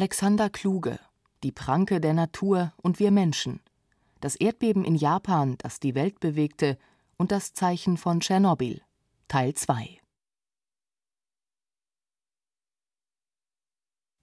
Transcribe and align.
Alexander 0.00 0.48
Kluge 0.48 0.98
Die 1.42 1.52
Pranke 1.52 2.00
der 2.00 2.14
Natur 2.14 2.72
und 2.78 2.98
wir 3.00 3.10
Menschen. 3.10 3.60
Das 4.22 4.34
Erdbeben 4.34 4.82
in 4.82 4.94
Japan, 4.94 5.58
das 5.58 5.78
die 5.78 5.94
Welt 5.94 6.20
bewegte, 6.20 6.78
und 7.18 7.30
das 7.30 7.52
Zeichen 7.52 7.98
von 7.98 8.20
Tschernobyl. 8.20 8.80
Teil 9.28 9.52
2 9.52 10.00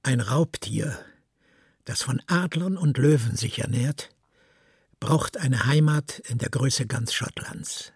Ein 0.01 0.19
Raubtier, 0.19 0.97
das 1.85 2.01
von 2.01 2.23
Adlern 2.25 2.75
und 2.75 2.97
Löwen 2.97 3.35
sich 3.35 3.59
ernährt, 3.59 4.09
braucht 4.99 5.37
eine 5.37 5.67
Heimat 5.67 6.17
in 6.27 6.39
der 6.39 6.49
Größe 6.49 6.87
ganz 6.87 7.13
Schottlands. 7.13 7.93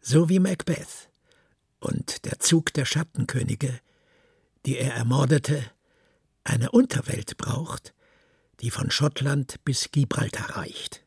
So 0.00 0.30
wie 0.30 0.38
Macbeth 0.38 1.10
und 1.78 2.24
der 2.24 2.38
Zug 2.38 2.72
der 2.72 2.86
Schattenkönige, 2.86 3.80
die 4.64 4.78
er 4.78 4.94
ermordete, 4.94 5.62
eine 6.46 6.70
Unterwelt 6.70 7.36
braucht, 7.36 7.94
die 8.60 8.70
von 8.70 8.90
Schottland 8.90 9.56
bis 9.64 9.90
Gibraltar 9.90 10.56
reicht. 10.56 11.04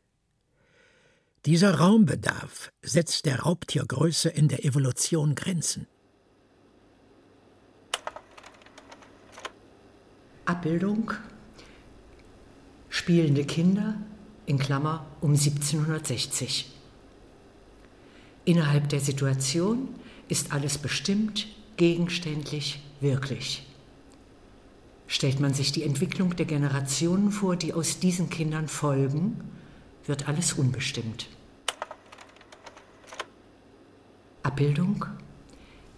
Dieser 1.46 1.76
Raumbedarf 1.76 2.70
setzt 2.82 3.24
der 3.24 3.40
Raubtiergröße 3.40 4.28
in 4.28 4.48
der 4.48 4.64
Evolution 4.64 5.34
Grenzen. 5.34 5.86
Abbildung 10.44 11.12
Spielende 12.92 13.44
Kinder 13.44 13.94
in 14.46 14.58
Klammer 14.58 15.06
um 15.20 15.30
1760. 15.30 16.70
Innerhalb 18.44 18.88
der 18.88 19.00
Situation 19.00 19.88
ist 20.28 20.52
alles 20.52 20.76
bestimmt, 20.76 21.46
gegenständlich, 21.76 22.80
wirklich. 23.00 23.64
Stellt 25.12 25.40
man 25.40 25.52
sich 25.52 25.72
die 25.72 25.82
Entwicklung 25.82 26.36
der 26.36 26.46
Generationen 26.46 27.32
vor, 27.32 27.56
die 27.56 27.74
aus 27.74 27.98
diesen 27.98 28.30
Kindern 28.30 28.68
folgen, 28.68 29.40
wird 30.06 30.28
alles 30.28 30.52
unbestimmt. 30.52 31.28
Abbildung 34.44 35.04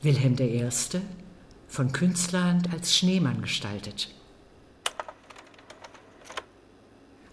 Wilhelm 0.00 0.34
I. 0.40 0.66
von 1.68 1.92
Künstlerhand 1.92 2.72
als 2.72 2.96
Schneemann 2.96 3.42
gestaltet. 3.42 4.14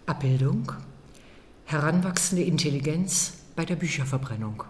Abbildung 0.06 0.74
Heranwachsende 1.64 2.44
Intelligenz 2.44 3.36
bei 3.56 3.64
der 3.64 3.78
Bücherverbrennung. 3.78 4.66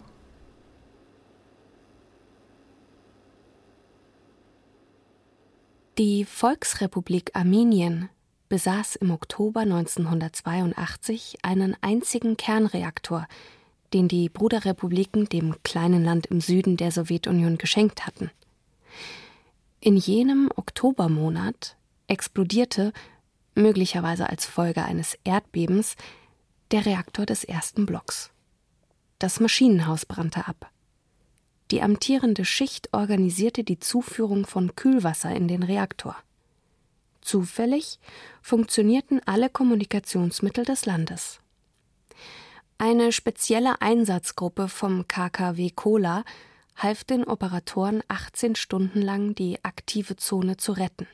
Die 5.99 6.23
Volksrepublik 6.23 7.31
Armenien 7.33 8.07
besaß 8.47 8.95
im 8.95 9.11
Oktober 9.11 9.59
1982 9.59 11.39
einen 11.41 11.75
einzigen 11.81 12.37
Kernreaktor, 12.37 13.27
den 13.91 14.07
die 14.07 14.29
Bruderrepubliken 14.29 15.27
dem 15.27 15.61
kleinen 15.63 16.05
Land 16.05 16.27
im 16.27 16.39
Süden 16.39 16.77
der 16.77 16.93
Sowjetunion 16.93 17.57
geschenkt 17.57 18.07
hatten. 18.07 18.31
In 19.81 19.97
jenem 19.97 20.49
Oktobermonat 20.55 21.75
explodierte, 22.07 22.93
möglicherweise 23.53 24.29
als 24.29 24.45
Folge 24.45 24.85
eines 24.85 25.19
Erdbebens, 25.25 25.97
der 26.71 26.85
Reaktor 26.85 27.25
des 27.25 27.43
ersten 27.43 27.85
Blocks. 27.85 28.31
Das 29.17 29.41
Maschinenhaus 29.41 30.05
brannte 30.05 30.47
ab. 30.47 30.71
Die 31.71 31.81
amtierende 31.81 32.45
Schicht 32.45 32.93
organisierte 32.93 33.63
die 33.63 33.79
Zuführung 33.79 34.45
von 34.45 34.75
Kühlwasser 34.75 35.35
in 35.35 35.47
den 35.47 35.61
Reaktor. 35.61 36.15
Zufällig 37.21 37.99
funktionierten 38.41 39.21
alle 39.25 39.49
Kommunikationsmittel 39.49 40.65
des 40.65 40.85
Landes. 40.85 41.39
Eine 42.79 43.11
spezielle 43.11 43.81
Einsatzgruppe 43.81 44.67
vom 44.67 45.07
KKW 45.07 45.69
Kola 45.69 46.23
half 46.75 47.03
den 47.03 47.25
Operatoren 47.25 48.01
18 48.07 48.55
Stunden 48.55 49.01
lang, 49.01 49.35
die 49.35 49.63
aktive 49.63 50.15
Zone 50.15 50.57
zu 50.57 50.71
retten. 50.71 51.07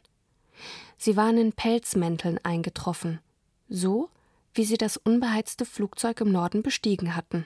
Sie 0.97 1.17
waren 1.17 1.37
in 1.37 1.51
Pelzmänteln 1.53 2.39
eingetroffen, 2.43 3.19
so 3.67 4.09
wie 4.53 4.63
sie 4.63 4.77
das 4.77 4.95
unbeheizte 4.95 5.65
Flugzeug 5.65 6.21
im 6.21 6.31
Norden 6.31 6.63
bestiegen 6.63 7.15
hatten. 7.15 7.45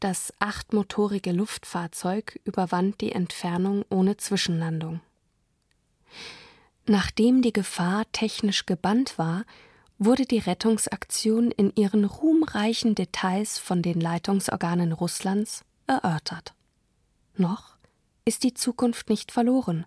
Das 0.00 0.32
achtmotorige 0.40 1.32
Luftfahrzeug 1.32 2.38
überwand 2.44 3.00
die 3.00 3.12
Entfernung 3.12 3.84
ohne 3.88 4.18
Zwischenlandung. 4.18 5.00
Nachdem 6.86 7.40
die 7.40 7.52
Gefahr 7.52 8.04
technisch 8.12 8.66
gebannt 8.66 9.18
war, 9.18 9.44
wurde 9.98 10.26
die 10.26 10.38
Rettungsaktion 10.38 11.50
in 11.50 11.72
ihren 11.74 12.04
ruhmreichen 12.04 12.94
Details 12.94 13.58
von 13.58 13.80
den 13.80 13.98
Leitungsorganen 13.98 14.92
Russlands 14.92 15.64
erörtert. 15.86 16.54
Noch 17.36 17.76
ist 18.26 18.42
die 18.42 18.52
Zukunft 18.52 19.08
nicht 19.08 19.32
verloren. 19.32 19.86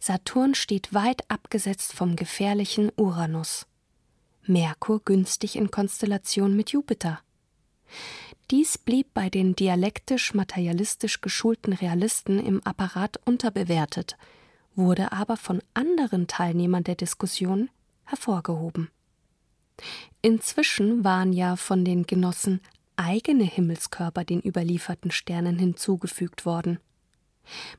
Saturn 0.00 0.54
steht 0.54 0.94
weit 0.94 1.28
abgesetzt 1.30 1.92
vom 1.92 2.16
gefährlichen 2.16 2.90
Uranus. 2.96 3.66
Merkur 4.44 5.00
günstig 5.04 5.56
in 5.56 5.70
Konstellation 5.70 6.56
mit 6.56 6.70
Jupiter. 6.70 7.20
Dies 8.50 8.78
blieb 8.78 9.12
bei 9.14 9.28
den 9.28 9.54
dialektisch-materialistisch 9.54 11.20
geschulten 11.20 11.72
Realisten 11.72 12.38
im 12.38 12.62
Apparat 12.64 13.20
unterbewertet, 13.24 14.16
wurde 14.74 15.12
aber 15.12 15.36
von 15.36 15.62
anderen 15.74 16.26
Teilnehmern 16.26 16.84
der 16.84 16.94
Diskussion 16.94 17.68
hervorgehoben. 18.04 18.90
Inzwischen 20.22 21.04
waren 21.04 21.32
ja 21.32 21.56
von 21.56 21.84
den 21.84 22.04
Genossen 22.04 22.60
eigene 22.96 23.44
Himmelskörper 23.44 24.24
den 24.24 24.40
überlieferten 24.40 25.10
Sternen 25.10 25.58
hinzugefügt 25.58 26.46
worden. 26.46 26.78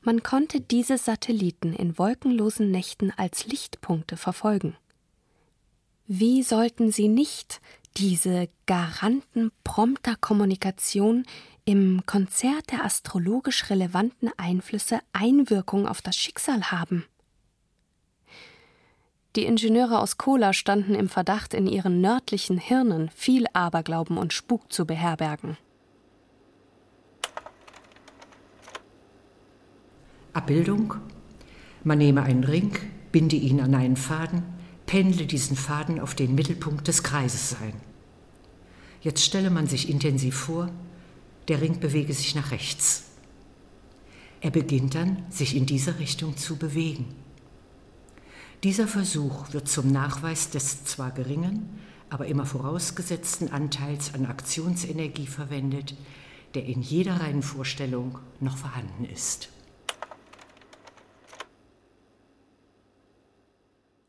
Man 0.02 0.22
konnte 0.22 0.60
diese 0.60 0.98
Satelliten 0.98 1.72
in 1.72 1.98
wolkenlosen 1.98 2.70
Nächten 2.70 3.12
als 3.16 3.46
Lichtpunkte 3.46 4.16
verfolgen. 4.16 4.76
Wie 6.06 6.42
sollten 6.42 6.90
sie 6.90 7.08
nicht 7.08 7.60
diese 7.96 8.48
Garanten 8.66 9.52
prompter 9.64 10.16
Kommunikation 10.16 11.24
im 11.64 12.02
Konzert 12.06 12.72
der 12.72 12.84
astrologisch 12.84 13.70
relevanten 13.70 14.30
Einflüsse 14.36 15.00
Einwirkung 15.12 15.86
auf 15.86 16.02
das 16.02 16.16
Schicksal 16.16 16.70
haben. 16.70 17.04
Die 19.36 19.44
Ingenieure 19.44 20.00
aus 20.00 20.18
Kola 20.18 20.52
standen 20.52 20.94
im 20.94 21.08
Verdacht, 21.08 21.54
in 21.54 21.68
ihren 21.68 22.00
nördlichen 22.00 22.58
Hirnen 22.58 23.10
viel 23.10 23.46
Aberglauben 23.52 24.18
und 24.18 24.32
Spuk 24.32 24.72
zu 24.72 24.86
beherbergen. 24.86 25.56
Abbildung. 30.32 30.94
Man 31.84 31.98
nehme 31.98 32.22
einen 32.22 32.44
Ring, 32.44 32.76
binde 33.12 33.36
ihn 33.36 33.60
an 33.60 33.74
einen 33.74 33.96
Faden, 33.96 34.42
pendle 34.90 35.24
diesen 35.24 35.54
Faden 35.56 36.00
auf 36.00 36.16
den 36.16 36.34
Mittelpunkt 36.34 36.88
des 36.88 37.04
Kreises 37.04 37.54
ein. 37.62 37.74
Jetzt 39.02 39.24
stelle 39.24 39.48
man 39.48 39.68
sich 39.68 39.88
intensiv 39.88 40.34
vor, 40.34 40.68
der 41.46 41.60
Ring 41.60 41.78
bewege 41.78 42.12
sich 42.12 42.34
nach 42.34 42.50
rechts. 42.50 43.04
Er 44.40 44.50
beginnt 44.50 44.96
dann, 44.96 45.22
sich 45.30 45.54
in 45.54 45.64
diese 45.64 46.00
Richtung 46.00 46.36
zu 46.36 46.56
bewegen. 46.56 47.04
Dieser 48.64 48.88
Versuch 48.88 49.52
wird 49.52 49.68
zum 49.68 49.92
Nachweis 49.92 50.50
des 50.50 50.82
zwar 50.82 51.12
geringen, 51.12 51.68
aber 52.08 52.26
immer 52.26 52.44
vorausgesetzten 52.44 53.52
Anteils 53.52 54.12
an 54.12 54.26
Aktionsenergie 54.26 55.28
verwendet, 55.28 55.94
der 56.54 56.64
in 56.64 56.82
jeder 56.82 57.20
reinen 57.20 57.44
Vorstellung 57.44 58.18
noch 58.40 58.56
vorhanden 58.56 59.04
ist. 59.04 59.50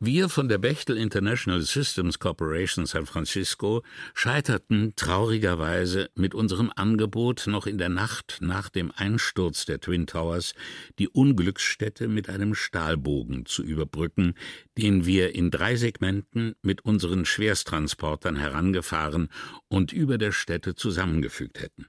Wir 0.03 0.29
von 0.29 0.49
der 0.49 0.57
Bechtel 0.57 0.97
International 0.97 1.61
Systems 1.61 2.17
Corporation 2.17 2.87
San 2.87 3.05
Francisco 3.05 3.83
scheiterten 4.15 4.93
traurigerweise 4.95 6.09
mit 6.15 6.33
unserem 6.33 6.71
Angebot, 6.75 7.45
noch 7.45 7.67
in 7.67 7.77
der 7.77 7.89
Nacht 7.89 8.39
nach 8.41 8.69
dem 8.69 8.91
Einsturz 8.95 9.65
der 9.65 9.79
Twin 9.79 10.07
Towers 10.07 10.55
die 10.97 11.07
Unglücksstätte 11.07 12.07
mit 12.07 12.29
einem 12.29 12.55
Stahlbogen 12.55 13.45
zu 13.45 13.61
überbrücken, 13.61 14.33
den 14.75 15.05
wir 15.05 15.35
in 15.35 15.51
drei 15.51 15.75
Segmenten 15.75 16.55
mit 16.63 16.83
unseren 16.83 17.23
Schwersttransportern 17.23 18.37
herangefahren 18.37 19.29
und 19.67 19.93
über 19.93 20.17
der 20.17 20.31
Stätte 20.31 20.73
zusammengefügt 20.73 21.61
hätten. 21.61 21.85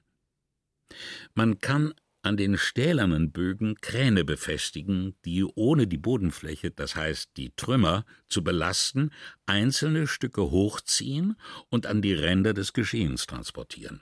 Man 1.33 1.57
kann 1.57 1.95
an 2.23 2.37
den 2.37 2.57
stählernen 2.57 3.31
Bögen 3.31 3.75
Kräne 3.81 4.23
befestigen, 4.23 5.15
die 5.25 5.43
ohne 5.43 5.87
die 5.87 5.97
Bodenfläche, 5.97 6.71
das 6.71 6.95
heißt 6.95 7.31
die 7.37 7.53
Trümmer, 7.55 8.05
zu 8.29 8.43
belasten, 8.43 9.11
einzelne 9.45 10.07
Stücke 10.07 10.49
hochziehen 10.49 11.35
und 11.69 11.85
an 11.85 12.01
die 12.01 12.13
Ränder 12.13 12.53
des 12.53 12.73
Geschehens 12.73 13.27
transportieren. 13.27 14.01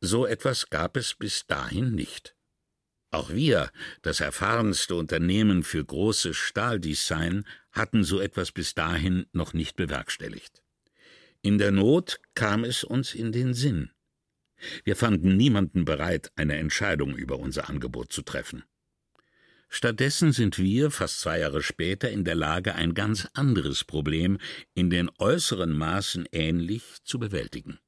So 0.00 0.26
etwas 0.26 0.68
gab 0.68 0.96
es 0.96 1.14
bis 1.14 1.46
dahin 1.46 1.94
nicht. 1.94 2.36
Auch 3.12 3.30
wir, 3.30 3.70
das 4.02 4.20
erfahrenste 4.20 4.96
Unternehmen 4.96 5.62
für 5.62 5.84
großes 5.84 6.36
Stahldesign, 6.36 7.46
hatten 7.70 8.02
so 8.02 8.20
etwas 8.20 8.50
bis 8.50 8.74
dahin 8.74 9.26
noch 9.32 9.54
nicht 9.54 9.76
bewerkstelligt. 9.76 10.62
In 11.40 11.58
der 11.58 11.70
Not 11.70 12.18
kam 12.34 12.64
es 12.64 12.82
uns 12.82 13.14
in 13.14 13.30
den 13.30 13.54
Sinn. 13.54 13.92
Wir 14.84 14.96
fanden 14.96 15.36
niemanden 15.36 15.84
bereit, 15.84 16.32
eine 16.36 16.56
Entscheidung 16.56 17.16
über 17.16 17.38
unser 17.38 17.68
Angebot 17.68 18.12
zu 18.12 18.22
treffen. 18.22 18.64
Stattdessen 19.68 20.32
sind 20.32 20.58
wir, 20.58 20.90
fast 20.90 21.20
zwei 21.20 21.40
Jahre 21.40 21.62
später, 21.62 22.10
in 22.10 22.24
der 22.24 22.36
Lage, 22.36 22.74
ein 22.74 22.94
ganz 22.94 23.28
anderes 23.34 23.84
Problem 23.84 24.38
in 24.74 24.90
den 24.90 25.10
äußeren 25.18 25.72
Maßen 25.72 26.26
ähnlich 26.32 26.82
zu 27.04 27.18
bewältigen. 27.18 27.78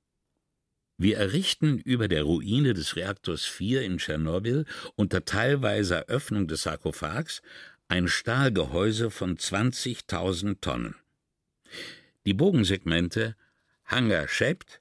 Wir 0.96 1.16
errichten 1.18 1.78
über 1.78 2.08
der 2.08 2.24
Ruine 2.24 2.74
des 2.74 2.96
Reaktors 2.96 3.44
4 3.44 3.82
in 3.82 3.98
Tschernobyl 3.98 4.66
unter 4.96 5.24
teilweiser 5.24 6.06
Öffnung 6.06 6.48
des 6.48 6.64
Sarkophags 6.64 7.40
ein 7.86 8.08
Stahlgehäuse 8.08 9.10
von 9.10 9.36
20.000 9.36 10.60
Tonnen. 10.60 10.96
Die 12.26 12.34
Bogensegmente 12.34 13.36
Hanger 13.84 14.26
shaped 14.26 14.80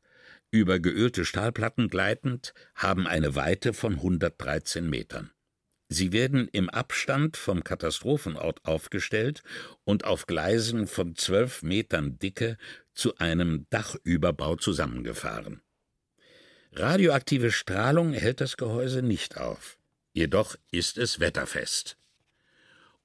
über 0.57 0.80
geölte 0.80 1.25
Stahlplatten 1.25 1.89
gleitend, 1.89 2.54
haben 2.75 3.07
eine 3.07 3.36
Weite 3.36 3.74
von 3.74 3.94
113 3.94 4.89
Metern. 4.89 5.31
Sie 5.89 6.12
werden 6.12 6.50
im 6.51 6.69
Abstand 6.69 7.38
vom 7.38 7.63
Katastrophenort 7.63 8.65
aufgestellt 8.65 9.44
und 9.86 10.04
auf 10.04 10.25
Gleisen 10.25 10.86
von 10.86 11.15
zwölf 11.15 11.63
Metern 11.63 12.19
Dicke 12.19 12.57
zu 12.94 13.18
einem 13.18 13.68
Dachüberbau 13.69 14.57
zusammengefahren. 14.57 15.62
Radioaktive 16.74 17.51
Strahlung 17.51 18.12
hält 18.12 18.42
das 18.42 18.57
Gehäuse 18.57 19.01
nicht 19.01 19.38
auf, 19.38 19.80
jedoch 20.12 20.56
ist 20.71 20.98
es 20.98 21.19
wetterfest. 21.19 21.98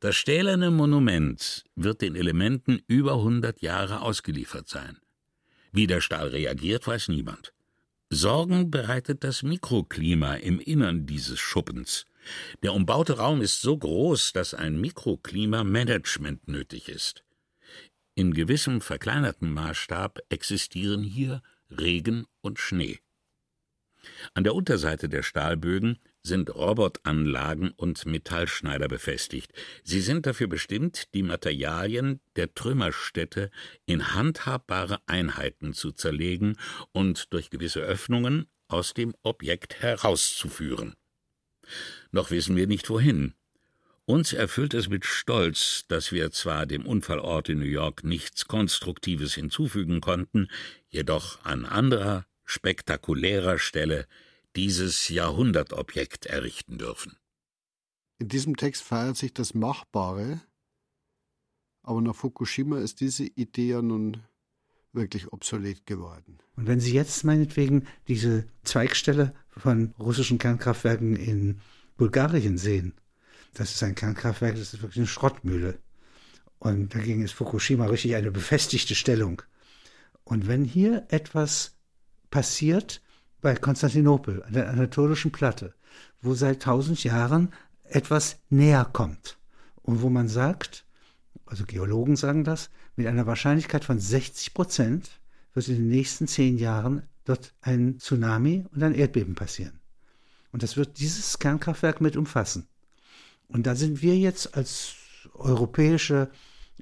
Das 0.01 0.17
stählerne 0.17 0.73
Monument 0.73 1.65
wird 1.77 2.03
den 2.03 2.17
Elementen 2.17 2.83
über 2.89 3.13
100 3.13 3.63
Jahre 3.63 4.01
ausgeliefert 4.01 4.69
sein. 4.69 4.99
Wie 5.73 5.87
der 5.87 6.01
Stahl 6.01 6.29
reagiert, 6.29 6.87
weiß 6.87 7.09
niemand. 7.09 7.53
Sorgen 8.11 8.71
bereitet 8.71 9.25
das 9.25 9.43
Mikroklima 9.43 10.35
im 10.35 10.61
Innern 10.61 11.07
dieses 11.07 11.41
Schuppens. 11.41 12.05
Der 12.63 12.75
umbaute 12.75 13.17
Raum 13.17 13.41
ist 13.41 13.63
so 13.63 13.77
groß, 13.77 14.35
dass 14.35 14.53
ein 14.53 14.79
Mikroklimamanagement 14.81 16.47
nötig 16.47 16.91
ist. 16.91 17.25
In 18.15 18.35
gewissem 18.35 18.83
verkleinerten 18.83 19.51
Maßstab 19.51 20.19
existieren 20.29 21.03
hier 21.03 21.43
Regen 21.71 22.27
und 22.43 22.59
Schnee. 22.59 23.01
An 24.35 24.45
der 24.45 24.55
Unterseite 24.55 25.09
der 25.09 25.23
Stahlbögen 25.23 25.99
sind 26.23 26.55
Robotanlagen 26.55 27.71
und 27.73 28.07
Metallschneider 28.07 28.89
befestigt. 28.89 29.53
Sie 29.83 30.01
sind 30.01 30.27
dafür 30.27 30.47
bestimmt, 30.47 31.13
die 31.15 31.23
Materialien 31.23 32.21
der 32.37 32.55
Trümmerstätte 32.55 33.51
in 33.87 34.15
handhabbare 34.15 35.01
Einheiten 35.07 35.75
zu 35.75 35.93
zerlegen 35.93 36.57
und 36.93 37.33
durch 37.33 37.51
gewisse 37.51 37.81
Öffnungen 37.81 38.47
aus 38.69 38.95
dem 38.95 39.15
Objekt 39.23 39.83
herauszuführen. 39.83 40.95
Noch 42.11 42.31
wissen 42.31 42.57
wir 42.57 42.67
nicht 42.67 42.89
wohin. 42.91 43.35
Uns 44.05 44.33
erfüllt 44.33 44.75
es 44.75 44.89
mit 44.89 45.05
Stolz, 45.05 45.85
dass 45.89 46.11
wir 46.11 46.33
zwar 46.33 46.67
dem 46.67 46.87
Unfallort 46.87 47.49
in 47.49 47.61
New 47.61 47.65
York 47.65 48.03
nichts 48.03 48.47
Konstruktives 48.47 49.35
hinzufügen 49.35 50.01
konnten, 50.01 50.49
jedoch 50.89 51.45
an 51.45 51.65
anderer, 51.65 52.27
spektakulärer 52.45 53.59
Stelle 53.59 54.07
dieses 54.57 55.09
Jahrhundertobjekt 55.09 56.27
errichten 56.27 56.79
dürfen. 56.79 57.17
In 58.19 58.29
diesem 58.29 58.57
Text 58.57 58.83
feiert 58.83 59.17
sich 59.17 59.35
das 59.35 59.55
Machbare, 59.55 60.41
aber 61.83 62.01
nach 62.01 62.15
Fukushima 62.15 62.79
ist 62.79 63.01
diese 63.01 63.25
Idee 63.25 63.69
ja 63.71 63.83
nun 63.83 64.23
wirklich 64.93 65.33
obsolet 65.33 65.87
geworden. 65.87 66.39
Und 66.57 66.67
wenn 66.67 66.81
Sie 66.81 66.93
jetzt 66.93 67.25
meinetwegen 67.25 67.87
diese 68.09 68.47
Zweigstelle 68.63 69.35
von 69.49 69.95
russischen 69.99 70.39
Kernkraftwerken 70.39 71.17
in 71.17 71.61
Bulgarien 71.97 72.59
sehen, 72.59 72.95
das 73.55 73.75
ist 73.75 73.83
ein 73.83 73.95
Kernkraftwerk, 73.95 74.55
das 74.55 74.75
ist 74.75 74.83
wirklich 74.83 74.99
eine 74.99 75.07
Schrottmühle. 75.07 75.79
Und 76.59 76.95
dagegen 76.95 77.23
ist 77.23 77.33
Fukushima 77.33 77.87
richtig 77.87 78.15
eine 78.15 78.31
befestigte 78.31 78.95
Stellung. 78.95 79.43
Und 80.25 80.47
wenn 80.47 80.65
hier 80.65 81.07
etwas 81.09 81.77
passiert, 82.31 83.02
bei 83.43 83.55
Konstantinopel, 83.57 84.43
an 84.45 84.55
der 84.55 84.71
Anatolischen 84.71 85.33
Platte, 85.33 85.75
wo 86.23 86.33
seit 86.33 86.63
tausend 86.63 87.05
Jahren 87.05 87.53
etwas 87.85 88.39
näher 88.49 88.89
kommt 88.91 89.39
und 89.83 90.01
wo 90.01 90.09
man 90.09 90.29
sagt, 90.29 90.87
also 91.45 91.65
Geologen 91.65 92.17
sagen 92.17 92.45
das, 92.45 92.71
mit 92.97 93.07
einer 93.07 93.27
Wahrscheinlichkeit 93.27 93.85
von 93.85 93.99
60 93.99 94.55
Prozent 94.55 95.21
wird 95.53 95.69
in 95.69 95.75
den 95.75 95.89
nächsten 95.89 96.27
zehn 96.27 96.57
Jahren 96.57 97.03
dort 97.25 97.53
ein 97.61 97.99
Tsunami 97.99 98.65
und 98.73 98.83
ein 98.83 98.95
Erdbeben 98.95 99.35
passieren. 99.35 99.81
Und 100.53 100.63
das 100.63 100.77
wird 100.77 100.99
dieses 100.99 101.39
Kernkraftwerk 101.39 102.01
mit 102.01 102.17
umfassen. 102.17 102.69
Und 103.49 103.67
da 103.67 103.75
sind 103.75 104.03
wir 104.03 104.17
jetzt 104.17 104.57
als 104.57 104.95
europäische 105.35 106.31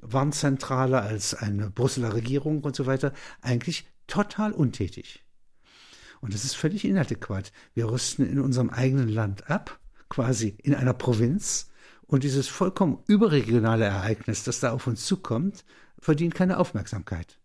Warnzentrale, 0.01 1.01
als 1.01 1.33
eine 1.33 1.69
Brüsseler 1.69 2.13
Regierung 2.13 2.61
und 2.63 2.75
so 2.75 2.85
weiter 2.85 3.13
eigentlich 3.41 3.85
total 4.07 4.51
untätig. 4.51 5.20
Und 6.21 6.35
das 6.35 6.45
ist 6.45 6.55
völlig 6.55 6.85
inadäquat. 6.85 7.51
Wir 7.73 7.89
rüsten 7.89 8.25
in 8.25 8.39
unserem 8.39 8.69
eigenen 8.69 9.09
Land 9.09 9.49
ab, 9.49 9.79
quasi 10.07 10.55
in 10.61 10.75
einer 10.75 10.93
Provinz. 10.93 11.69
Und 12.03 12.23
dieses 12.23 12.47
vollkommen 12.47 12.99
überregionale 13.07 13.85
Ereignis, 13.85 14.43
das 14.43 14.59
da 14.59 14.71
auf 14.71 14.85
uns 14.87 15.05
zukommt, 15.05 15.65
verdient 15.99 16.35
keine 16.35 16.57
Aufmerksamkeit. 16.57 17.39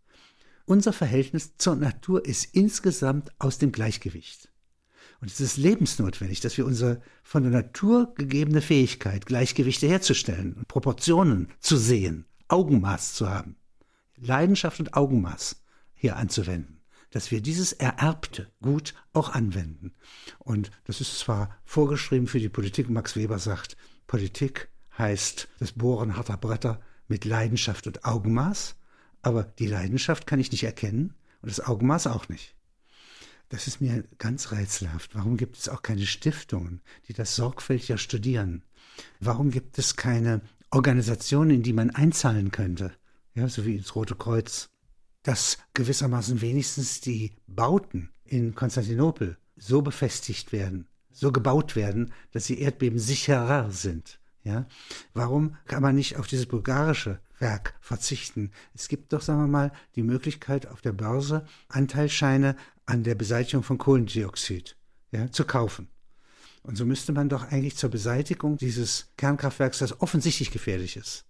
Unser 0.66 0.92
Verhältnis 0.92 1.56
zur 1.56 1.76
Natur 1.76 2.24
ist 2.24 2.54
insgesamt 2.54 3.32
aus 3.38 3.58
dem 3.58 3.72
Gleichgewicht. 3.72 4.50
Und 5.20 5.30
es 5.30 5.40
ist 5.40 5.56
lebensnotwendig, 5.56 6.40
dass 6.40 6.58
wir 6.58 6.66
unsere 6.66 7.00
von 7.22 7.44
der 7.44 7.52
Natur 7.52 8.12
gegebene 8.16 8.60
Fähigkeit, 8.60 9.24
Gleichgewichte 9.24 9.86
herzustellen 9.86 10.64
Proportionen 10.68 11.48
zu 11.60 11.76
sehen, 11.78 12.26
Augenmaß 12.48 13.14
zu 13.14 13.30
haben, 13.30 13.56
Leidenschaft 14.16 14.80
und 14.80 14.94
Augenmaß 14.94 15.62
hier 15.94 16.16
anzuwenden 16.16 16.75
dass 17.16 17.30
wir 17.30 17.40
dieses 17.40 17.72
Ererbte 17.72 18.52
gut 18.60 18.92
auch 19.14 19.30
anwenden. 19.30 19.94
Und 20.38 20.70
das 20.84 21.00
ist 21.00 21.18
zwar 21.18 21.56
vorgeschrieben 21.64 22.26
für 22.26 22.40
die 22.40 22.50
Politik, 22.50 22.90
Max 22.90 23.16
Weber 23.16 23.38
sagt, 23.38 23.78
Politik 24.06 24.68
heißt 24.98 25.48
das 25.58 25.72
Bohren 25.72 26.18
harter 26.18 26.36
Bretter 26.36 26.78
mit 27.08 27.24
Leidenschaft 27.24 27.86
und 27.86 28.04
Augenmaß, 28.04 28.76
aber 29.22 29.44
die 29.44 29.66
Leidenschaft 29.66 30.26
kann 30.26 30.40
ich 30.40 30.52
nicht 30.52 30.64
erkennen 30.64 31.14
und 31.40 31.50
das 31.50 31.64
Augenmaß 31.66 32.08
auch 32.08 32.28
nicht. 32.28 32.54
Das 33.48 33.66
ist 33.66 33.80
mir 33.80 34.04
ganz 34.18 34.52
rätselhaft. 34.52 35.14
Warum 35.14 35.38
gibt 35.38 35.56
es 35.56 35.70
auch 35.70 35.80
keine 35.80 36.04
Stiftungen, 36.04 36.82
die 37.08 37.14
das 37.14 37.34
sorgfältiger 37.34 37.96
studieren? 37.96 38.62
Warum 39.20 39.50
gibt 39.50 39.78
es 39.78 39.96
keine 39.96 40.42
Organisationen, 40.70 41.48
in 41.52 41.62
die 41.62 41.72
man 41.72 41.88
einzahlen 41.88 42.50
könnte? 42.50 42.92
Ja, 43.32 43.48
so 43.48 43.64
wie 43.64 43.76
ins 43.76 43.94
Rote 43.94 44.16
Kreuz. 44.16 44.68
Dass 45.26 45.58
gewissermaßen 45.74 46.40
wenigstens 46.40 47.00
die 47.00 47.32
Bauten 47.48 48.10
in 48.24 48.54
Konstantinopel 48.54 49.36
so 49.56 49.82
befestigt 49.82 50.52
werden, 50.52 50.86
so 51.10 51.32
gebaut 51.32 51.74
werden, 51.74 52.12
dass 52.30 52.44
sie 52.44 52.60
Erdbeben 52.60 53.00
sicherer 53.00 53.72
sind. 53.72 54.20
Ja? 54.44 54.68
Warum 55.14 55.56
kann 55.66 55.82
man 55.82 55.96
nicht 55.96 56.16
auf 56.16 56.28
dieses 56.28 56.46
bulgarische 56.46 57.18
Werk 57.40 57.74
verzichten? 57.80 58.52
Es 58.72 58.86
gibt 58.86 59.12
doch, 59.12 59.20
sagen 59.20 59.40
wir 59.40 59.48
mal, 59.48 59.72
die 59.96 60.04
Möglichkeit 60.04 60.68
auf 60.68 60.80
der 60.80 60.92
Börse 60.92 61.44
Anteilscheine 61.66 62.54
an 62.84 63.02
der 63.02 63.16
Beseitigung 63.16 63.64
von 63.64 63.78
Kohlendioxid 63.78 64.76
ja, 65.10 65.28
zu 65.32 65.44
kaufen. 65.44 65.88
Und 66.62 66.76
so 66.76 66.86
müsste 66.86 67.12
man 67.12 67.28
doch 67.28 67.50
eigentlich 67.50 67.76
zur 67.76 67.90
Beseitigung 67.90 68.58
dieses 68.58 69.08
Kernkraftwerks, 69.16 69.78
das 69.78 70.00
offensichtlich 70.00 70.52
gefährlich 70.52 70.96
ist, 70.96 71.24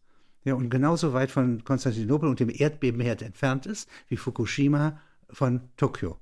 ja, 0.47 0.55
und 0.55 0.71
genauso 0.71 1.13
weit 1.13 1.33
von 1.33 1.65
Konstantinopel 1.65 2.29
und 2.29 2.39
dem 2.39 2.51
Erdbebenherd 2.51 3.21
entfernt 3.21 3.67
ist, 3.67 3.89
wie 4.07 4.17
Fukushima 4.17 5.01
von 5.29 5.69
Tokio. 5.77 6.21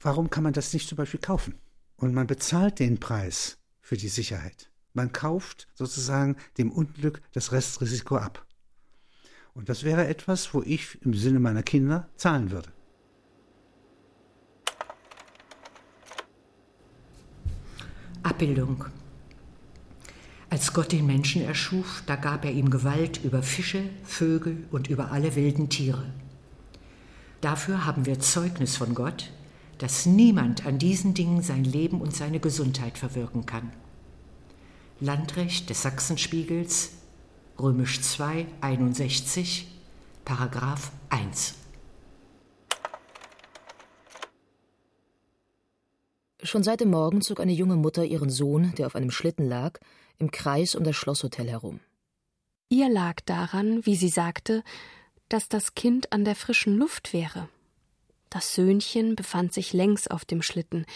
Warum 0.00 0.30
kann 0.30 0.42
man 0.42 0.52
das 0.52 0.72
nicht 0.72 0.88
zum 0.88 0.96
Beispiel 0.96 1.20
kaufen? 1.20 1.54
Und 1.96 2.12
man 2.12 2.26
bezahlt 2.26 2.80
den 2.80 2.98
Preis 2.98 3.58
für 3.80 3.96
die 3.96 4.08
Sicherheit. 4.08 4.68
Man 4.94 5.12
kauft 5.12 5.68
sozusagen 5.74 6.34
dem 6.58 6.72
Unglück 6.72 7.22
das 7.34 7.52
Restrisiko 7.52 8.16
ab. 8.16 8.44
Und 9.54 9.68
das 9.68 9.84
wäre 9.84 10.08
etwas, 10.08 10.52
wo 10.52 10.62
ich 10.62 11.00
im 11.02 11.14
Sinne 11.14 11.38
meiner 11.38 11.62
Kinder 11.62 12.08
zahlen 12.16 12.50
würde. 12.50 12.72
Abbildung. 18.24 18.86
Als 20.56 20.72
Gott 20.72 20.92
den 20.92 21.04
Menschen 21.04 21.42
erschuf, 21.42 22.02
da 22.06 22.16
gab 22.16 22.46
er 22.46 22.50
ihm 22.50 22.70
Gewalt 22.70 23.22
über 23.22 23.42
Fische, 23.42 23.82
Vögel 24.04 24.66
und 24.70 24.88
über 24.88 25.12
alle 25.12 25.36
wilden 25.36 25.68
Tiere. 25.68 26.06
Dafür 27.42 27.84
haben 27.84 28.06
wir 28.06 28.20
Zeugnis 28.20 28.74
von 28.74 28.94
Gott, 28.94 29.30
dass 29.76 30.06
niemand 30.06 30.64
an 30.64 30.78
diesen 30.78 31.12
Dingen 31.12 31.42
sein 31.42 31.62
Leben 31.64 32.00
und 32.00 32.16
seine 32.16 32.40
Gesundheit 32.40 32.96
verwirken 32.96 33.44
kann. 33.44 33.70
Landrecht 34.98 35.68
des 35.68 35.82
Sachsenspiegels, 35.82 36.92
Römisch 37.60 38.00
2, 38.00 38.46
61, 38.62 39.68
Paragraph 40.24 40.90
1. 41.10 41.52
Schon 46.46 46.62
seit 46.62 46.80
dem 46.80 46.90
Morgen 46.90 47.22
zog 47.22 47.40
eine 47.40 47.52
junge 47.52 47.74
Mutter 47.74 48.04
ihren 48.04 48.30
Sohn, 48.30 48.72
der 48.76 48.86
auf 48.86 48.94
einem 48.94 49.10
Schlitten 49.10 49.48
lag, 49.48 49.80
im 50.18 50.30
Kreis 50.30 50.76
um 50.76 50.84
das 50.84 50.94
Schlosshotel 50.94 51.48
herum. 51.50 51.80
Ihr 52.68 52.88
lag 52.88 53.20
daran, 53.26 53.84
wie 53.84 53.96
sie 53.96 54.08
sagte, 54.08 54.62
dass 55.28 55.48
das 55.48 55.74
Kind 55.74 56.12
an 56.12 56.24
der 56.24 56.36
frischen 56.36 56.76
Luft 56.76 57.12
wäre. 57.12 57.48
Das 58.30 58.54
Söhnchen 58.54 59.16
befand 59.16 59.52
sich 59.52 59.72
längs 59.72 60.06
auf 60.06 60.24
dem 60.24 60.40
Schlitten, 60.40 60.86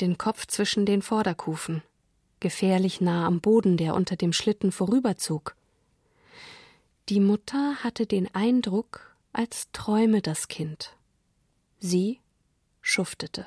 den 0.00 0.16
Kopf 0.16 0.46
zwischen 0.46 0.86
den 0.86 1.02
Vorderkufen, 1.02 1.82
gefährlich 2.40 3.02
nah 3.02 3.26
am 3.26 3.40
Boden, 3.40 3.76
der 3.76 3.94
unter 3.94 4.16
dem 4.16 4.32
Schlitten 4.32 4.72
vorüberzog. 4.72 5.54
Die 7.10 7.20
Mutter 7.20 7.76
hatte 7.84 8.06
den 8.06 8.34
Eindruck, 8.34 9.14
als 9.34 9.68
träume 9.72 10.22
das 10.22 10.48
Kind. 10.48 10.96
Sie 11.78 12.20
schuftete. 12.80 13.46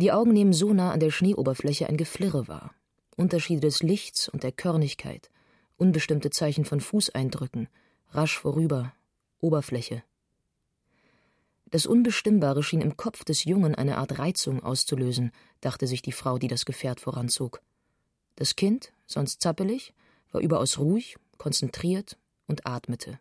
Die 0.00 0.12
Augen 0.12 0.32
nehmen 0.32 0.54
so 0.54 0.72
nah 0.72 0.92
an 0.92 1.00
der 1.00 1.10
Schneeoberfläche 1.10 1.86
ein 1.86 1.98
Geflirre 1.98 2.48
wahr. 2.48 2.74
Unterschiede 3.16 3.60
des 3.60 3.82
Lichts 3.82 4.30
und 4.30 4.42
der 4.44 4.50
Körnigkeit, 4.50 5.28
unbestimmte 5.76 6.30
Zeichen 6.30 6.64
von 6.64 6.80
Fußeindrücken, 6.80 7.68
rasch 8.08 8.38
vorüber, 8.38 8.94
Oberfläche. 9.40 10.02
Das 11.66 11.84
Unbestimmbare 11.84 12.62
schien 12.62 12.80
im 12.80 12.96
Kopf 12.96 13.24
des 13.26 13.44
Jungen 13.44 13.74
eine 13.74 13.98
Art 13.98 14.18
Reizung 14.18 14.62
auszulösen, 14.62 15.32
dachte 15.60 15.86
sich 15.86 16.00
die 16.00 16.12
Frau, 16.12 16.38
die 16.38 16.48
das 16.48 16.64
Gefährt 16.64 17.00
voranzog. 17.00 17.60
Das 18.36 18.56
Kind, 18.56 18.94
sonst 19.06 19.42
zappelig, 19.42 19.92
war 20.32 20.40
überaus 20.40 20.78
ruhig, 20.78 21.18
konzentriert 21.36 22.16
und 22.46 22.66
atmete. 22.66 23.20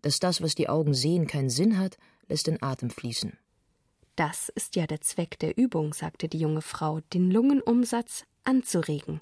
Dass 0.00 0.20
das, 0.20 0.40
was 0.40 0.54
die 0.54 0.70
Augen 0.70 0.94
sehen, 0.94 1.26
keinen 1.26 1.50
Sinn 1.50 1.76
hat, 1.78 1.98
lässt 2.28 2.46
den 2.46 2.62
Atem 2.62 2.88
fließen. 2.88 3.36
Das 4.16 4.48
ist 4.50 4.76
ja 4.76 4.86
der 4.86 5.00
Zweck 5.00 5.38
der 5.38 5.56
Übung, 5.58 5.92
sagte 5.92 6.28
die 6.28 6.38
junge 6.38 6.62
Frau, 6.62 7.00
den 7.12 7.30
Lungenumsatz 7.30 8.24
anzuregen. 8.44 9.20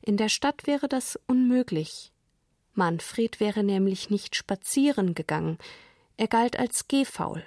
In 0.00 0.16
der 0.16 0.28
Stadt 0.28 0.66
wäre 0.66 0.88
das 0.88 1.18
unmöglich. 1.26 2.12
Manfred 2.74 3.38
wäre 3.38 3.62
nämlich 3.62 4.10
nicht 4.10 4.34
spazieren 4.34 5.14
gegangen, 5.14 5.58
er 6.16 6.26
galt 6.26 6.58
als 6.58 6.88
gehfaul. 6.88 7.44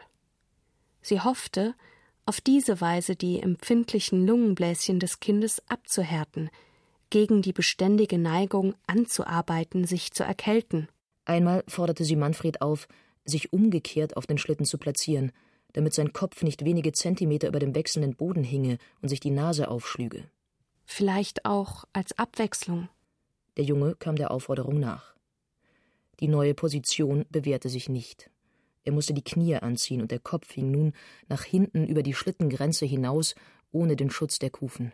Sie 1.02 1.22
hoffte, 1.22 1.76
auf 2.26 2.42
diese 2.42 2.82
Weise 2.82 3.16
die 3.16 3.40
empfindlichen 3.40 4.26
Lungenbläschen 4.26 5.00
des 5.00 5.20
Kindes 5.20 5.62
abzuhärten, 5.68 6.50
gegen 7.10 7.42
die 7.42 7.54
beständige 7.54 8.18
Neigung 8.18 8.76
anzuarbeiten, 8.88 9.86
sich 9.86 10.12
zu 10.12 10.24
erkälten. 10.24 10.90
Einmal 11.26 11.64
forderte 11.68 12.04
sie 12.04 12.16
Manfred 12.16 12.62
auf, 12.62 12.88
sich 13.26 13.54
umgekehrt 13.54 14.18
auf 14.18 14.26
den 14.26 14.38
Schlitten 14.38 14.66
zu 14.66 14.78
platzieren, 14.78 15.32
damit 15.76 15.94
sein 15.94 16.14
Kopf 16.14 16.42
nicht 16.42 16.64
wenige 16.64 16.94
Zentimeter 16.94 17.50
über 17.50 17.60
dem 17.60 17.76
wechselnden 17.76 18.16
Boden 18.16 18.46
hinge 18.46 18.78
und 19.02 19.10
sich 19.10 19.20
die 19.20 19.30
Nase 19.30 19.68
aufschlüge. 19.68 20.24
Vielleicht 20.86 21.44
auch 21.44 21.84
als 21.92 22.18
Abwechslung. 22.18 22.88
Der 23.58 23.66
Junge 23.66 23.96
kam 23.96 24.16
der 24.16 24.32
Aufforderung 24.32 24.80
nach. 24.80 25.16
Die 26.22 26.30
neue 26.30 26.54
Position 26.54 27.26
bewährte 27.30 27.68
sich 27.68 27.90
nicht. 27.90 28.30
Er 28.86 28.94
musste 28.94 29.14
die 29.14 29.24
Knie 29.24 29.56
anziehen 29.56 30.02
und 30.02 30.12
der 30.12 30.20
Kopf 30.20 30.54
hing 30.54 30.72
nun 30.72 30.94
nach 31.28 31.44
hinten 31.44 31.86
über 31.86 32.04
die 32.04 32.14
Schlittengrenze 32.14 32.86
hinaus, 32.86 33.36
ohne 33.74 33.98
den 33.98 34.10
Schutz 34.10 34.40
der 34.40 34.52
Kufen. 34.52 34.94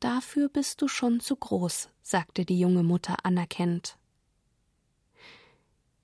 Dafür 0.00 0.48
bist 0.48 0.82
du 0.82 0.88
schon 0.88 1.20
zu 1.20 1.36
groß, 1.36 1.88
sagte 2.02 2.44
die 2.44 2.58
junge 2.58 2.82
Mutter 2.82 3.24
anerkennend. 3.24 3.96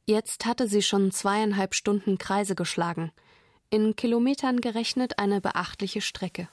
Jetzt 0.07 0.47
hatte 0.47 0.69
sie 0.69 0.83
schon 0.83 1.11
zweieinhalb 1.11 1.75
Stunden 1.75 2.19
Kreise 2.19 2.55
geschlagen 2.55 3.11
in 3.71 3.97
Kilometern 3.97 4.61
gerechnet 4.61 5.19
eine 5.19 5.41
beachtliche 5.41 6.01
Strecke. 6.01 6.49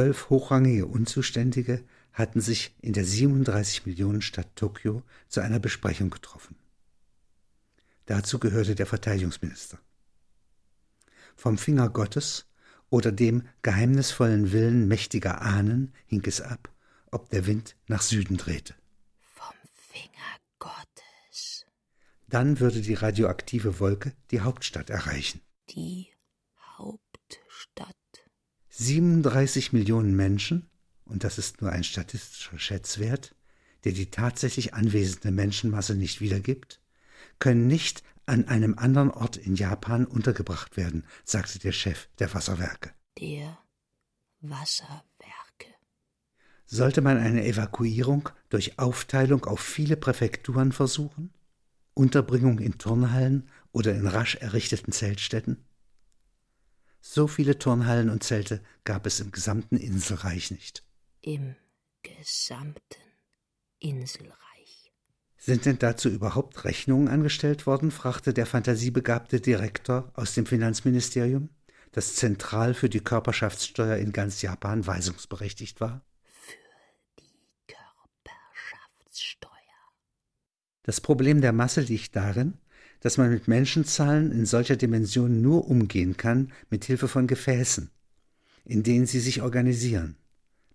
Zwölf 0.00 0.30
hochrangige 0.30 0.86
Unzuständige 0.86 1.84
hatten 2.14 2.40
sich 2.40 2.74
in 2.80 2.94
der 2.94 3.04
37 3.04 3.84
Millionen 3.84 4.22
Stadt 4.22 4.56
Tokio 4.56 5.02
zu 5.28 5.40
einer 5.42 5.58
Besprechung 5.58 6.08
getroffen. 6.08 6.56
Dazu 8.06 8.38
gehörte 8.38 8.74
der 8.74 8.86
Verteidigungsminister. 8.86 9.78
Vom 11.36 11.58
Finger 11.58 11.90
Gottes 11.90 12.46
oder 12.88 13.12
dem 13.12 13.42
geheimnisvollen 13.60 14.52
Willen 14.52 14.88
mächtiger 14.88 15.42
Ahnen 15.42 15.92
hing 16.06 16.24
es 16.24 16.40
ab, 16.40 16.70
ob 17.10 17.28
der 17.28 17.44
Wind 17.44 17.76
nach 17.86 18.00
Süden 18.00 18.38
drehte. 18.38 18.74
Vom 19.20 19.54
Finger 19.74 20.38
Gottes. 20.58 21.66
Dann 22.26 22.58
würde 22.58 22.80
die 22.80 22.94
radioaktive 22.94 23.78
Wolke 23.80 24.14
die 24.30 24.40
Hauptstadt 24.40 24.88
erreichen. 24.88 25.42
Die 25.68 26.08
Hauptstadt. 26.78 27.09
37 28.80 29.74
Millionen 29.74 30.16
Menschen, 30.16 30.70
und 31.04 31.22
das 31.22 31.36
ist 31.36 31.60
nur 31.60 31.70
ein 31.70 31.84
statistischer 31.84 32.58
Schätzwert, 32.58 33.34
der 33.84 33.92
die 33.92 34.10
tatsächlich 34.10 34.72
anwesende 34.72 35.32
Menschenmasse 35.32 35.94
nicht 35.94 36.22
wiedergibt, 36.22 36.80
können 37.38 37.66
nicht 37.66 38.02
an 38.24 38.48
einem 38.48 38.78
anderen 38.78 39.10
Ort 39.10 39.36
in 39.36 39.54
Japan 39.54 40.06
untergebracht 40.06 40.78
werden, 40.78 41.04
sagte 41.24 41.58
der 41.58 41.72
Chef 41.72 42.08
der 42.20 42.32
Wasserwerke. 42.32 42.92
Der 43.18 43.58
Wasserwerke. 44.40 45.04
Sollte 46.64 47.02
man 47.02 47.18
eine 47.18 47.44
Evakuierung 47.44 48.30
durch 48.48 48.78
Aufteilung 48.78 49.44
auf 49.44 49.60
viele 49.60 49.98
Präfekturen 49.98 50.72
versuchen? 50.72 51.34
Unterbringung 51.92 52.58
in 52.60 52.78
Turnhallen 52.78 53.46
oder 53.72 53.94
in 53.94 54.06
rasch 54.06 54.36
errichteten 54.36 54.92
Zeltstätten? 54.92 55.66
So 57.00 57.26
viele 57.26 57.58
Turnhallen 57.58 58.10
und 58.10 58.22
Zelte 58.22 58.62
gab 58.84 59.06
es 59.06 59.20
im 59.20 59.32
gesamten 59.32 59.76
Inselreich 59.76 60.50
nicht. 60.50 60.84
Im 61.22 61.56
gesamten 62.02 62.82
Inselreich. 63.78 64.92
Sind 65.36 65.64
denn 65.64 65.78
dazu 65.78 66.10
überhaupt 66.10 66.64
Rechnungen 66.64 67.08
angestellt 67.08 67.66
worden? 67.66 67.90
fragte 67.90 68.34
der 68.34 68.44
fantasiebegabte 68.44 69.40
Direktor 69.40 70.12
aus 70.14 70.34
dem 70.34 70.44
Finanzministerium, 70.44 71.48
das 71.92 72.14
zentral 72.14 72.74
für 72.74 72.90
die 72.90 73.00
Körperschaftssteuer 73.00 73.96
in 73.96 74.12
ganz 74.12 74.42
Japan 74.42 74.86
weisungsberechtigt 74.86 75.80
war. 75.80 76.04
Für 76.30 76.58
die 77.18 77.48
Körperschaftssteuer. 77.66 79.48
Das 80.82 81.00
Problem 81.00 81.40
der 81.40 81.52
Masse 81.52 81.80
liegt 81.80 82.14
darin, 82.14 82.58
dass 83.00 83.16
man 83.16 83.30
mit 83.30 83.48
Menschenzahlen 83.48 84.30
in 84.30 84.46
solcher 84.46 84.76
Dimension 84.76 85.40
nur 85.42 85.68
umgehen 85.68 86.16
kann 86.16 86.52
mit 86.68 86.84
Hilfe 86.84 87.08
von 87.08 87.26
Gefäßen, 87.26 87.90
in 88.64 88.82
denen 88.82 89.06
sie 89.06 89.20
sich 89.20 89.42
organisieren. 89.42 90.16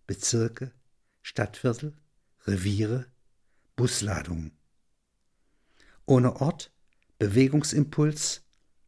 Bezirke, 0.08 0.72
Stadtviertel, 1.22 1.94
Reviere, 2.46 3.06
Busladungen. 3.76 4.52
Ohne 6.06 6.36
Ort, 6.42 6.72
Bewegungsimpuls, 7.18 8.44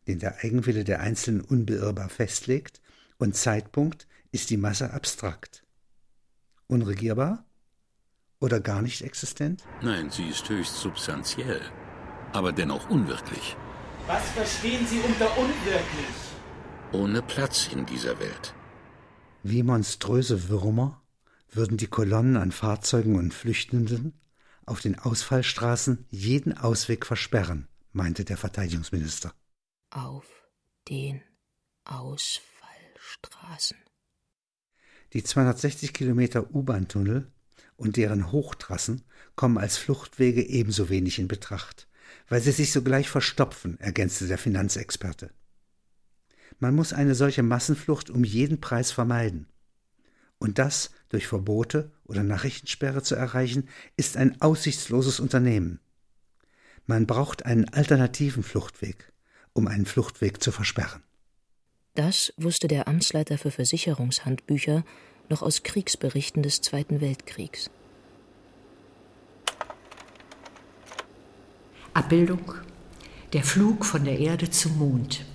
den 0.07 0.19
der 0.19 0.43
Eigenwille 0.43 0.83
der 0.83 0.99
Einzelnen 0.99 1.41
unbeirrbar 1.41 2.09
festlegt, 2.09 2.81
und 3.17 3.35
Zeitpunkt 3.35 4.07
ist 4.31 4.49
die 4.49 4.57
Masse 4.57 4.91
abstrakt. 4.91 5.63
Unregierbar? 6.67 7.45
Oder 8.39 8.59
gar 8.59 8.83
nicht 8.83 9.01
existent? 9.01 9.63
Nein, 9.81 10.11
sie 10.11 10.27
ist 10.27 10.47
höchst 10.47 10.75
substanziell, 10.75 11.61
aber 12.37 12.51
dennoch 12.53 12.89
unwirklich. 12.89 13.57
Was 14.05 14.29
verstehen 14.29 14.85
Sie 14.85 14.99
unter 14.99 15.35
unwirklich? 15.37 16.15
Ohne 16.91 17.21
Platz 17.23 17.67
in 17.73 17.85
dieser 17.85 18.19
Welt. 18.19 18.53
Wie 19.43 19.63
monströse 19.63 20.47
Würmer 20.47 21.01
würden 21.49 21.77
die 21.77 21.87
Kolonnen 21.87 22.37
an 22.37 22.51
Fahrzeugen 22.51 23.15
und 23.15 23.33
Flüchtenden 23.33 24.13
auf 24.65 24.81
den 24.81 24.99
Ausfallstraßen 24.99 26.05
jeden 26.11 26.55
Ausweg 26.57 27.05
versperren, 27.05 27.67
meinte 27.91 28.23
der 28.23 28.37
Verteidigungsminister. 28.37 29.33
Auf 29.89 30.27
den 30.89 31.23
Ausfallstraßen. 31.85 33.77
Die 35.13 35.23
260 35.23 35.93
Kilometer 35.93 36.53
U-Bahn-Tunnel 36.53 37.31
und 37.77 37.95
deren 37.95 38.31
Hochtrassen 38.31 39.03
kommen 39.35 39.57
als 39.57 39.77
Fluchtwege 39.77 40.43
ebenso 40.43 40.89
wenig 40.89 41.17
in 41.19 41.27
Betracht, 41.27 41.86
weil 42.27 42.41
sie 42.41 42.51
sich 42.51 42.71
sogleich 42.71 43.09
verstopfen, 43.09 43.79
ergänzte 43.79 44.27
der 44.27 44.37
Finanzexperte. 44.37 45.31
Man 46.59 46.75
muss 46.75 46.93
eine 46.93 47.15
solche 47.15 47.43
Massenflucht 47.43 48.09
um 48.09 48.23
jeden 48.23 48.59
Preis 48.59 48.91
vermeiden. 48.91 49.47
Und 50.39 50.59
das 50.59 50.91
durch 51.09 51.27
Verbote 51.27 51.91
oder 52.03 52.23
Nachrichtensperre 52.23 53.01
zu 53.01 53.15
erreichen, 53.15 53.69
ist 53.95 54.17
ein 54.17 54.41
aussichtsloses 54.41 55.19
Unternehmen. 55.19 55.79
Man 56.85 57.05
braucht 57.05 57.45
einen 57.45 57.69
alternativen 57.69 58.43
Fluchtweg, 58.43 59.11
um 59.53 59.67
einen 59.67 59.85
Fluchtweg 59.85 60.41
zu 60.41 60.51
versperren. 60.51 61.03
Das 61.95 62.33
wusste 62.37 62.67
der 62.67 62.87
Amtsleiter 62.87 63.37
für 63.37 63.51
Versicherungshandbücher 63.51 64.85
noch 65.29 65.41
aus 65.41 65.63
Kriegsberichten 65.63 66.43
des 66.43 66.61
Zweiten 66.61 67.01
Weltkriegs. 67.01 67.69
Abbildung 71.97 72.53
Der 73.33 73.43
Flug 73.43 73.83
von 73.83 74.05
der 74.05 74.19
Erde 74.19 74.51
zum 74.51 74.77
Mond. 74.77 75.25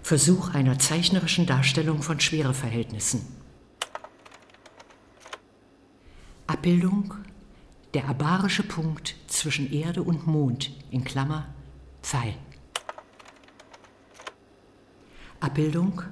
Versuch 0.00 0.54
einer 0.54 0.78
zeichnerischen 0.78 1.44
Darstellung 1.44 2.02
von 2.02 2.20
Schwereverhältnissen. 2.20 3.26
Abbildung 6.46 7.14
Der 7.94 8.08
abarische 8.08 8.62
Punkt 8.62 9.16
zwischen 9.26 9.72
Erde 9.72 10.04
und 10.04 10.24
Mond 10.28 10.70
in 10.92 11.02
Klammer 11.02 11.48
Pfeil. 12.00 12.36
Abbildung 15.40 16.02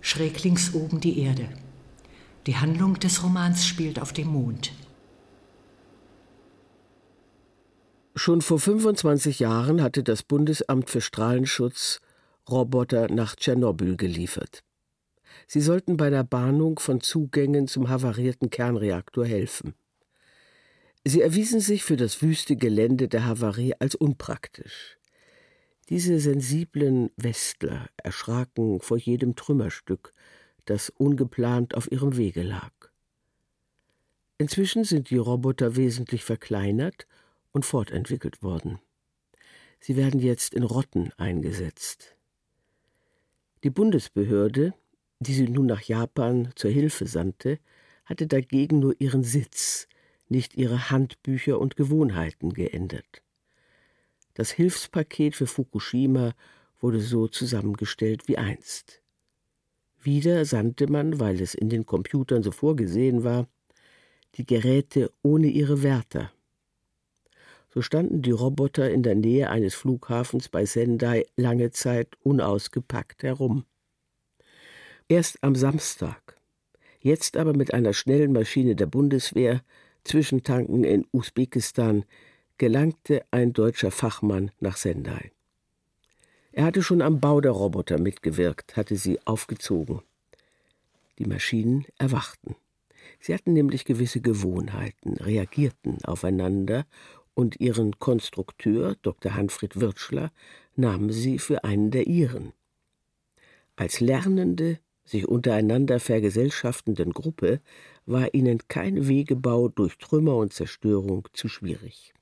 Schräg 0.00 0.42
links 0.42 0.72
oben 0.72 1.00
die 1.00 1.18
Erde. 1.18 1.50
Die 2.46 2.56
Handlung 2.56 2.98
des 2.98 3.22
Romans 3.22 3.66
spielt 3.66 4.00
auf 4.00 4.14
dem 4.14 4.28
Mond. 4.28 4.72
Schon 8.18 8.42
vor 8.42 8.58
25 8.58 9.38
Jahren 9.38 9.80
hatte 9.80 10.02
das 10.02 10.24
Bundesamt 10.24 10.90
für 10.90 11.00
Strahlenschutz 11.00 12.00
Roboter 12.50 13.06
nach 13.08 13.36
Tschernobyl 13.36 13.96
geliefert. 13.96 14.64
Sie 15.46 15.60
sollten 15.60 15.96
bei 15.96 16.10
der 16.10 16.24
Bahnung 16.24 16.80
von 16.80 17.00
Zugängen 17.00 17.68
zum 17.68 17.88
havarierten 17.88 18.50
Kernreaktor 18.50 19.24
helfen. 19.24 19.74
Sie 21.04 21.22
erwiesen 21.22 21.60
sich 21.60 21.84
für 21.84 21.96
das 21.96 22.20
wüste 22.20 22.56
Gelände 22.56 23.06
der 23.06 23.24
Havarie 23.24 23.74
als 23.78 23.94
unpraktisch. 23.94 24.98
Diese 25.88 26.18
sensiblen 26.18 27.10
Westler 27.16 27.88
erschraken 27.98 28.80
vor 28.80 28.98
jedem 28.98 29.36
Trümmerstück, 29.36 30.12
das 30.64 30.90
ungeplant 30.90 31.76
auf 31.76 31.92
ihrem 31.92 32.16
Wege 32.16 32.42
lag. 32.42 32.72
Inzwischen 34.38 34.82
sind 34.82 35.10
die 35.10 35.18
Roboter 35.18 35.76
wesentlich 35.76 36.24
verkleinert 36.24 37.06
und 37.52 37.64
fortentwickelt 37.64 38.42
worden. 38.42 38.78
Sie 39.80 39.96
werden 39.96 40.20
jetzt 40.20 40.54
in 40.54 40.62
Rotten 40.62 41.12
eingesetzt. 41.16 42.16
Die 43.64 43.70
Bundesbehörde, 43.70 44.74
die 45.20 45.34
sie 45.34 45.48
nun 45.48 45.66
nach 45.66 45.82
Japan 45.82 46.50
zur 46.54 46.70
Hilfe 46.70 47.06
sandte, 47.06 47.58
hatte 48.04 48.26
dagegen 48.26 48.78
nur 48.78 48.94
ihren 49.00 49.24
Sitz, 49.24 49.88
nicht 50.28 50.56
ihre 50.56 50.90
Handbücher 50.90 51.58
und 51.58 51.76
Gewohnheiten 51.76 52.52
geändert. 52.52 53.22
Das 54.34 54.50
Hilfspaket 54.50 55.34
für 55.34 55.46
Fukushima 55.46 56.34
wurde 56.80 57.00
so 57.00 57.26
zusammengestellt 57.26 58.28
wie 58.28 58.38
einst. 58.38 59.02
Wieder 60.00 60.44
sandte 60.44 60.86
man, 60.86 61.18
weil 61.18 61.40
es 61.40 61.54
in 61.54 61.68
den 61.68 61.86
Computern 61.86 62.42
so 62.42 62.52
vorgesehen 62.52 63.24
war, 63.24 63.48
die 64.36 64.46
Geräte 64.46 65.12
ohne 65.22 65.48
ihre 65.48 65.82
Wärter. 65.82 66.32
So 67.78 67.82
standen 67.82 68.22
die 68.22 68.32
Roboter 68.32 68.90
in 68.90 69.04
der 69.04 69.14
Nähe 69.14 69.50
eines 69.50 69.76
Flughafens 69.76 70.48
bei 70.48 70.66
Sendai 70.66 71.26
lange 71.36 71.70
Zeit 71.70 72.08
unausgepackt 72.24 73.22
herum. 73.22 73.66
Erst 75.06 75.38
am 75.44 75.54
Samstag, 75.54 76.36
jetzt 76.98 77.36
aber 77.36 77.56
mit 77.56 77.72
einer 77.72 77.92
schnellen 77.92 78.32
Maschine 78.32 78.74
der 78.74 78.86
Bundeswehr, 78.86 79.62
Zwischentanken 80.02 80.82
in 80.82 81.06
Usbekistan, 81.12 82.04
gelangte 82.56 83.24
ein 83.30 83.52
deutscher 83.52 83.92
Fachmann 83.92 84.50
nach 84.58 84.76
Sendai. 84.76 85.30
Er 86.50 86.64
hatte 86.64 86.82
schon 86.82 87.00
am 87.00 87.20
Bau 87.20 87.40
der 87.40 87.52
Roboter 87.52 88.00
mitgewirkt, 88.00 88.76
hatte 88.76 88.96
sie 88.96 89.24
aufgezogen. 89.24 90.02
Die 91.20 91.26
Maschinen 91.26 91.86
erwachten. 91.96 92.56
Sie 93.20 93.34
hatten 93.34 93.52
nämlich 93.52 93.84
gewisse 93.84 94.20
Gewohnheiten, 94.20 95.14
reagierten 95.14 96.04
aufeinander 96.04 96.86
und 97.38 97.60
ihren 97.60 98.00
Konstrukteur, 98.00 98.96
Dr. 99.02 99.36
Hanfried 99.36 99.78
Wirtschler, 99.78 100.32
nahmen 100.74 101.12
sie 101.12 101.38
für 101.38 101.62
einen 101.62 101.92
der 101.92 102.08
ihren. 102.08 102.52
Als 103.76 104.00
lernende, 104.00 104.80
sich 105.04 105.28
untereinander 105.28 106.00
vergesellschaftenden 106.00 107.12
Gruppe 107.12 107.60
war 108.06 108.34
ihnen 108.34 108.66
kein 108.66 109.06
Wegebau 109.06 109.68
durch 109.68 109.98
Trümmer 109.98 110.34
und 110.34 110.52
Zerstörung 110.52 111.28
zu 111.32 111.46
schwierig. 111.46 112.12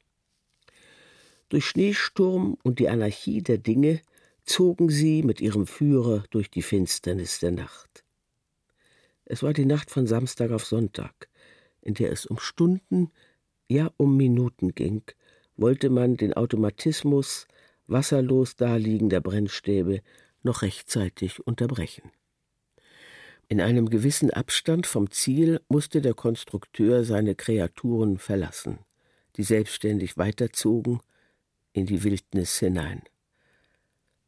Durch 1.48 1.64
Schneesturm 1.64 2.58
und 2.62 2.78
die 2.78 2.90
Anarchie 2.90 3.40
der 3.40 3.56
Dinge 3.56 4.02
zogen 4.44 4.90
sie 4.90 5.22
mit 5.22 5.40
ihrem 5.40 5.66
Führer 5.66 6.24
durch 6.28 6.50
die 6.50 6.60
Finsternis 6.60 7.38
der 7.38 7.52
Nacht. 7.52 8.04
Es 9.24 9.42
war 9.42 9.54
die 9.54 9.64
Nacht 9.64 9.90
von 9.90 10.06
Samstag 10.06 10.50
auf 10.50 10.66
Sonntag, 10.66 11.30
in 11.80 11.94
der 11.94 12.12
es 12.12 12.26
um 12.26 12.38
Stunden, 12.38 13.10
ja 13.68 13.90
um 13.96 14.16
Minuten 14.16 14.74
ging, 14.74 15.02
wollte 15.56 15.90
man 15.90 16.16
den 16.16 16.34
Automatismus 16.34 17.46
wasserlos 17.86 18.56
daliegender 18.56 19.20
Brennstäbe 19.20 20.02
noch 20.42 20.62
rechtzeitig 20.62 21.46
unterbrechen. 21.46 22.10
In 23.48 23.60
einem 23.60 23.88
gewissen 23.90 24.30
Abstand 24.30 24.86
vom 24.86 25.10
Ziel 25.10 25.60
musste 25.68 26.00
der 26.00 26.14
Konstrukteur 26.14 27.04
seine 27.04 27.36
Kreaturen 27.36 28.18
verlassen, 28.18 28.80
die 29.36 29.44
selbstständig 29.44 30.18
weiterzogen, 30.18 31.00
in 31.72 31.86
die 31.86 32.02
Wildnis 32.02 32.58
hinein. 32.58 33.02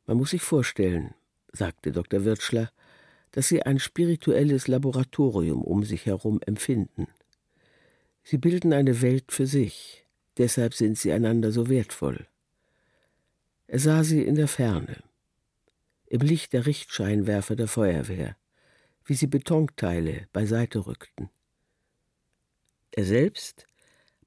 Man 0.06 0.18
muss 0.18 0.30
sich 0.30 0.42
vorstellen, 0.42 1.14
sagte 1.52 1.92
Dr. 1.92 2.24
Wirtschler, 2.24 2.70
dass 3.32 3.48
sie 3.48 3.62
ein 3.62 3.78
spirituelles 3.78 4.68
Laboratorium 4.68 5.62
um 5.62 5.82
sich 5.82 6.06
herum 6.06 6.40
empfinden. 6.46 7.08
Sie 8.30 8.36
bilden 8.36 8.74
eine 8.74 9.00
Welt 9.00 9.32
für 9.32 9.46
sich, 9.46 10.04
deshalb 10.36 10.74
sind 10.74 10.98
sie 10.98 11.12
einander 11.12 11.50
so 11.50 11.70
wertvoll. 11.70 12.26
Er 13.68 13.78
sah 13.78 14.04
sie 14.04 14.22
in 14.22 14.34
der 14.34 14.48
Ferne, 14.48 15.02
im 16.08 16.20
Licht 16.20 16.52
der 16.52 16.66
Richtscheinwerfer 16.66 17.56
der 17.56 17.68
Feuerwehr, 17.68 18.36
wie 19.06 19.14
sie 19.14 19.28
Betonteile 19.28 20.28
beiseite 20.34 20.86
rückten. 20.86 21.30
Er 22.90 23.06
selbst 23.06 23.66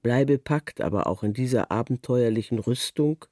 bleibe 0.01 0.39
packt 0.39 0.81
aber 0.81 1.05
auch 1.05 1.21
in 1.21 1.33
dieser 1.33 1.69
abenteuerlichen 1.69 2.57
Rüstung 2.57 3.23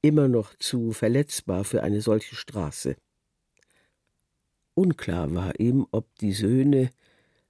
immer 0.00 0.28
noch 0.28 0.54
zu 0.54 0.92
verletzbar 0.92 1.64
für 1.64 1.82
eine 1.82 2.02
solche 2.02 2.36
Straße. 2.36 2.94
Unklar 4.74 5.34
war 5.34 5.58
ihm, 5.58 5.88
ob 5.90 6.06
die 6.20 6.34
Söhne, 6.34 6.90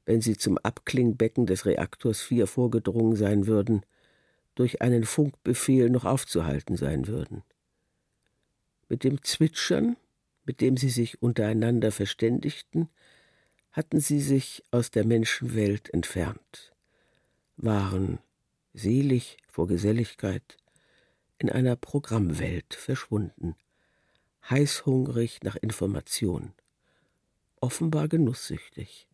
wenn 0.08 0.22
sie 0.22 0.38
zum 0.38 0.56
Abklingbecken 0.56 1.44
des 1.44 1.66
Reaktors 1.66 2.22
4 2.22 2.46
vorgedrungen 2.46 3.14
sein 3.14 3.46
würden, 3.46 3.84
durch 4.54 4.80
einen 4.80 5.04
Funkbefehl 5.04 5.90
noch 5.90 6.06
aufzuhalten 6.06 6.78
sein 6.78 7.08
würden. 7.08 7.42
Mit 8.88 9.04
dem 9.04 9.22
Zwitschern, 9.22 9.98
mit 10.46 10.62
dem 10.62 10.78
sie 10.78 10.88
sich 10.88 11.20
untereinander 11.20 11.92
verständigten, 11.92 12.88
hatten 13.70 14.00
sie 14.00 14.22
sich 14.22 14.64
aus 14.70 14.90
der 14.90 15.04
Menschenwelt 15.04 15.92
entfernt, 15.92 16.72
waren 17.58 18.18
selig 18.72 19.36
vor 19.46 19.66
Geselligkeit, 19.66 20.56
in 21.36 21.50
einer 21.50 21.76
Programmwelt 21.76 22.72
verschwunden, 22.72 23.56
heißhungrig 24.48 25.40
nach 25.42 25.56
Information, 25.56 26.54
offenbar 27.60 28.08
genusssüchtig. 28.08 29.06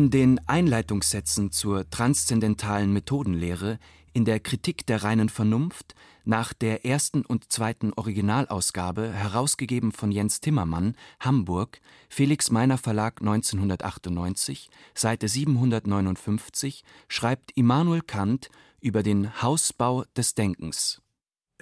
In 0.00 0.08
den 0.08 0.40
Einleitungssätzen 0.48 1.52
zur 1.52 1.90
transzendentalen 1.90 2.90
Methodenlehre 2.90 3.78
in 4.14 4.24
der 4.24 4.40
Kritik 4.40 4.86
der 4.86 5.02
reinen 5.02 5.28
Vernunft 5.28 5.94
nach 6.24 6.54
der 6.54 6.86
ersten 6.86 7.22
und 7.22 7.52
zweiten 7.52 7.92
Originalausgabe, 7.92 9.12
herausgegeben 9.12 9.92
von 9.92 10.10
Jens 10.10 10.40
Timmermann, 10.40 10.96
Hamburg, 11.20 11.82
Felix 12.08 12.50
Meiner 12.50 12.78
Verlag 12.78 13.20
1998, 13.20 14.70
Seite 14.94 15.28
759, 15.28 16.82
schreibt 17.08 17.50
Immanuel 17.54 18.00
Kant 18.00 18.48
über 18.80 19.02
den 19.02 19.42
Hausbau 19.42 20.04
des 20.16 20.34
Denkens. 20.34 21.02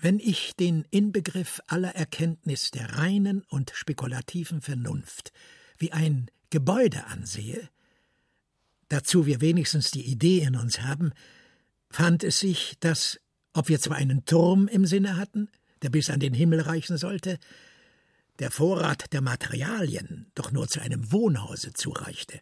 Wenn 0.01 0.20
ich 0.20 0.55
den 0.55 0.87
Inbegriff 0.92 1.61
aller 1.66 1.96
Erkenntnis 1.96 2.70
der 2.70 2.98
reinen 2.98 3.42
und 3.48 3.72
spekulativen 3.74 4.61
Vernunft 4.61 5.33
wie 5.77 5.90
ein 5.90 6.31
Gebäude 6.51 7.05
ansehe, 7.07 7.68
dazu 8.88 9.27
wir 9.27 9.40
wenigstens 9.40 9.90
die 9.90 10.05
Idee 10.05 10.40
in 10.40 10.57
uns 10.57 10.81
haben, 10.81 11.12
fand 11.90 12.24
es 12.24 12.40
sich, 12.40 12.77
dass, 12.81 13.20
ob 13.53 13.68
wir 13.68 13.81
zwar 13.81 13.96
einen 13.96 14.24
Turm 14.24 14.68
im 14.68 14.87
Sinne 14.87 15.16
hatten, 15.16 15.48
der 15.83 15.90
bis 15.90 16.11
an 16.11 16.20
den 16.20 16.35
Himmel 16.35 16.61
reichen 16.61 16.96
sollte, 16.96 17.38
der 18.38 18.51
Vorrat 18.51 19.12
der 19.12 19.20
Materialien 19.20 20.31
doch 20.35 20.53
nur 20.53 20.68
zu 20.68 20.81
einem 20.81 21.11
Wohnhause 21.12 21.72
zureichte, 21.72 22.40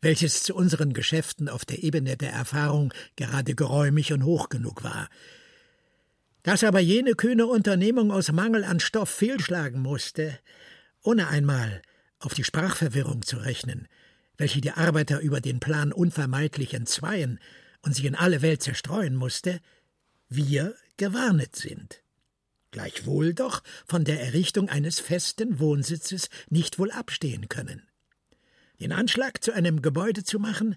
welches 0.00 0.42
zu 0.42 0.54
unseren 0.54 0.92
Geschäften 0.92 1.48
auf 1.48 1.64
der 1.64 1.82
Ebene 1.82 2.16
der 2.16 2.32
Erfahrung 2.32 2.92
gerade 3.16 3.54
geräumig 3.54 4.12
und 4.12 4.24
hoch 4.24 4.48
genug 4.48 4.84
war. 4.84 5.08
Dass 6.42 6.62
aber 6.62 6.78
jene 6.78 7.14
kühne 7.14 7.46
Unternehmung 7.46 8.12
aus 8.12 8.30
Mangel 8.30 8.62
an 8.62 8.78
Stoff 8.78 9.10
fehlschlagen 9.10 9.80
musste, 9.80 10.38
ohne 11.02 11.26
einmal 11.28 11.82
auf 12.20 12.34
die 12.34 12.44
Sprachverwirrung 12.44 13.22
zu 13.22 13.38
rechnen, 13.38 13.88
welche 14.38 14.60
die 14.60 14.72
Arbeiter 14.72 15.20
über 15.20 15.40
den 15.40 15.60
Plan 15.60 15.92
unvermeidlich 15.92 16.74
entzweien 16.74 17.38
und 17.82 17.94
sich 17.94 18.04
in 18.04 18.14
alle 18.14 18.42
Welt 18.42 18.62
zerstreuen 18.62 19.14
musste, 19.14 19.60
wir 20.28 20.74
gewarnet 20.96 21.56
sind. 21.56 22.02
Gleichwohl 22.70 23.32
doch 23.32 23.62
von 23.86 24.04
der 24.04 24.20
Errichtung 24.20 24.68
eines 24.68 25.00
festen 25.00 25.60
Wohnsitzes 25.60 26.28
nicht 26.50 26.78
wohl 26.78 26.90
abstehen 26.90 27.48
können. 27.48 27.82
Den 28.80 28.92
Anschlag 28.92 29.42
zu 29.42 29.52
einem 29.52 29.80
Gebäude 29.80 30.24
zu 30.24 30.38
machen, 30.38 30.76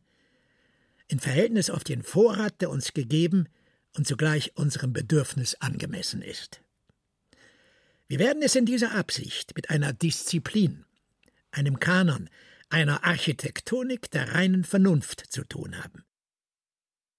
in 1.08 1.20
Verhältnis 1.20 1.70
auf 1.70 1.84
den 1.84 2.04
Vorrat, 2.04 2.62
der 2.62 2.70
uns 2.70 2.94
gegeben 2.94 3.48
und 3.96 4.08
zugleich 4.08 4.56
unserem 4.56 4.94
Bedürfnis 4.94 5.56
angemessen 5.56 6.22
ist. 6.22 6.62
Wir 8.08 8.20
werden 8.20 8.42
es 8.42 8.56
in 8.56 8.66
dieser 8.66 8.94
Absicht 8.96 9.56
mit 9.56 9.70
einer 9.70 9.92
Disziplin, 9.92 10.86
einem 11.52 11.80
Kanon, 11.80 12.30
einer 12.70 13.04
Architektonik 13.04 14.12
der 14.12 14.34
reinen 14.34 14.64
Vernunft 14.64 15.26
zu 15.30 15.44
tun 15.44 15.78
haben. 15.84 16.04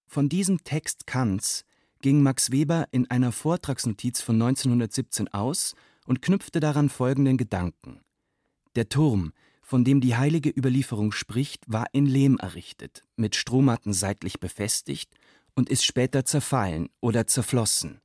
Von 0.06 0.28
diesem 0.28 0.64
Text 0.64 1.06
Kants 1.06 1.64
ging 2.02 2.22
Max 2.22 2.50
Weber 2.50 2.88
in 2.90 3.10
einer 3.10 3.32
Vortragsnotiz 3.32 4.20
von 4.20 4.36
1917 4.36 5.28
aus 5.28 5.74
und 6.06 6.22
knüpfte 6.22 6.60
daran 6.60 6.88
folgenden 6.88 7.36
Gedanken. 7.36 8.00
Der 8.74 8.88
Turm, 8.88 9.32
von 9.62 9.84
dem 9.84 10.00
die 10.00 10.16
heilige 10.16 10.50
Überlieferung 10.50 11.12
spricht, 11.12 11.62
war 11.66 11.86
in 11.92 12.06
Lehm 12.06 12.38
errichtet, 12.38 13.04
mit 13.16 13.36
Strohmatten 13.36 13.92
seitlich 13.92 14.40
befestigt 14.40 15.12
und 15.54 15.68
ist 15.68 15.84
später 15.84 16.24
zerfallen 16.24 16.88
oder 17.00 17.26
zerflossen. 17.26 18.00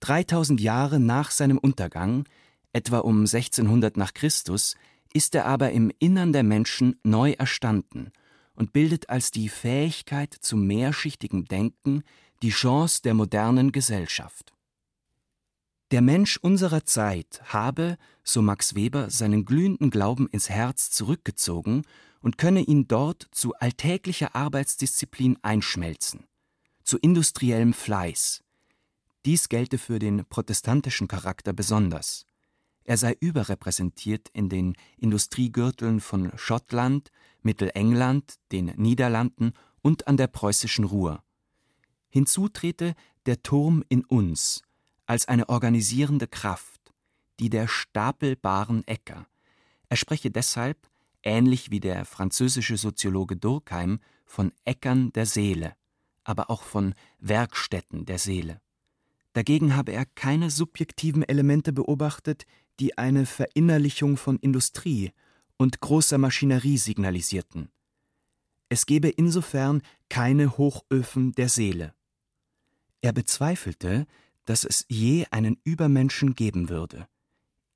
3000 0.00 0.60
Jahre 0.60 1.00
nach 1.00 1.30
seinem 1.30 1.58
Untergang, 1.58 2.24
etwa 2.72 2.98
um 2.98 3.20
1600 3.20 3.96
nach 3.96 4.14
Christus, 4.14 4.74
ist 5.14 5.34
er 5.34 5.46
aber 5.46 5.70
im 5.70 5.90
Innern 5.98 6.34
der 6.34 6.42
Menschen 6.42 7.00
neu 7.02 7.32
erstanden 7.32 8.10
und 8.54 8.72
bildet 8.72 9.08
als 9.08 9.30
die 9.30 9.48
Fähigkeit 9.48 10.34
zu 10.34 10.56
mehrschichtigem 10.56 11.46
Denken 11.46 12.02
die 12.42 12.50
Chance 12.50 13.00
der 13.02 13.14
modernen 13.14 13.72
Gesellschaft. 13.72 14.52
Der 15.92 16.02
Mensch 16.02 16.36
unserer 16.38 16.84
Zeit 16.84 17.40
habe, 17.44 17.96
so 18.24 18.42
Max 18.42 18.74
Weber, 18.74 19.10
seinen 19.10 19.44
glühenden 19.44 19.90
Glauben 19.90 20.28
ins 20.28 20.50
Herz 20.50 20.90
zurückgezogen 20.90 21.82
und 22.20 22.36
könne 22.36 22.62
ihn 22.62 22.88
dort 22.88 23.28
zu 23.30 23.54
alltäglicher 23.54 24.34
Arbeitsdisziplin 24.34 25.38
einschmelzen, 25.42 26.24
zu 26.82 26.98
industriellem 26.98 27.72
Fleiß. 27.72 28.42
Dies 29.24 29.48
gelte 29.48 29.78
für 29.78 29.98
den 29.98 30.24
protestantischen 30.26 31.06
Charakter 31.06 31.52
besonders. 31.52 32.26
Er 32.84 32.98
sei 32.98 33.16
überrepräsentiert 33.18 34.28
in 34.32 34.48
den 34.48 34.74
Industriegürteln 34.98 36.00
von 36.00 36.30
Schottland, 36.36 37.10
Mittelengland, 37.42 38.34
den 38.52 38.66
Niederlanden 38.76 39.52
und 39.80 40.06
an 40.06 40.16
der 40.16 40.26
preußischen 40.26 40.84
Ruhr. 40.84 41.22
Hinzu 42.10 42.48
trete 42.48 42.94
der 43.26 43.42
Turm 43.42 43.82
in 43.88 44.04
uns 44.04 44.62
als 45.06 45.26
eine 45.28 45.48
organisierende 45.48 46.26
Kraft, 46.26 46.92
die 47.40 47.50
der 47.50 47.68
stapelbaren 47.68 48.86
Äcker. 48.86 49.26
Er 49.88 49.96
spreche 49.96 50.30
deshalb, 50.30 50.88
ähnlich 51.22 51.70
wie 51.70 51.80
der 51.80 52.04
französische 52.04 52.76
Soziologe 52.76 53.36
Durkheim, 53.36 54.00
von 54.24 54.52
Äckern 54.64 55.12
der 55.12 55.26
Seele, 55.26 55.74
aber 56.22 56.50
auch 56.50 56.62
von 56.62 56.94
Werkstätten 57.18 58.04
der 58.06 58.18
Seele. 58.18 58.60
Dagegen 59.32 59.74
habe 59.74 59.92
er 59.92 60.06
keine 60.06 60.50
subjektiven 60.50 61.22
Elemente 61.22 61.72
beobachtet, 61.72 62.46
die 62.80 62.98
eine 62.98 63.26
Verinnerlichung 63.26 64.16
von 64.16 64.38
Industrie 64.38 65.12
und 65.56 65.80
großer 65.80 66.18
Maschinerie 66.18 66.78
signalisierten. 66.78 67.70
Es 68.68 68.86
gebe 68.86 69.08
insofern 69.08 69.82
keine 70.08 70.56
Hochöfen 70.56 71.32
der 71.32 71.48
Seele. 71.48 71.94
Er 73.02 73.12
bezweifelte, 73.12 74.06
dass 74.44 74.64
es 74.64 74.84
je 74.88 75.26
einen 75.30 75.60
Übermenschen 75.64 76.34
geben 76.34 76.68
würde. 76.68 77.06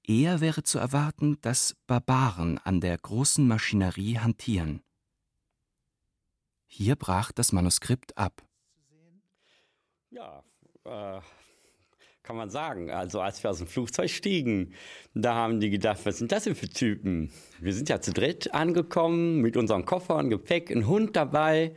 Eher 0.03 0.41
wäre 0.41 0.63
zu 0.63 0.79
erwarten, 0.79 1.39
dass 1.43 1.77
Barbaren 1.87 2.59
an 2.59 2.81
der 2.81 2.97
großen 2.97 3.47
Maschinerie 3.47 4.19
hantieren. 4.19 4.83
Hier 6.67 6.97
brach 6.97 7.31
das 7.33 7.53
Manuskript 7.53 8.17
ab. 8.17 8.43
Ja, 10.11 10.43
äh, 10.85 11.21
kann 12.29 12.37
man 12.37 12.51
sagen. 12.51 12.91
Also 12.91 13.23
als 13.23 13.43
wir 13.43 13.49
aus 13.49 13.57
dem 13.57 13.67
Flugzeug 13.67 14.11
stiegen, 14.11 14.75
da 15.15 15.35
haben 15.35 15.61
die 15.61 15.71
gedacht, 15.71 16.01
was 16.05 16.19
sind 16.19 16.31
das 16.31 16.45
denn 16.45 16.55
für 16.55 16.69
Typen? 16.69 17.31
Wir 17.59 17.73
sind 17.73 17.89
ja 17.89 18.03
zu 18.03 18.13
dritt 18.13 18.53
angekommen 18.53 19.41
mit 19.41 19.57
unserem 19.57 19.87
Koffer 19.87 20.17
und 20.17 20.29
Gepäck, 20.29 20.71
ein 20.71 20.87
Hund 20.87 21.17
dabei, 21.17 21.73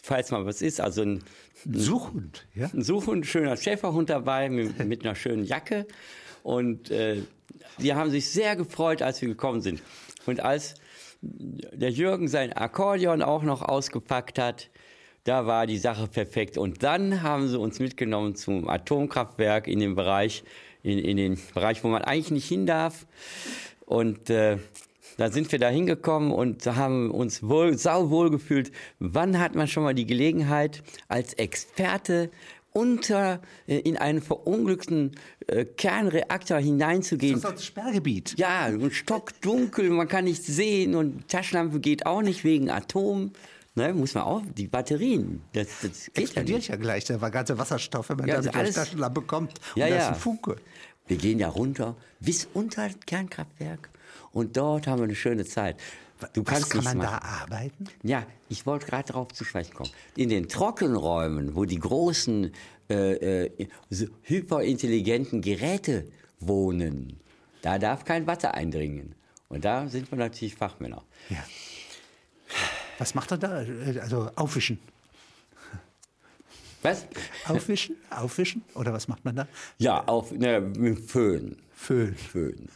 falls 0.00 0.30
mal 0.30 0.46
was 0.46 0.62
ist. 0.62 0.80
Also 0.80 1.02
ein, 1.02 1.24
ein 1.66 1.74
Suchhund, 1.74 2.46
ja? 2.54 2.70
Ein 2.72 2.82
Suchhund, 2.82 3.26
schöner 3.26 3.56
Schäferhund 3.56 4.08
dabei 4.08 4.48
mit, 4.48 4.78
mit 4.86 5.04
einer 5.04 5.16
schönen 5.16 5.44
Jacke. 5.44 5.84
Und 6.44 6.92
äh, 6.92 7.22
die 7.78 7.92
haben 7.92 8.12
sich 8.12 8.30
sehr 8.30 8.54
gefreut, 8.54 9.02
als 9.02 9.20
wir 9.20 9.28
gekommen 9.28 9.62
sind. 9.62 9.82
Und 10.26 10.38
als 10.38 10.76
der 11.22 11.90
Jürgen 11.90 12.28
sein 12.28 12.52
Akkordeon 12.52 13.20
auch 13.20 13.42
noch 13.42 13.62
ausgepackt 13.62 14.38
hat, 14.38 14.70
da 15.28 15.46
war 15.46 15.66
die 15.66 15.76
Sache 15.76 16.06
perfekt. 16.06 16.56
Und 16.56 16.82
dann 16.82 17.22
haben 17.22 17.48
sie 17.48 17.58
uns 17.58 17.80
mitgenommen 17.80 18.34
zum 18.34 18.66
Atomkraftwerk 18.66 19.68
in 19.68 19.78
den 19.78 19.94
Bereich, 19.94 20.42
in, 20.82 20.98
in 20.98 21.18
den 21.18 21.38
Bereich, 21.52 21.84
wo 21.84 21.88
man 21.88 22.02
eigentlich 22.02 22.30
nicht 22.30 22.48
hin 22.48 22.64
darf. 22.64 23.06
Und 23.84 24.30
äh, 24.30 24.56
da 25.18 25.30
sind 25.30 25.52
wir 25.52 25.58
da 25.58 25.68
hingekommen 25.68 26.32
und 26.32 26.64
haben 26.66 27.10
uns 27.10 27.42
wohl, 27.42 27.76
sauwohl 27.76 28.30
gefühlt. 28.30 28.72
Wann 29.00 29.38
hat 29.38 29.54
man 29.54 29.68
schon 29.68 29.82
mal 29.82 29.94
die 29.94 30.06
Gelegenheit, 30.06 30.82
als 31.08 31.34
Experte 31.34 32.30
unter 32.72 33.40
äh, 33.66 33.78
in 33.78 33.98
einen 33.98 34.22
verunglückten 34.22 35.12
äh, 35.46 35.64
Kernreaktor 35.64 36.58
hineinzugehen. 36.58 37.40
Das 37.40 37.50
ist 37.50 37.58
das 37.58 37.64
Sperrgebiet. 37.66 38.34
Ja, 38.38 38.68
und 38.68 38.92
stockdunkel, 38.92 39.90
man 39.90 40.08
kann 40.08 40.24
nichts 40.24 40.46
sehen 40.46 40.94
und 40.94 41.28
Taschenlampe 41.28 41.80
geht 41.80 42.06
auch 42.06 42.22
nicht 42.22 42.44
wegen 42.44 42.70
Atom. 42.70 43.32
Ne, 43.78 43.94
muss 43.94 44.14
man 44.14 44.24
auch, 44.24 44.42
die 44.56 44.66
Batterien, 44.66 45.42
das, 45.52 45.68
das 45.82 46.04
geht 46.06 46.18
Explodiert 46.24 46.48
ja, 46.48 46.56
nicht. 46.56 46.68
ja 46.68 46.76
gleich, 46.76 47.04
der 47.06 47.20
war 47.20 47.30
ganze 47.30 47.56
Wasserstoff, 47.58 48.08
wenn 48.10 48.16
man 48.18 48.26
Ja, 48.28 48.34
da 48.34 48.38
also 48.48 48.50
alles- 48.58 48.74
Taschenlampe 48.74 49.22
kommt 49.22 49.52
und 49.74 49.80
Ja, 49.80 49.88
da 49.88 49.94
ist 49.96 50.02
ja. 50.02 50.08
ein 50.08 50.14
Funke. 50.14 50.56
Wir 51.06 51.16
gehen 51.16 51.38
ja 51.38 51.48
runter 51.48 51.96
bis 52.20 52.48
unter 52.52 52.86
das 52.86 52.98
Kernkraftwerk 53.06 53.88
und 54.32 54.56
dort 54.56 54.86
haben 54.86 54.98
wir 54.98 55.04
eine 55.04 55.14
schöne 55.14 55.44
Zeit. 55.46 55.76
Du 56.32 56.42
Was 56.44 56.52
kannst 56.52 56.70
kann 56.70 56.84
man 56.84 56.98
mal- 56.98 57.04
da 57.04 57.18
arbeiten? 57.18 57.86
Ja, 58.02 58.26
ich 58.48 58.66
wollte 58.66 58.86
gerade 58.86 59.06
darauf 59.12 59.28
zu 59.32 59.44
sprechen 59.44 59.72
kommen. 59.74 59.90
In 60.16 60.28
den 60.28 60.48
Trockenräumen, 60.48 61.54
wo 61.54 61.64
die 61.64 61.78
großen 61.78 62.52
äh, 62.90 63.44
äh, 63.46 63.68
hyperintelligenten 64.24 65.40
Geräte 65.42 66.06
wohnen, 66.40 67.20
da 67.62 67.78
darf 67.78 68.04
kein 68.04 68.26
Wasser 68.26 68.54
eindringen. 68.54 69.14
Und 69.48 69.64
da 69.64 69.88
sind 69.88 70.10
wir 70.10 70.18
natürlich 70.18 70.54
Fachmänner. 70.56 71.02
Ja. 71.30 71.44
Was 72.98 73.14
macht 73.14 73.30
er 73.30 73.38
da? 73.38 73.64
Also 74.00 74.30
aufwischen. 74.34 74.78
Was? 76.82 77.06
Aufwischen? 77.46 77.96
Aufwischen? 78.10 78.62
Oder 78.74 78.92
was 78.92 79.08
macht 79.08 79.24
man 79.24 79.36
da? 79.36 79.48
Ja, 79.78 80.04
auf 80.04 80.30
ne, 80.32 80.60
mit 80.60 80.98
Föhn. 81.10 81.56
Föhn. 81.74 82.14
Föhn. 82.14 82.68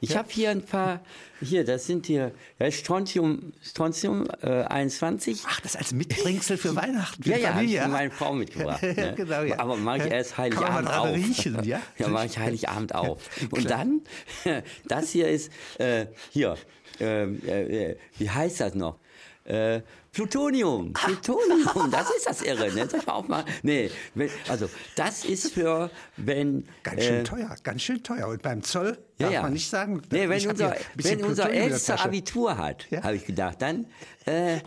Ich 0.00 0.16
habe 0.16 0.28
hier 0.30 0.50
ein 0.50 0.62
paar, 0.62 1.00
hier, 1.40 1.64
das 1.64 1.86
sind 1.86 2.06
hier, 2.06 2.32
das 2.58 2.74
ist 2.74 2.80
Strontium, 2.80 3.54
Strontium 3.62 4.28
äh, 4.42 4.64
21. 4.64 5.42
Ach, 5.46 5.60
das 5.60 5.76
als 5.76 5.92
Mitbringsel 5.92 6.58
für 6.58 6.76
Weihnachten, 6.76 7.22
für 7.22 7.30
ja, 7.30 7.38
ja, 7.38 7.52
Familie. 7.52 7.82
für 7.82 7.88
meine 7.88 8.10
Frau 8.10 8.34
mitgebracht. 8.34 8.82
Ja, 8.82 8.92
ne? 8.92 9.14
genau, 9.16 9.42
ja. 9.42 9.58
Aber 9.58 9.76
mache 9.76 10.06
ich 10.06 10.12
erst 10.12 10.34
Kann 10.34 10.50
man 10.50 10.58
Heiligabend 10.58 10.90
auf. 10.90 11.14
riechen, 11.14 11.64
ja? 11.64 11.80
ja, 11.98 12.08
mache 12.08 12.26
ich 12.26 12.38
Heiligabend 12.38 12.94
auf. 12.94 13.22
Und 13.50 13.70
dann, 13.70 14.02
das 14.88 15.10
hier 15.10 15.28
ist, 15.28 15.50
äh, 15.78 16.06
hier, 16.30 16.58
äh, 17.00 17.24
äh, 17.24 17.96
wie 18.18 18.28
heißt 18.28 18.60
das 18.60 18.74
noch? 18.74 18.98
Äh, 19.44 19.82
Plutonium, 20.10 20.94
Plutonium, 20.94 21.90
das 21.90 22.08
ist 22.16 22.26
das 22.26 22.40
Irre, 22.40 22.72
ne? 22.72 22.88
Soll 22.88 23.00
ich 23.00 23.06
mal 23.06 23.12
aufmachen? 23.12 23.44
Nee, 23.62 23.90
wenn, 24.14 24.30
also 24.48 24.70
das 24.96 25.24
ist 25.26 25.52
für, 25.52 25.90
wenn... 26.16 26.66
Ganz 26.82 27.04
schön 27.04 27.20
äh, 27.20 27.24
teuer, 27.24 27.54
ganz 27.62 27.82
schön 27.82 28.02
teuer. 28.02 28.28
Und 28.28 28.40
beim 28.40 28.62
Zoll 28.62 28.96
ja, 29.18 29.26
darf 29.26 29.32
ja. 29.32 29.42
man 29.42 29.52
nicht 29.52 29.68
sagen, 29.68 30.00
Nee, 30.10 30.28
wenn 30.30 30.48
unser, 30.48 30.76
wenn 30.94 31.24
unser 31.24 31.50
Ältester. 31.50 32.00
Abitur 32.00 32.56
hat, 32.56 32.86
Ja. 32.90 33.02
habe 33.02 33.16
ich 33.16 33.26
gedacht, 33.26 33.60
dann 33.60 33.86
äh, 34.24 34.60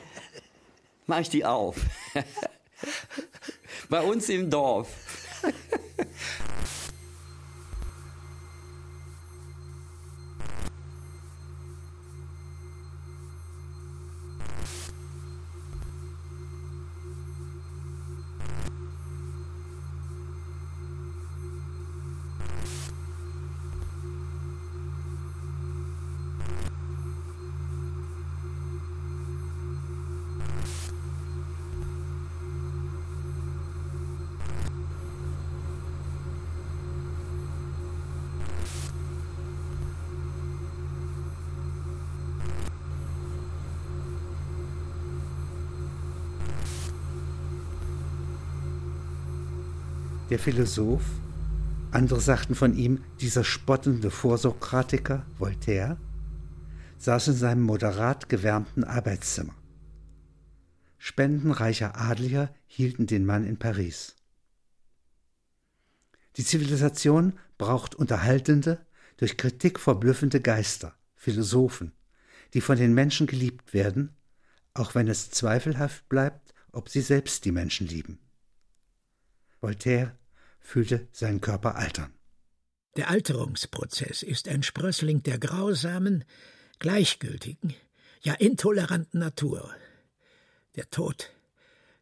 mache 1.08 1.22
ich 1.22 1.30
die 1.30 1.44
auf. 1.44 1.78
Bei 3.90 4.02
uns 4.02 4.30
im 4.30 4.50
Dorf. 4.52 4.90
Der 50.30 50.40
Philosoph, 50.40 51.06
andere 51.92 52.20
sagten 52.20 52.54
von 52.54 52.76
ihm, 52.76 53.02
dieser 53.22 53.46
spottende 53.46 54.12
Vorsokratiker, 54.12 55.26
Voltaire, 55.38 55.96
saß 56.98 57.30
in 57.30 57.36
seinem 57.36 57.62
moderat 57.62 58.28
gewärmten 58.28 58.84
Arbeitszimmer. 58.84 59.56
Spendenreicher 60.98 61.98
Adliger 61.98 62.54
hielten 62.66 63.08
den 63.08 63.26
Mann 63.26 63.46
in 63.46 63.58
Paris. 63.58 64.16
Die 66.36 66.44
Zivilisation 66.44 67.34
braucht 67.58 67.96
unterhaltende, 67.96 68.86
durch 69.16 69.38
Kritik 69.38 69.80
verblüffende 69.80 70.42
Geister, 70.42 70.94
Philosophen, 71.16 71.94
die 72.54 72.62
von 72.62 72.78
den 72.78 72.94
Menschen 72.94 73.28
geliebt 73.28 73.74
werden, 73.74 74.16
auch 74.74 74.94
wenn 74.94 75.08
es 75.08 75.32
zweifelhaft 75.32 76.08
bleibt, 76.10 76.54
ob 76.74 76.90
sie 76.90 77.02
selbst 77.02 77.46
die 77.46 77.52
Menschen 77.54 77.88
lieben. 77.88 78.20
Voltaire 79.60 80.18
fühlte 80.60 81.08
seinen 81.12 81.42
Körper 81.42 81.76
altern. 81.76 82.14
Der 82.96 83.10
Alterungsprozess 83.10 84.24
ist 84.24 84.48
ein 84.48 84.64
Sprössling 84.64 85.24
der 85.24 85.38
grausamen, 85.38 86.24
gleichgültigen, 86.80 87.76
ja 88.22 88.34
intoleranten 88.34 89.20
Natur. 89.20 89.74
Der 90.76 90.90
Tod, 90.90 91.32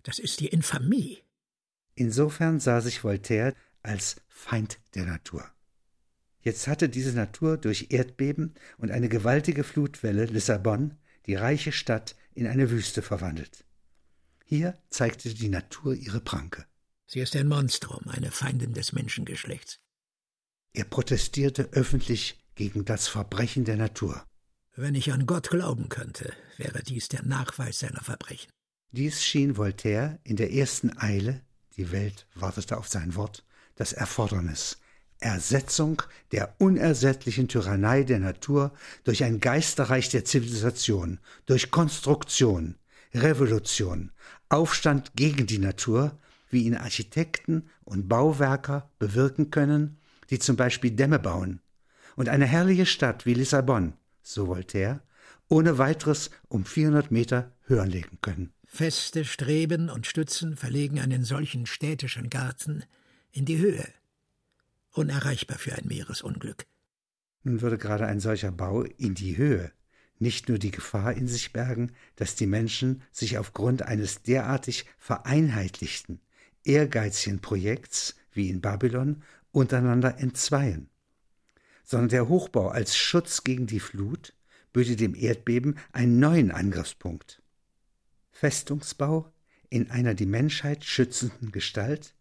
das 0.03 0.19
ist 0.19 0.39
die 0.39 0.47
Infamie. 0.47 1.19
Insofern 1.95 2.59
sah 2.59 2.81
sich 2.81 3.03
Voltaire 3.03 3.53
als 3.83 4.17
Feind 4.27 4.79
der 4.95 5.05
Natur. 5.05 5.49
Jetzt 6.41 6.67
hatte 6.67 6.89
diese 6.89 7.13
Natur 7.13 7.57
durch 7.57 7.87
Erdbeben 7.89 8.53
und 8.77 8.91
eine 8.91 9.09
gewaltige 9.09 9.63
Flutwelle 9.63 10.25
Lissabon, 10.25 10.97
die 11.25 11.35
reiche 11.35 11.71
Stadt, 11.71 12.15
in 12.35 12.47
eine 12.47 12.69
Wüste 12.69 13.01
verwandelt. 13.01 13.65
Hier 14.43 14.77
zeigte 14.89 15.33
die 15.33 15.49
Natur 15.49 15.95
ihre 15.95 16.19
Pranke. 16.19 16.65
Sie 17.07 17.19
ist 17.19 17.35
ein 17.35 17.47
Monstrum, 17.47 18.07
eine 18.07 18.31
Feindin 18.31 18.73
des 18.73 18.93
Menschengeschlechts. 18.93 19.79
Er 20.73 20.85
protestierte 20.85 21.69
öffentlich 21.71 22.39
gegen 22.55 22.85
das 22.85 23.07
Verbrechen 23.07 23.63
der 23.65 23.77
Natur. 23.77 24.25
Wenn 24.75 24.95
ich 24.95 25.13
an 25.13 25.25
Gott 25.25 25.49
glauben 25.49 25.87
könnte, 25.89 26.33
wäre 26.57 26.83
dies 26.83 27.07
der 27.07 27.23
Nachweis 27.23 27.79
seiner 27.79 28.01
Verbrechen. 28.01 28.51
Dies 28.91 29.23
schien 29.23 29.57
Voltaire 29.57 30.19
in 30.23 30.35
der 30.35 30.51
ersten 30.51 30.97
Eile, 30.97 31.41
die 31.77 31.91
Welt 31.91 32.27
wartete 32.35 32.77
auf 32.77 32.87
sein 32.87 33.15
Wort, 33.15 33.45
das 33.75 33.93
Erfordernis, 33.93 34.79
Ersetzung 35.19 36.01
der 36.31 36.55
unersättlichen 36.59 37.47
Tyrannei 37.47 38.03
der 38.03 38.19
Natur 38.19 38.73
durch 39.03 39.23
ein 39.23 39.39
Geisterreich 39.39 40.09
der 40.09 40.25
Zivilisation, 40.25 41.19
durch 41.45 41.71
Konstruktion, 41.71 42.77
Revolution, 43.13 44.11
Aufstand 44.49 45.13
gegen 45.15 45.47
die 45.47 45.59
Natur, 45.59 46.17
wie 46.49 46.63
ihn 46.63 46.75
Architekten 46.75 47.69
und 47.83 48.07
Bauwerker 48.07 48.89
bewirken 48.99 49.51
können, 49.51 49.97
die 50.29 50.39
zum 50.39 50.55
Beispiel 50.55 50.91
Dämme 50.91 51.19
bauen, 51.19 51.61
und 52.15 52.29
eine 52.29 52.45
herrliche 52.45 52.85
Stadt 52.85 53.25
wie 53.25 53.33
Lissabon, 53.33 53.93
so 54.21 54.47
Voltaire, 54.47 55.01
ohne 55.47 55.77
weiteres 55.77 56.31
um 56.47 56.65
400 56.65 57.11
Meter 57.11 57.51
höher 57.65 57.85
legen 57.85 58.19
können. 58.21 58.53
Feste 58.65 59.25
Streben 59.25 59.89
und 59.89 60.07
Stützen 60.07 60.55
verlegen 60.55 60.99
einen 60.99 61.23
solchen 61.23 61.65
städtischen 61.65 62.29
Garten 62.29 62.83
in 63.31 63.45
die 63.45 63.57
Höhe. 63.57 63.87
Unerreichbar 64.91 65.57
für 65.57 65.73
ein 65.73 65.87
Meeresunglück. 65.87 66.65
Nun 67.43 67.61
würde 67.61 67.77
gerade 67.77 68.07
ein 68.07 68.19
solcher 68.19 68.51
Bau 68.51 68.81
in 68.83 69.13
die 69.13 69.37
Höhe 69.37 69.71
nicht 70.19 70.49
nur 70.49 70.57
die 70.57 70.71
Gefahr 70.71 71.13
in 71.13 71.27
sich 71.27 71.53
bergen, 71.53 71.91
dass 72.15 72.35
die 72.35 72.47
Menschen 72.47 73.01
sich 73.11 73.37
aufgrund 73.37 73.81
eines 73.83 74.21
derartig 74.21 74.85
vereinheitlichten, 74.97 76.21
ehrgeizigen 76.65 77.39
Projekts 77.41 78.15
wie 78.31 78.49
in 78.49 78.61
Babylon, 78.61 79.23
untereinander 79.51 80.19
entzweien, 80.19 80.89
sondern 81.83 82.09
der 82.09 82.27
Hochbau 82.27 82.67
als 82.67 82.97
Schutz 82.97 83.43
gegen 83.43 83.67
die 83.67 83.79
Flut 83.79 84.33
böte 84.73 84.97
dem 84.97 85.15
Erdbeben 85.15 85.77
einen 85.93 86.19
neuen 86.19 86.51
Angriffspunkt. 86.51 87.41
Festungsbau 88.31 89.31
in 89.69 89.89
einer 89.89 90.13
die 90.13 90.25
Menschheit 90.25 90.83
schützenden 90.83 91.51
Gestalt 91.51 92.13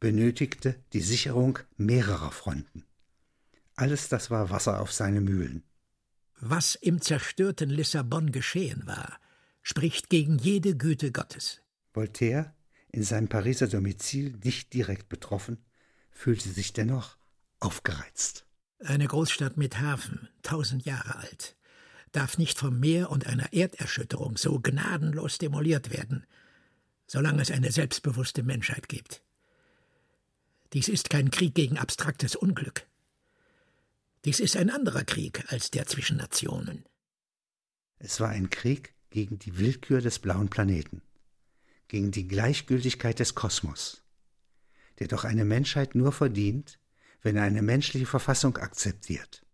benötigte 0.00 0.74
die 0.92 1.00
Sicherung 1.00 1.60
mehrerer 1.76 2.32
Fronten. 2.32 2.84
Alles 3.76 4.08
das 4.08 4.30
war 4.30 4.50
Wasser 4.50 4.80
auf 4.80 4.92
seine 4.92 5.20
Mühlen. 5.20 5.62
Was 6.40 6.74
im 6.74 7.00
zerstörten 7.00 7.70
Lissabon 7.70 8.32
geschehen 8.32 8.82
war, 8.86 9.20
spricht 9.62 10.08
gegen 10.08 10.38
jede 10.38 10.76
Güte 10.76 11.12
Gottes. 11.12 11.60
Voltaire, 11.92 12.54
in 12.92 13.02
seinem 13.02 13.28
Pariser 13.28 13.68
Domizil 13.68 14.36
nicht 14.42 14.72
direkt 14.74 15.08
betroffen, 15.08 15.58
fühlte 16.10 16.48
sich 16.48 16.72
dennoch 16.72 17.16
aufgereizt. 17.60 18.46
Eine 18.80 19.06
Großstadt 19.06 19.56
mit 19.56 19.78
Hafen, 19.80 20.28
tausend 20.42 20.84
Jahre 20.84 21.16
alt, 21.16 21.56
darf 22.12 22.38
nicht 22.38 22.58
vom 22.58 22.80
Meer 22.80 23.10
und 23.10 23.26
einer 23.26 23.52
Erderschütterung 23.52 24.36
so 24.36 24.58
gnadenlos 24.58 25.38
demoliert 25.38 25.90
werden, 25.90 26.26
solange 27.06 27.42
es 27.42 27.50
eine 27.50 27.70
selbstbewusste 27.70 28.42
Menschheit 28.42 28.88
gibt. 28.88 29.22
Dies 30.72 30.88
ist 30.88 31.10
kein 31.10 31.30
Krieg 31.30 31.54
gegen 31.54 31.78
abstraktes 31.78 32.36
Unglück. 32.36 32.86
Dies 34.24 34.40
ist 34.40 34.56
ein 34.56 34.70
anderer 34.70 35.04
Krieg 35.04 35.44
als 35.48 35.70
der 35.70 35.86
zwischen 35.86 36.16
Nationen. 36.16 36.84
Es 37.98 38.20
war 38.20 38.28
ein 38.28 38.50
Krieg 38.50 38.94
gegen 39.10 39.38
die 39.38 39.58
Willkür 39.58 40.00
des 40.00 40.18
blauen 40.18 40.48
Planeten, 40.48 41.02
gegen 41.90 42.12
die 42.12 42.28
Gleichgültigkeit 42.28 43.18
des 43.18 43.34
Kosmos, 43.34 44.04
der 45.00 45.08
doch 45.08 45.24
eine 45.24 45.44
Menschheit 45.44 45.96
nur 45.96 46.12
verdient, 46.12 46.78
wenn 47.20 47.34
er 47.34 47.42
eine 47.42 47.62
menschliche 47.62 48.06
Verfassung 48.06 48.56
akzeptiert. 48.58 49.44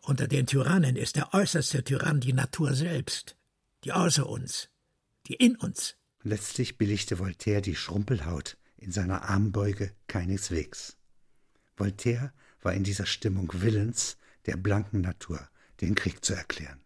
Unter 0.00 0.26
den 0.26 0.46
Tyrannen 0.46 0.96
ist 0.96 1.16
der 1.16 1.34
äußerste 1.34 1.84
Tyrann 1.84 2.20
die 2.20 2.32
Natur 2.32 2.72
selbst, 2.72 3.36
die 3.84 3.92
außer 3.92 4.26
uns, 4.26 4.70
die 5.26 5.34
in 5.34 5.54
uns. 5.56 5.96
Letztlich 6.22 6.78
billigte 6.78 7.18
Voltaire 7.18 7.60
die 7.60 7.76
Schrumpelhaut 7.76 8.56
in 8.78 8.90
seiner 8.90 9.28
Armbeuge 9.28 9.94
keineswegs. 10.06 10.96
Voltaire 11.76 12.32
war 12.62 12.72
in 12.72 12.84
dieser 12.84 13.04
Stimmung 13.04 13.50
willens, 13.52 14.16
der 14.46 14.56
blanken 14.56 15.02
Natur 15.02 15.46
den 15.82 15.94
Krieg 15.94 16.24
zu 16.24 16.32
erklären. 16.32 16.80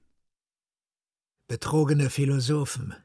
Betrogene 1.47 2.11
Philosophen, 2.11 2.97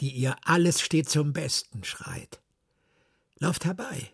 die 0.00 0.10
ihr 0.10 0.36
alles 0.44 0.80
steht 0.80 1.08
zum 1.08 1.32
Besten 1.32 1.84
schreit. 1.84 2.40
Lauft 3.38 3.64
herbei. 3.64 4.12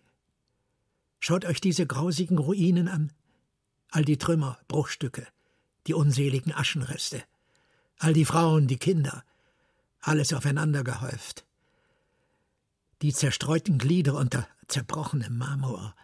Schaut 1.21 1.45
euch 1.45 1.61
diese 1.61 1.87
grausigen 1.87 2.39
Ruinen 2.39 2.89
an. 2.89 3.13
All 3.91 4.05
die 4.05 4.19
Trümmer, 4.19 4.59
Bruchstücke, 4.69 5.27
die 5.87 5.95
unseligen 5.95 6.53
Aschenreste, 6.53 7.23
all 7.99 8.13
die 8.13 8.25
Frauen, 8.25 8.67
die 8.67 8.79
Kinder, 8.79 9.25
alles 10.01 10.33
aufeinander 10.33 10.85
gehäuft. 10.85 11.45
Die 13.03 13.13
zerstreuten 13.13 13.79
Glieder 13.79 14.15
unter 14.15 14.49
zerbrochenem 14.69 15.37
Marmor, 15.37 15.95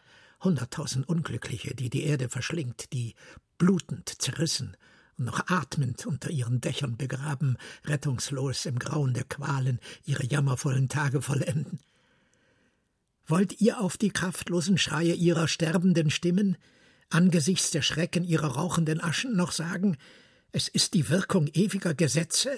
hunderttausend 0.41 1.09
Unglückliche, 1.09 1.75
die 1.75 1.91
die 1.91 2.05
Erde 2.05 2.29
verschlingt, 2.29 2.93
die 2.93 3.15
blutend 3.59 4.09
zerrissen 4.09 4.77
und 5.19 5.27
noch 5.27 5.49
atmend 5.49 6.07
unter 6.07 6.31
ihren 6.31 6.61
Dächern 6.61 6.97
begraben, 6.97 7.57
rettungslos 7.85 8.67
im 8.67 8.79
Grauen 8.79 9.15
der 9.15 9.25
Qualen 9.25 9.79
ihre 10.05 10.25
jammervollen 10.25 10.89
Tage 10.89 11.23
vollenden. 11.23 11.79
Wollt 13.27 13.61
ihr 13.61 13.81
auf 13.81 13.97
die 13.97 14.11
kraftlosen 14.11 14.79
Schreie 14.79 15.15
ihrer 15.15 15.49
sterbenden 15.49 16.11
Stimmen 16.11 16.57
angesichts 17.11 17.71
der 17.71 17.83
Schrecken 17.83 18.25
ihrer 18.25 18.57
rauchenden 18.57 19.01
Aschen 19.01 19.37
noch 19.37 19.53
sagen, 19.53 19.97
es 20.51 20.69
ist 20.69 20.95
die 20.95 21.09
Wirkung 21.09 21.47
ewiger 21.49 21.95
Gesetze, 21.95 22.51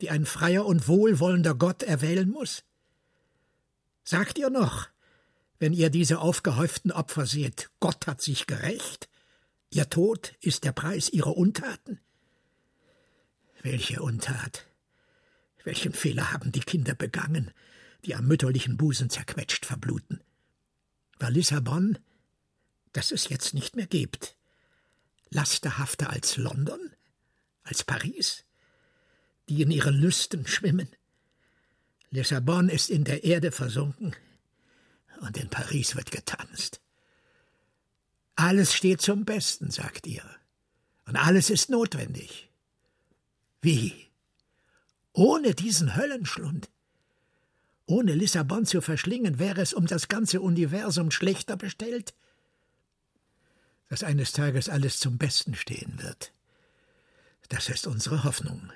die 0.00 0.10
ein 0.10 0.26
freier 0.26 0.66
und 0.66 0.88
wohlwollender 0.88 1.54
Gott 1.54 1.82
erwählen 1.82 2.28
muss? 2.28 2.62
Sagt 4.04 4.38
ihr 4.38 4.50
noch, 4.50 4.88
wenn 5.58 5.72
ihr 5.72 5.90
diese 5.90 6.18
aufgehäuften 6.18 6.92
Opfer 6.92 7.26
seht, 7.26 7.70
Gott 7.80 8.06
hat 8.06 8.20
sich 8.20 8.46
gerecht? 8.46 9.08
Ihr 9.70 9.88
Tod 9.90 10.34
ist 10.40 10.64
der 10.64 10.72
Preis 10.72 11.08
ihrer 11.08 11.36
Untaten? 11.36 12.00
Welche 13.62 14.00
Untat? 14.00 14.66
Welchen 15.64 15.92
Fehler 15.92 16.32
haben 16.32 16.52
die 16.52 16.60
Kinder 16.60 16.94
begangen, 16.94 17.50
die 18.04 18.14
am 18.14 18.26
mütterlichen 18.26 18.76
Busen 18.76 19.10
zerquetscht 19.10 19.66
verbluten? 19.66 20.22
War 21.18 21.30
Lissabon, 21.30 21.98
das 22.92 23.10
es 23.10 23.28
jetzt 23.28 23.54
nicht 23.54 23.74
mehr 23.74 23.86
gibt, 23.86 24.36
lasterhafter 25.30 26.10
als 26.10 26.36
London, 26.36 26.92
als 27.64 27.82
Paris, 27.82 28.44
die 29.48 29.62
in 29.62 29.72
ihren 29.72 29.96
Lüsten 29.96 30.46
schwimmen? 30.46 30.88
Lissabon 32.10 32.68
ist 32.68 32.88
in 32.88 33.02
der 33.02 33.24
Erde 33.24 33.50
versunken 33.50 34.14
und 35.20 35.36
in 35.36 35.50
Paris 35.50 35.96
wird 35.96 36.12
getanzt. 36.12 36.80
Alles 38.36 38.74
steht 38.74 39.00
zum 39.00 39.24
Besten, 39.24 39.70
sagt 39.70 40.06
ihr. 40.06 40.22
Und 41.06 41.16
alles 41.16 41.50
ist 41.50 41.70
notwendig. 41.70 42.50
Wie? 43.62 44.10
Ohne 45.12 45.54
diesen 45.54 45.96
Höllenschlund? 45.96 46.68
Ohne 47.86 48.14
Lissabon 48.14 48.66
zu 48.66 48.80
verschlingen, 48.82 49.38
wäre 49.38 49.62
es 49.62 49.72
um 49.72 49.86
das 49.86 50.08
ganze 50.08 50.40
Universum 50.40 51.10
schlechter 51.10 51.56
bestellt? 51.56 52.14
Dass 53.88 54.02
eines 54.02 54.32
Tages 54.32 54.68
alles 54.68 54.98
zum 54.98 55.16
Besten 55.16 55.54
stehen 55.54 56.02
wird, 56.02 56.32
das 57.48 57.68
ist 57.68 57.86
unsere 57.86 58.24
Hoffnung. 58.24 58.70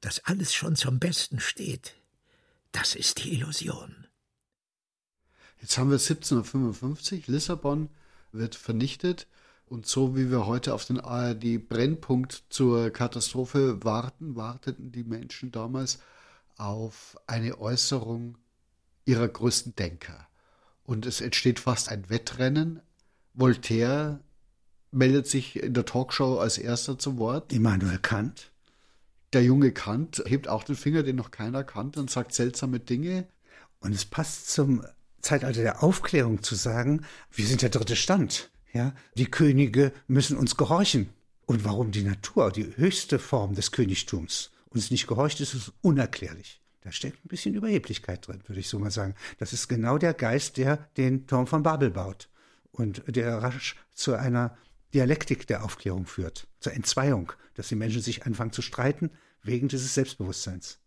Dass 0.00 0.24
alles 0.24 0.54
schon 0.54 0.74
zum 0.74 0.98
Besten 0.98 1.38
steht, 1.38 1.94
das 2.72 2.94
ist 2.96 3.22
die 3.22 3.34
Illusion. 3.34 4.06
Jetzt 5.60 5.78
haben 5.78 5.90
wir 5.90 5.98
1755, 5.98 7.28
Lissabon 7.28 7.88
wird 8.32 8.54
vernichtet. 8.54 9.26
Und 9.66 9.86
so 9.86 10.16
wie 10.16 10.30
wir 10.30 10.46
heute 10.46 10.74
auf 10.74 10.84
den 10.84 11.00
ARD-Brennpunkt 11.00 12.44
zur 12.50 12.90
Katastrophe 12.90 13.82
warten, 13.84 14.36
warteten 14.36 14.92
die 14.92 15.04
Menschen 15.04 15.50
damals 15.50 16.00
auf 16.56 17.16
eine 17.26 17.58
Äußerung 17.58 18.36
ihrer 19.04 19.28
größten 19.28 19.74
Denker. 19.76 20.28
Und 20.84 21.06
es 21.06 21.20
entsteht 21.20 21.60
fast 21.60 21.88
ein 21.88 22.10
Wettrennen. 22.10 22.80
Voltaire 23.34 24.20
meldet 24.90 25.26
sich 25.26 25.62
in 25.62 25.74
der 25.74 25.86
Talkshow 25.86 26.38
als 26.38 26.58
erster 26.58 26.98
zu 26.98 27.18
Wort. 27.18 27.52
Immanuel 27.52 27.98
Kant. 27.98 28.52
Der 29.32 29.42
junge 29.42 29.72
Kant 29.72 30.22
hebt 30.26 30.48
auch 30.48 30.64
den 30.64 30.76
Finger, 30.76 31.02
den 31.02 31.16
noch 31.16 31.30
keiner 31.30 31.64
kannte, 31.64 32.00
und 32.00 32.10
sagt 32.10 32.34
seltsame 32.34 32.78
Dinge. 32.78 33.26
Und 33.80 33.92
es 33.94 34.04
passt 34.04 34.50
zum 34.50 34.84
Zeitalter 35.22 35.62
der 35.62 35.82
Aufklärung 35.82 36.42
zu 36.42 36.54
sagen, 36.54 37.06
wir 37.30 37.46
sind 37.46 37.62
der 37.62 37.70
dritte 37.70 37.96
Stand. 37.96 38.50
Ja, 38.72 38.94
die 39.14 39.30
Könige 39.30 39.92
müssen 40.06 40.36
uns 40.36 40.56
gehorchen. 40.56 41.10
Und 41.46 41.64
warum 41.64 41.90
die 41.90 42.02
Natur, 42.02 42.50
die 42.50 42.76
höchste 42.76 43.18
Form 43.18 43.54
des 43.54 43.72
Königtums, 43.72 44.50
uns 44.70 44.90
nicht 44.90 45.06
gehorcht, 45.06 45.40
ist 45.40 45.54
es 45.54 45.72
unerklärlich. 45.82 46.60
Da 46.80 46.90
steckt 46.90 47.24
ein 47.24 47.28
bisschen 47.28 47.54
Überheblichkeit 47.54 48.26
drin, 48.26 48.42
würde 48.46 48.60
ich 48.60 48.68
so 48.68 48.78
mal 48.78 48.90
sagen. 48.90 49.14
Das 49.38 49.52
ist 49.52 49.68
genau 49.68 49.98
der 49.98 50.14
Geist, 50.14 50.56
der 50.56 50.78
den 50.96 51.26
Turm 51.26 51.46
von 51.46 51.62
Babel 51.62 51.90
baut 51.90 52.28
und 52.72 53.02
der 53.06 53.42
rasch 53.42 53.76
zu 53.92 54.14
einer 54.14 54.56
Dialektik 54.94 55.46
der 55.46 55.64
Aufklärung 55.64 56.06
führt, 56.06 56.48
zur 56.58 56.72
Entzweiung, 56.72 57.32
dass 57.54 57.68
die 57.68 57.76
Menschen 57.76 58.02
sich 58.02 58.26
anfangen 58.26 58.52
zu 58.52 58.62
streiten 58.62 59.10
wegen 59.42 59.68
dieses 59.68 59.94
Selbstbewusstseins. 59.94 60.81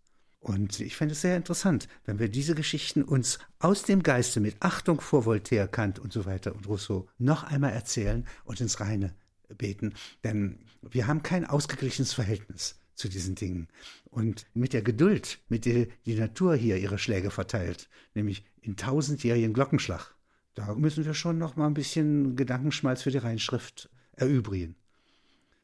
Und 0.46 0.80
ich 0.80 0.96
fände 0.96 1.14
es 1.14 1.22
sehr 1.22 1.38
interessant, 1.38 1.88
wenn 2.06 2.20
wir 2.20 2.30
diese 2.30 2.54
Geschichten 2.54 3.02
uns 3.02 3.40
aus 3.58 3.82
dem 3.82 4.04
Geiste 4.04 4.40
mit 4.40 4.58
Achtung 4.60 5.02
vor 5.02 5.26
Voltaire, 5.26 5.68
Kant 5.68 5.98
und 5.98 6.14
so 6.14 6.28
weiter 6.28 6.54
und 6.54 6.68
Rousseau 6.68 7.08
noch 7.18 7.46
einmal 7.46 7.72
erzählen 7.74 8.28
und 8.44 8.62
ins 8.62 8.80
Reine 8.80 9.16
beten. 9.58 9.96
Denn 10.24 10.60
wir 10.84 11.08
haben 11.08 11.24
kein 11.24 11.48
ausgeglichenes 11.48 12.14
Verhältnis 12.14 12.80
zu 12.94 13.10
diesen 13.10 13.34
Dingen. 13.34 13.70
Und 14.12 14.46
mit 14.54 14.74
der 14.74 14.84
Geduld, 14.84 15.40
mit 15.50 15.66
der 15.66 15.88
die 16.06 16.14
Natur 16.14 16.56
hier 16.56 16.78
ihre 16.78 17.00
Schläge 17.00 17.32
verteilt, 17.32 17.90
nämlich 18.14 18.46
in 18.62 18.76
tausendjährigen 18.76 19.52
Glockenschlag, 19.52 20.14
da 20.54 20.76
müssen 20.76 21.06
wir 21.06 21.16
schon 21.16 21.40
noch 21.40 21.56
mal 21.56 21.66
ein 21.66 21.74
bisschen 21.74 22.36
Gedankenschmalz 22.36 23.02
für 23.02 23.10
die 23.10 23.18
Reinschrift 23.18 23.90
erübrigen. 24.16 24.76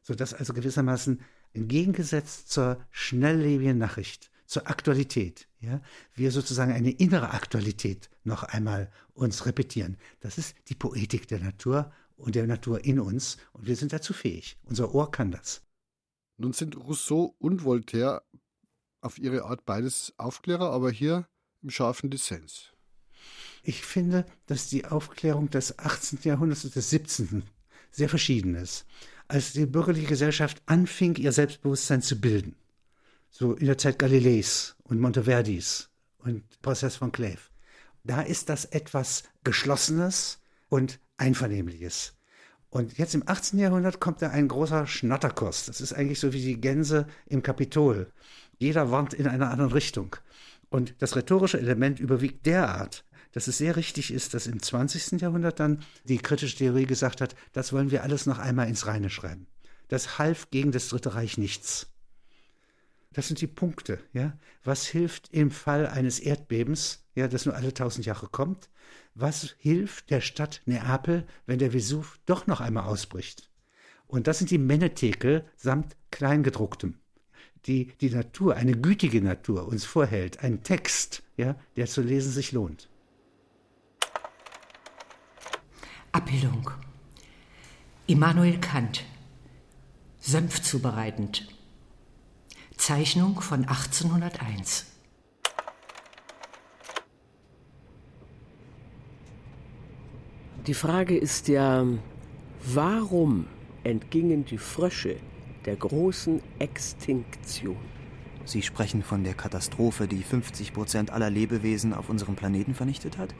Sodass 0.02 0.34
also 0.34 0.52
gewissermaßen 0.52 1.20
entgegengesetzt 1.52 2.50
zur 2.50 2.84
schnelllebigen 2.90 3.78
Nachricht 3.78 4.31
zur 4.52 4.68
Aktualität. 4.68 5.48
Ja? 5.60 5.80
Wir 6.14 6.30
sozusagen 6.30 6.72
eine 6.72 6.90
innere 6.90 7.30
Aktualität 7.30 8.10
noch 8.22 8.42
einmal 8.42 8.92
uns 9.14 9.46
repetieren. 9.46 9.96
Das 10.20 10.36
ist 10.36 10.54
die 10.68 10.74
Poetik 10.74 11.26
der 11.26 11.40
Natur 11.40 11.90
und 12.16 12.34
der 12.34 12.46
Natur 12.46 12.84
in 12.84 13.00
uns 13.00 13.38
und 13.52 13.66
wir 13.66 13.76
sind 13.76 13.92
dazu 13.92 14.12
fähig. 14.12 14.58
Unser 14.64 14.94
Ohr 14.94 15.10
kann 15.10 15.30
das. 15.30 15.62
Nun 16.36 16.52
sind 16.52 16.76
Rousseau 16.76 17.34
und 17.38 17.64
Voltaire 17.64 18.22
auf 19.00 19.18
ihre 19.18 19.44
Art 19.44 19.64
beides 19.64 20.12
Aufklärer, 20.18 20.70
aber 20.70 20.90
hier 20.90 21.26
im 21.62 21.70
scharfen 21.70 22.10
Dissens. 22.10 22.72
Ich 23.62 23.82
finde, 23.82 24.26
dass 24.46 24.68
die 24.68 24.84
Aufklärung 24.84 25.48
des 25.48 25.78
18. 25.78 26.20
Jahrhunderts 26.24 26.64
und 26.64 26.74
des 26.74 26.90
17. 26.90 27.44
sehr 27.90 28.08
verschieden 28.08 28.54
ist. 28.54 28.84
Als 29.28 29.52
die 29.52 29.66
bürgerliche 29.66 30.08
Gesellschaft 30.08 30.62
anfing, 30.66 31.16
ihr 31.16 31.32
Selbstbewusstsein 31.32 32.02
zu 32.02 32.20
bilden, 32.20 32.56
so 33.32 33.54
in 33.54 33.66
der 33.66 33.78
Zeit 33.78 33.98
Galileis 33.98 34.76
und 34.84 35.00
Monteverdis 35.00 35.90
und 36.18 36.44
Prozess 36.62 36.96
von 36.96 37.10
Clave, 37.10 37.40
da 38.04 38.20
ist 38.20 38.48
das 38.48 38.66
etwas 38.66 39.24
Geschlossenes 39.42 40.38
und 40.68 41.00
Einvernehmliches. 41.16 42.14
Und 42.68 42.96
jetzt 42.96 43.14
im 43.14 43.22
18. 43.26 43.58
Jahrhundert 43.58 44.00
kommt 44.00 44.22
da 44.22 44.30
ein 44.30 44.48
großer 44.48 44.86
Schnatterkurs. 44.86 45.66
Das 45.66 45.80
ist 45.80 45.92
eigentlich 45.92 46.20
so 46.20 46.32
wie 46.32 46.40
die 46.40 46.60
Gänse 46.60 47.06
im 47.26 47.42
Kapitol. 47.42 48.10
Jeder 48.58 48.90
warnt 48.90 49.12
in 49.12 49.26
einer 49.26 49.50
anderen 49.50 49.72
Richtung. 49.72 50.16
Und 50.70 50.94
das 51.00 51.16
rhetorische 51.16 51.58
Element 51.58 52.00
überwiegt 52.00 52.46
derart, 52.46 53.04
dass 53.32 53.46
es 53.46 53.58
sehr 53.58 53.76
richtig 53.76 54.12
ist, 54.12 54.32
dass 54.32 54.46
im 54.46 54.62
20. 54.62 55.20
Jahrhundert 55.20 55.60
dann 55.60 55.82
die 56.04 56.18
kritische 56.18 56.56
Theorie 56.56 56.86
gesagt 56.86 57.20
hat, 57.20 57.34
das 57.52 57.72
wollen 57.72 57.90
wir 57.90 58.02
alles 58.02 58.24
noch 58.24 58.38
einmal 58.38 58.68
ins 58.68 58.86
Reine 58.86 59.10
schreiben. 59.10 59.46
Das 59.88 60.18
half 60.18 60.50
gegen 60.50 60.72
das 60.72 60.88
Dritte 60.88 61.14
Reich 61.14 61.36
nichts. 61.36 61.91
Das 63.12 63.28
sind 63.28 63.40
die 63.40 63.46
Punkte, 63.46 63.98
ja. 64.12 64.38
Was 64.64 64.86
hilft 64.86 65.32
im 65.32 65.50
Fall 65.50 65.86
eines 65.86 66.18
Erdbebens, 66.18 67.04
ja, 67.14 67.28
das 67.28 67.46
nur 67.46 67.54
alle 67.54 67.74
tausend 67.74 68.06
Jahre 68.06 68.28
kommt? 68.28 68.70
Was 69.14 69.54
hilft 69.58 70.10
der 70.10 70.20
Stadt 70.20 70.62
Neapel, 70.64 71.26
wenn 71.46 71.58
der 71.58 71.72
Vesuv 71.72 72.18
doch 72.24 72.46
noch 72.46 72.60
einmal 72.60 72.84
ausbricht? 72.84 73.50
Und 74.06 74.26
das 74.26 74.38
sind 74.38 74.50
die 74.50 74.58
Menetekel 74.58 75.44
samt 75.56 75.96
Kleingedrucktem 76.10 76.98
die 77.66 77.92
die 78.00 78.10
Natur, 78.10 78.56
eine 78.56 78.72
gütige 78.72 79.22
Natur 79.22 79.66
uns 79.66 79.84
vorhält, 79.84 80.42
ein 80.42 80.62
Text, 80.62 81.22
ja, 81.36 81.56
der 81.76 81.86
zu 81.86 82.02
lesen 82.02 82.32
sich 82.32 82.52
lohnt. 82.52 82.88
Abbildung. 86.12 86.70
Immanuel 88.06 88.58
Kant. 88.58 89.04
Senf 90.18 90.62
zubereitend. 90.62 91.48
Zeichnung 92.76 93.40
von 93.40 93.64
1801. 93.64 94.86
Die 100.66 100.74
Frage 100.74 101.16
ist 101.16 101.48
ja, 101.48 101.84
warum 102.64 103.46
entgingen 103.84 104.44
die 104.44 104.58
Frösche 104.58 105.16
der 105.64 105.76
großen 105.76 106.40
Extinktion. 106.58 107.76
Sie 108.44 108.62
sprechen 108.62 109.02
von 109.02 109.24
der 109.24 109.34
Katastrophe, 109.34 110.06
die 110.08 110.22
50 110.22 110.72
Prozent 110.72 111.10
aller 111.10 111.30
Lebewesen 111.30 111.92
auf 111.92 112.08
unserem 112.08 112.36
Planeten 112.36 112.74
vernichtet 112.74 113.18
hat? 113.18 113.34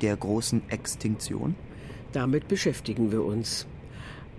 Der 0.00 0.16
großen 0.16 0.68
Extinktion? 0.70 1.54
Damit 2.12 2.48
beschäftigen 2.48 3.12
wir 3.12 3.24
uns. 3.24 3.66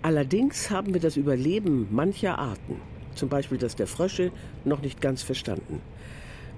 Allerdings 0.02 0.70
haben 0.70 0.94
wir 0.94 1.02
das 1.02 1.18
Überleben 1.18 1.88
mancher 1.92 2.40
Arten, 2.40 2.80
zum 3.20 3.30
Beispiel 3.30 3.58
das 3.58 3.76
der 3.76 3.88
Frösche, 3.88 4.32
noch 4.66 4.82
nicht 4.82 5.02
ganz 5.02 5.22
verstanden. 5.22 5.82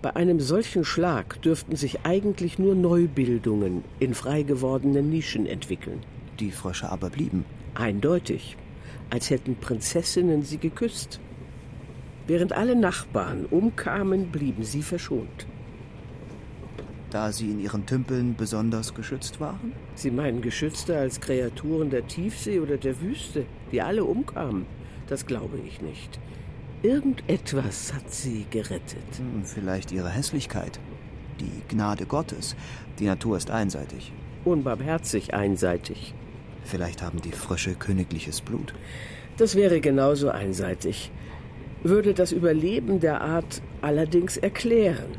Bei 0.02 0.16
einem 0.16 0.40
solchen 0.40 0.86
Schlag 0.86 1.42
dürften 1.42 1.76
sich 1.76 2.06
eigentlich 2.06 2.58
nur 2.58 2.74
Neubildungen 2.74 3.84
in 4.00 4.14
frei 4.14 4.44
gewordenen 4.44 5.10
Nischen 5.10 5.46
entwickeln. 5.46 6.00
Die 6.40 6.52
Frösche 6.52 6.90
aber 6.90 7.10
blieben. 7.10 7.46
Eindeutig 7.76 8.58
als 9.12 9.30
hätten 9.30 9.56
Prinzessinnen 9.58 10.42
sie 10.42 10.58
geküsst. 10.58 11.20
Während 12.28 12.54
alle 12.54 12.76
Nachbarn 12.76 13.46
umkamen, 13.46 14.32
blieben 14.32 14.64
sie 14.64 14.82
verschont. 14.82 15.48
Da 17.10 17.34
sie 17.34 17.52
in 17.52 17.60
ihren 17.60 17.86
Tümpeln 17.86 18.36
besonders 18.38 18.94
geschützt 18.94 19.42
waren? 19.42 19.74
Sie 19.96 20.12
meinen 20.12 20.42
geschützter 20.42 20.98
als 21.00 21.20
Kreaturen 21.20 21.90
der 21.90 22.08
Tiefsee 22.08 22.62
oder 22.62 22.78
der 22.78 23.02
Wüste, 23.02 23.46
die 23.74 23.82
alle 23.82 24.06
umkamen. 24.06 24.66
Das 25.08 25.26
glaube 25.26 25.58
ich 25.68 25.82
nicht. 25.82 26.20
Irgendetwas 26.84 27.94
hat 27.94 28.12
sie 28.12 28.48
gerettet. 28.50 29.18
Hm, 29.18 29.44
vielleicht 29.44 29.92
ihre 29.92 30.10
Hässlichkeit. 30.10 30.80
Die 31.40 31.62
Gnade 31.70 32.08
Gottes. 32.08 32.56
Die 32.98 33.06
Natur 33.06 33.38
ist 33.38 33.52
einseitig. 33.52 34.12
Unbarmherzig 34.46 35.36
einseitig. 35.36 36.16
Vielleicht 36.64 37.04
haben 37.04 37.22
die 37.22 37.34
Frösche 37.34 37.76
königliches 37.76 38.42
Blut. 38.42 38.74
Das 39.38 39.56
wäre 39.56 39.80
genauso 39.80 40.30
einseitig. 40.30 41.12
Würde 41.84 42.16
das 42.16 42.32
Überleben 42.32 43.00
der 43.00 43.22
Art 43.22 43.62
allerdings 43.82 44.38
erklären. 44.38 45.18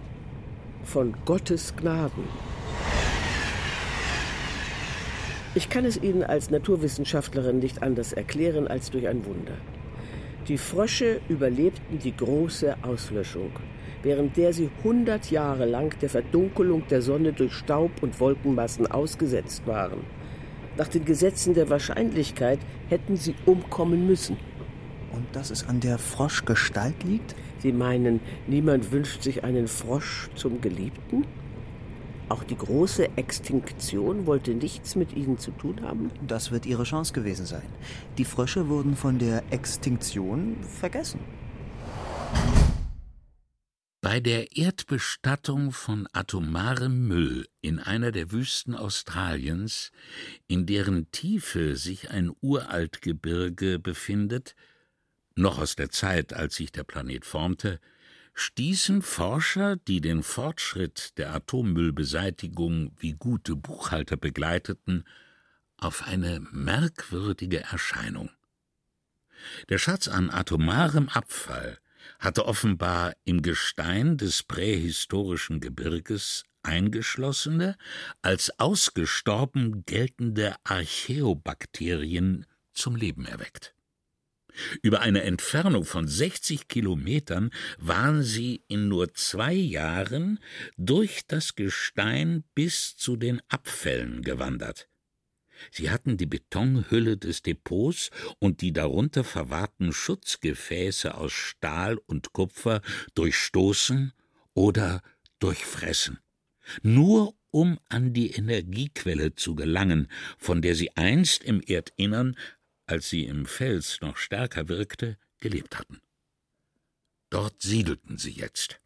Von 0.83 1.15
Gottes 1.25 1.77
Gnaden. 1.77 2.25
Ich 5.55 5.69
kann 5.69 5.85
es 5.85 6.03
Ihnen 6.03 6.25
als 6.25 6.51
Naturwissenschaftlerin 6.51 7.61
nicht 7.61 7.85
anders 7.85 8.13
erklären 8.13 8.67
als 8.67 8.91
durch 8.91 9.07
ein 9.07 9.25
Wunder. 9.27 9.59
Die 10.49 10.59
Frösche 10.59 11.21
überlebten 11.29 12.01
die 12.01 12.17
große 12.17 12.75
Auslöschung, 12.83 13.53
während 14.03 14.37
der 14.37 14.53
sie 14.53 14.71
hundert 14.83 15.31
Jahre 15.31 15.67
lang 15.67 15.97
der 16.01 16.09
Verdunkelung 16.09 16.83
der 16.89 17.01
Sonne 17.01 17.33
durch 17.33 17.53
Staub 17.53 17.93
und 18.03 18.19
Wolkenmassen 18.19 18.89
ausgesetzt 18.89 19.65
waren. 19.69 20.01
Nach 20.77 20.89
den 20.89 21.05
Gesetzen 21.05 21.55
der 21.55 21.71
Wahrscheinlichkeit 21.71 22.59
hätten 22.89 23.17
sie 23.17 23.37
umkommen 23.47 24.05
müssen. 24.05 24.37
Und 25.13 25.27
dass 25.33 25.53
es 25.53 25.69
an 25.69 25.79
der 25.79 25.99
Froschgestalt 25.99 27.05
liegt? 27.05 27.37
Sie 27.59 27.71
meinen, 27.71 28.19
niemand 28.49 28.91
wünscht 28.91 29.23
sich 29.23 29.45
einen 29.45 29.69
Frosch 29.69 30.29
zum 30.35 30.61
Geliebten? 30.61 31.25
Auch 32.33 32.45
die 32.45 32.57
große 32.57 33.19
Extinktion 33.19 34.25
wollte 34.25 34.55
nichts 34.55 34.95
mit 34.95 35.13
ihnen 35.15 35.37
zu 35.37 35.51
tun 35.51 35.83
haben? 35.83 36.11
Das 36.27 36.51
wird 36.51 36.65
ihre 36.65 36.85
Chance 36.85 37.13
gewesen 37.13 37.45
sein. 37.45 37.69
Die 38.17 38.25
Frösche 38.25 38.71
wurden 38.71 38.97
von 38.97 39.19
der 39.19 39.43
Extinktion 39.51 40.57
vergessen. 40.65 41.21
Bei 44.01 44.19
der 44.19 44.57
Erdbestattung 44.57 45.73
von 45.73 46.09
atomarem 46.15 47.07
Müll 47.07 47.49
in 47.61 47.79
einer 47.79 48.13
der 48.13 48.33
Wüsten 48.33 48.75
Australiens, 48.75 49.93
in 50.49 50.65
deren 50.65 51.11
Tiefe 51.11 51.77
sich 51.77 52.13
ein 52.13 52.33
Uraltgebirge 52.41 53.79
befindet, 53.79 54.55
noch 55.37 55.59
aus 55.59 55.77
der 55.77 55.91
Zeit, 55.91 56.33
als 56.33 56.55
sich 56.55 56.73
der 56.73 56.85
Planet 56.85 57.27
formte, 57.27 57.79
stießen 58.35 59.03
Forscher, 59.03 59.77
die 59.77 60.01
den 60.01 60.23
Fortschritt 60.23 61.19
der 61.19 61.35
Atommüllbeseitigung 61.35 62.97
wie 62.99 63.13
gute 63.13 63.57
Buchhalter 63.57 64.17
begleiteten, 64.17 65.05
auf 65.77 66.07
eine 66.07 66.41
merkwürdige 66.51 67.61
Erscheinung. 67.61 68.31
Der 69.69 69.79
Schatz 69.79 70.09
an 70.09 70.31
atomarem 70.31 71.09
Abfall 71.09 71.79
hatte 72.19 72.47
offenbar 72.47 73.15
im 73.25 73.43
Gestein 73.43 74.17
des 74.17 74.43
prähistorischen 74.43 75.61
Gebirges 75.61 76.45
eingeschlossene, 76.63 77.77
als 78.23 78.59
ausgestorben 78.59 79.85
geltende 79.85 80.55
Archäobakterien 80.65 82.47
zum 82.73 82.97
Leben 82.97 83.27
erweckt. 83.27 83.72
Über 84.83 85.01
eine 85.01 85.23
Entfernung 85.23 85.85
von 85.85 86.07
60 86.07 86.69
Kilometern 86.69 87.51
waren 87.79 88.23
sie 88.23 88.63
in 88.69 88.89
nur 88.89 89.15
zwei 89.15 89.53
Jahren 89.53 90.39
durch 90.77 91.23
das 91.27 91.55
Gestein 91.55 92.45
bis 92.55 92.97
zu 92.97 93.17
den 93.17 93.41
Abfällen 93.49 94.23
gewandert. 94.23 94.89
Sie 95.71 95.91
hatten 95.91 96.17
die 96.17 96.27
Betonhülle 96.27 97.17
des 97.17 97.43
Depots 97.43 98.11
und 98.39 98.61
die 98.61 98.73
darunter 98.73 99.23
verwahrten 99.23 99.93
Schutzgefäße 99.93 101.15
aus 101.15 101.33
Stahl 101.33 101.99
und 102.07 102.33
Kupfer 102.33 102.81
durchstoßen 103.15 104.13
oder 104.55 105.03
durchfressen. 105.39 106.19
Nur 106.83 107.35
um 107.51 107.79
an 107.89 108.13
die 108.13 108.31
Energiequelle 108.31 109.35
zu 109.35 109.55
gelangen, 109.55 110.09
von 110.39 110.63
der 110.63 110.75
sie 110.75 110.97
einst 110.97 111.45
im 111.45 111.61
Erdinnern, 111.61 112.37
als 112.87 113.09
sie 113.09 113.25
im 113.25 113.47
Fels 113.47 114.01
noch 114.01 114.17
stärker 114.17 114.69
wirkte, 114.69 115.19
gelebt 115.39 115.79
hatten. 115.79 116.01
Dort 117.31 117.63
siedelten 117.63 118.19
sie 118.19 118.33
jetzt. 118.33 118.79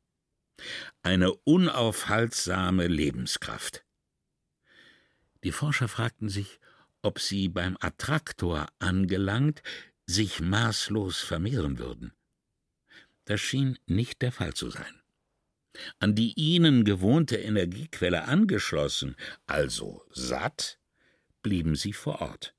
Eine 1.03 1.33
unaufhaltsame 1.33 2.87
Lebenskraft. 2.87 3.85
Die 5.45 5.53
Forscher 5.53 5.89
fragten 5.89 6.29
sich, 6.29 6.61
ob 7.03 7.21
sie 7.21 7.49
beim 7.49 7.77
Attraktor 7.81 8.69
angelangt 8.79 9.63
sich 10.07 10.41
maßlos 10.41 11.21
vermehren 11.21 11.79
würden. 11.79 12.13
Das 13.27 13.41
schien 13.41 13.79
nicht 13.87 14.23
der 14.23 14.33
Fall 14.33 14.55
zu 14.55 14.71
sein. 14.71 15.03
An 15.99 16.15
die 16.15 16.33
ihnen 16.35 16.85
gewohnte 16.85 17.37
Energiequelle 17.37 18.25
angeschlossen, 18.25 19.17
also 19.47 20.05
satt, 20.11 20.79
blieben 21.43 21.75
sie 21.77 21.93
vor 21.93 22.21
Ort. 22.21 22.56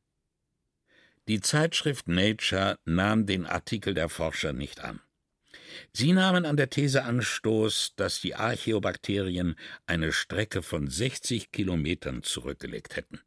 Die 1.27 1.41
Zeitschrift 1.41 2.07
Nature 2.07 2.79
nahm 2.85 3.25
den 3.25 3.45
Artikel 3.45 3.93
der 3.93 4.07
Forscher 4.07 4.53
nicht 4.53 4.79
an. 4.79 5.01
Sie 5.91 6.13
nahmen 6.13 6.45
an 6.45 6.55
der 6.55 6.69
These 6.69 7.03
Anstoß, 7.03 7.95
dass 7.97 8.21
die 8.21 8.35
Archeobakterien 8.35 9.55
eine 9.85 10.13
Strecke 10.13 10.61
von 10.61 10.87
60 10.87 11.51
Kilometern 11.51 12.23
zurückgelegt 12.23 12.95
hätten. 12.95 13.19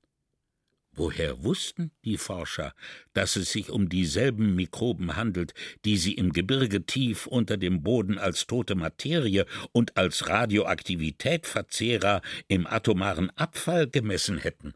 Woher 0.93 1.45
wussten 1.45 1.93
die 2.07 2.17
Forscher, 2.17 2.75
dass 3.13 3.37
es 3.37 3.53
sich 3.53 3.69
um 3.69 3.91
dieselben 3.91 4.57
Mikroben 4.57 5.15
handelt, 5.17 5.53
die 5.85 5.99
sie 5.99 6.15
im 6.15 6.33
Gebirge 6.33 6.87
tief 6.87 7.27
unter 7.27 7.59
dem 7.59 7.83
Boden 7.83 8.19
als 8.19 8.47
tote 8.47 8.77
Materie 8.77 9.45
und 9.73 9.99
als 9.99 10.27
Radioaktivitätverzehrer 10.27 12.23
im 12.49 12.67
atomaren 12.67 13.29
Abfall 13.37 13.89
gemessen 13.89 14.39
hätten? 14.39 14.75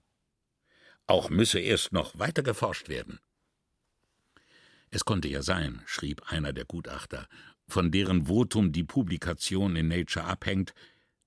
Auch 1.06 1.28
müsse 1.30 1.60
erst 1.60 1.92
noch 1.92 2.18
weiter 2.18 2.42
geforscht 2.42 2.88
werden. 2.88 3.20
Es 4.90 5.04
konnte 5.04 5.28
ja 5.28 5.42
sein, 5.42 5.82
schrieb 5.86 6.30
einer 6.30 6.52
der 6.52 6.64
Gutachter, 6.64 7.28
von 7.66 7.90
deren 7.90 8.26
Votum 8.26 8.72
die 8.72 8.84
Publikation 8.84 9.76
in 9.76 9.88
Nature 9.88 10.24
abhängt, 10.24 10.72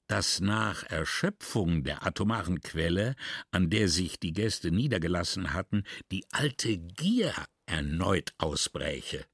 dass 0.07 0.39
nach 0.39 0.84
Erschöpfung 0.84 1.84
der 1.84 2.05
atomaren 2.05 2.61
Quelle, 2.61 3.15
an 3.51 3.69
der 3.69 3.89
sich 3.89 4.19
die 4.19 4.32
Gäste 4.32 4.71
niedergelassen 4.71 5.53
hatten, 5.53 5.84
die 6.11 6.25
alte 6.32 6.78
Gier 6.78 7.34
erneut 7.65 8.34
ausbräche, 8.38 9.25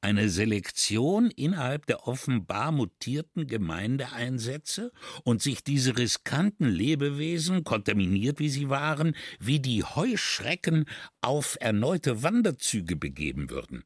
eine 0.00 0.28
Selektion 0.28 1.30
innerhalb 1.30 1.86
der 1.86 2.06
offenbar 2.06 2.72
mutierten 2.72 3.46
Gemeinde 3.46 4.12
einsetze 4.12 4.92
und 5.24 5.42
sich 5.42 5.64
diese 5.64 5.96
riskanten 5.96 6.68
Lebewesen, 6.68 7.64
kontaminiert 7.64 8.38
wie 8.38 8.50
sie 8.50 8.68
waren, 8.68 9.16
wie 9.40 9.60
die 9.60 9.82
Heuschrecken 9.82 10.86
auf 11.20 11.56
erneute 11.60 12.22
Wanderzüge 12.22 12.96
begeben 12.96 13.50
würden 13.50 13.84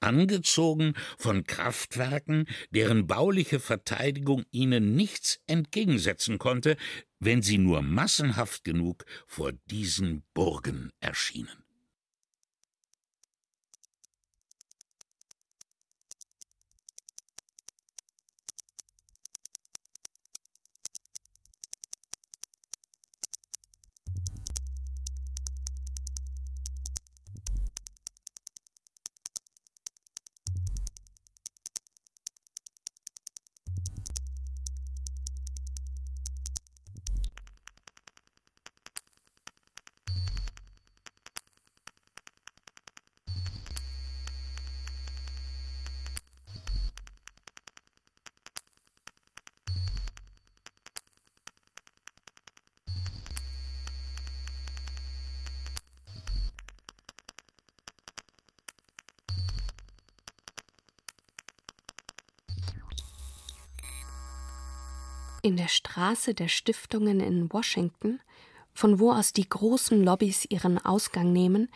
angezogen 0.00 0.94
von 1.18 1.44
Kraftwerken, 1.44 2.46
deren 2.70 3.06
bauliche 3.06 3.60
Verteidigung 3.60 4.44
ihnen 4.50 4.94
nichts 4.94 5.40
entgegensetzen 5.46 6.38
konnte, 6.38 6.76
wenn 7.18 7.42
sie 7.42 7.58
nur 7.58 7.82
massenhaft 7.82 8.62
genug 8.62 9.04
vor 9.26 9.52
diesen 9.52 10.22
Burgen 10.32 10.90
erschienen. 11.00 11.65
In 65.46 65.56
der 65.56 65.68
Straße 65.68 66.34
der 66.34 66.48
Stiftungen 66.48 67.20
in 67.20 67.52
Washington, 67.52 68.18
von 68.74 68.98
wo 68.98 69.12
aus 69.12 69.32
die 69.32 69.48
großen 69.48 70.02
Lobbys 70.02 70.44
ihren 70.50 70.84
Ausgang 70.84 71.32
nehmen, 71.32 71.68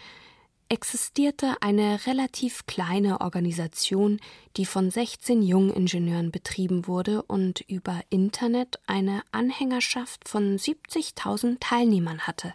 existierte 0.69 1.55
eine 1.61 2.05
relativ 2.05 2.67
kleine 2.67 3.21
Organisation, 3.21 4.19
die 4.57 4.67
von 4.67 4.91
16 4.91 5.41
Jungingenieuren 5.43 6.33
betrieben 6.33 6.89
wurde 6.89 7.23
und 7.23 7.61
über 7.61 8.01
Internet 8.09 8.81
eine 8.89 9.23
Anhängerschaft 9.31 10.29
von 10.29 10.59
70.000 10.59 11.59
Teilnehmern 11.61 12.23
hatte. 12.23 12.55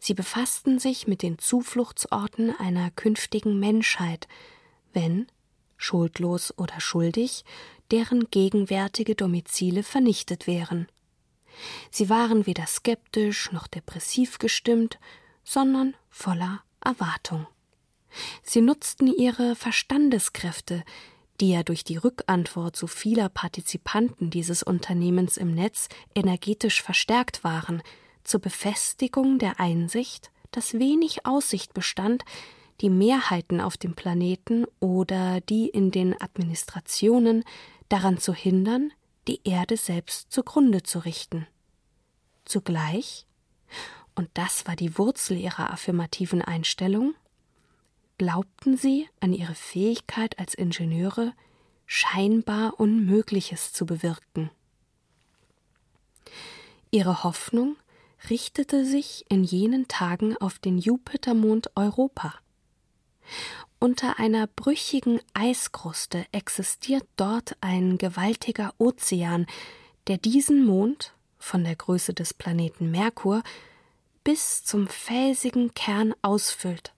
Sie 0.00 0.12
befassten 0.12 0.78
sich 0.78 1.06
mit 1.06 1.22
den 1.22 1.38
Zufluchtsorten 1.38 2.54
einer 2.54 2.90
künftigen 2.90 3.58
Menschheit, 3.58 4.28
wenn, 4.92 5.28
schuldlos 5.78 6.52
oder 6.58 6.78
schuldig, 6.78 7.46
deren 7.90 8.30
gegenwärtige 8.30 9.14
Domizile 9.14 9.82
vernichtet 9.82 10.46
wären. 10.46 10.88
Sie 11.90 12.08
waren 12.08 12.46
weder 12.46 12.66
skeptisch 12.66 13.52
noch 13.52 13.66
depressiv 13.66 14.38
gestimmt, 14.38 14.98
sondern 15.44 15.94
voller 16.10 16.62
Erwartung. 16.84 17.46
Sie 18.42 18.60
nutzten 18.60 19.08
ihre 19.08 19.56
Verstandeskräfte, 19.56 20.84
die 21.40 21.50
ja 21.50 21.62
durch 21.62 21.84
die 21.84 21.96
Rückantwort 21.96 22.76
so 22.76 22.86
vieler 22.86 23.28
Partizipanten 23.28 24.30
dieses 24.30 24.62
Unternehmens 24.62 25.36
im 25.36 25.54
Netz 25.54 25.88
energetisch 26.14 26.82
verstärkt 26.82 27.42
waren, 27.42 27.82
zur 28.22 28.40
Befestigung 28.40 29.38
der 29.38 29.60
Einsicht, 29.60 30.30
dass 30.52 30.74
wenig 30.74 31.26
Aussicht 31.26 31.74
bestand, 31.74 32.24
die 32.80 32.90
Mehrheiten 32.90 33.60
auf 33.60 33.76
dem 33.76 33.94
Planeten 33.94 34.64
oder 34.80 35.40
die 35.40 35.68
in 35.68 35.90
den 35.90 36.20
Administrationen 36.20 37.44
daran 37.88 38.18
zu 38.18 38.34
hindern, 38.34 38.92
die 39.28 39.40
Erde 39.44 39.76
selbst 39.76 40.32
zugrunde 40.32 40.82
zu 40.82 40.98
richten. 41.00 41.46
Zugleich, 42.44 43.26
und 44.14 44.28
das 44.34 44.66
war 44.66 44.76
die 44.76 44.98
Wurzel 44.98 45.36
ihrer 45.36 45.70
affirmativen 45.70 46.42
Einstellung, 46.42 47.14
glaubten 48.18 48.76
sie 48.76 49.08
an 49.20 49.32
ihre 49.32 49.54
Fähigkeit 49.54 50.38
als 50.38 50.54
Ingenieure, 50.54 51.32
scheinbar 51.86 52.78
Unmögliches 52.78 53.72
zu 53.72 53.86
bewirken. 53.86 54.50
Ihre 56.90 57.24
Hoffnung 57.24 57.76
richtete 58.30 58.86
sich 58.86 59.24
in 59.28 59.44
jenen 59.44 59.88
Tagen 59.88 60.36
auf 60.36 60.58
den 60.58 60.78
Jupitermond 60.78 61.70
Europa. 61.74 62.34
Unter 63.84 64.18
einer 64.18 64.46
brüchigen 64.46 65.20
Eiskruste 65.34 66.24
existiert 66.32 67.06
dort 67.16 67.54
ein 67.60 67.98
gewaltiger 67.98 68.72
Ozean, 68.78 69.44
der 70.06 70.16
diesen 70.16 70.64
Mond, 70.64 71.12
von 71.36 71.64
der 71.64 71.76
Größe 71.76 72.14
des 72.14 72.32
Planeten 72.32 72.90
Merkur, 72.90 73.42
bis 74.24 74.64
zum 74.64 74.88
felsigen 74.88 75.74
Kern 75.74 76.14
ausfüllt. 76.22 76.94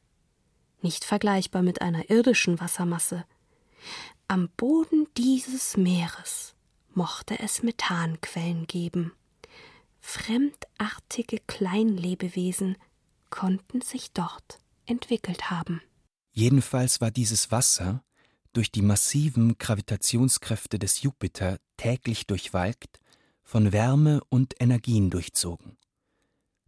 Nicht 0.80 1.04
vergleichbar 1.04 1.62
mit 1.62 1.82
einer 1.82 2.08
irdischen 2.08 2.60
Wassermasse. 2.60 3.24
Am 4.28 4.48
Boden 4.56 5.08
dieses 5.16 5.76
Meeres 5.76 6.54
mochte 6.94 7.40
es 7.40 7.64
Methanquellen 7.64 8.68
geben. 8.68 9.10
Fremdartige 9.98 11.40
Kleinlebewesen 11.48 12.78
konnten 13.30 13.80
sich 13.80 14.12
dort 14.12 14.60
entwickelt 14.86 15.50
haben. 15.50 15.82
Jedenfalls 16.36 17.00
war 17.00 17.10
dieses 17.10 17.50
Wasser 17.50 18.04
durch 18.52 18.70
die 18.70 18.82
massiven 18.82 19.56
Gravitationskräfte 19.56 20.78
des 20.78 21.00
Jupiter 21.00 21.56
täglich 21.78 22.26
durchwalkt, 22.26 23.00
von 23.42 23.72
Wärme 23.72 24.20
und 24.28 24.54
Energien 24.60 25.08
durchzogen. 25.08 25.78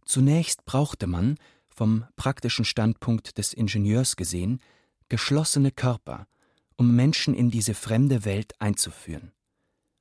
Zunächst 0.05 0.65
brauchte 0.65 1.05
man, 1.05 1.37
vom 1.67 2.05
praktischen 2.15 2.65
Standpunkt 2.65 3.37
des 3.37 3.53
Ingenieurs 3.53 4.15
gesehen, 4.15 4.59
geschlossene 5.07 5.71
Körper, 5.71 6.25
um 6.75 6.95
Menschen 6.95 7.35
in 7.35 7.51
diese 7.51 7.75
fremde 7.75 8.25
Welt 8.25 8.59
einzuführen. 8.59 9.33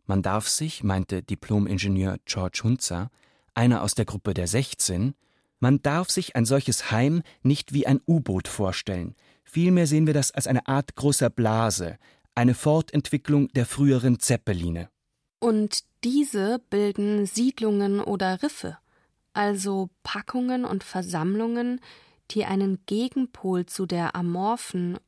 Man 0.06 0.22
darf 0.22 0.48
sich, 0.48 0.82
meinte 0.82 1.22
Diplom-Ingenieur 1.22 2.16
George 2.24 2.60
Hunzer, 2.64 3.10
einer 3.52 3.82
aus 3.82 3.94
der 3.94 4.06
Gruppe 4.06 4.32
der 4.32 4.46
16, 4.46 5.14
man 5.60 5.82
darf 5.82 6.08
sich 6.08 6.36
ein 6.36 6.46
solches 6.46 6.90
Heim 6.90 7.22
nicht 7.42 7.74
wie 7.74 7.86
ein 7.86 8.00
U-Boot 8.06 8.48
vorstellen, 8.48 9.14
Vielmehr 9.50 9.86
sehen 9.86 10.06
wir 10.06 10.12
das 10.12 10.30
als 10.30 10.46
eine 10.46 10.68
Art 10.68 10.94
großer 10.94 11.30
Blase, 11.30 11.96
eine 12.34 12.54
Fortentwicklung 12.54 13.48
der 13.48 13.64
früheren 13.64 14.20
Zeppeline. 14.20 14.90
Und 15.40 15.84
diese 16.04 16.60
bilden 16.68 17.24
Siedlungen 17.24 18.00
oder 18.00 18.42
Riffe, 18.42 18.76
also 19.32 19.88
Packungen 20.02 20.66
und 20.66 20.84
Versammlungen, 20.84 21.80
die 22.30 22.44
einen 22.44 22.84
Gegenpol 22.84 23.64
zu 23.64 23.86
der 23.86 24.14
amorphen 24.14 24.98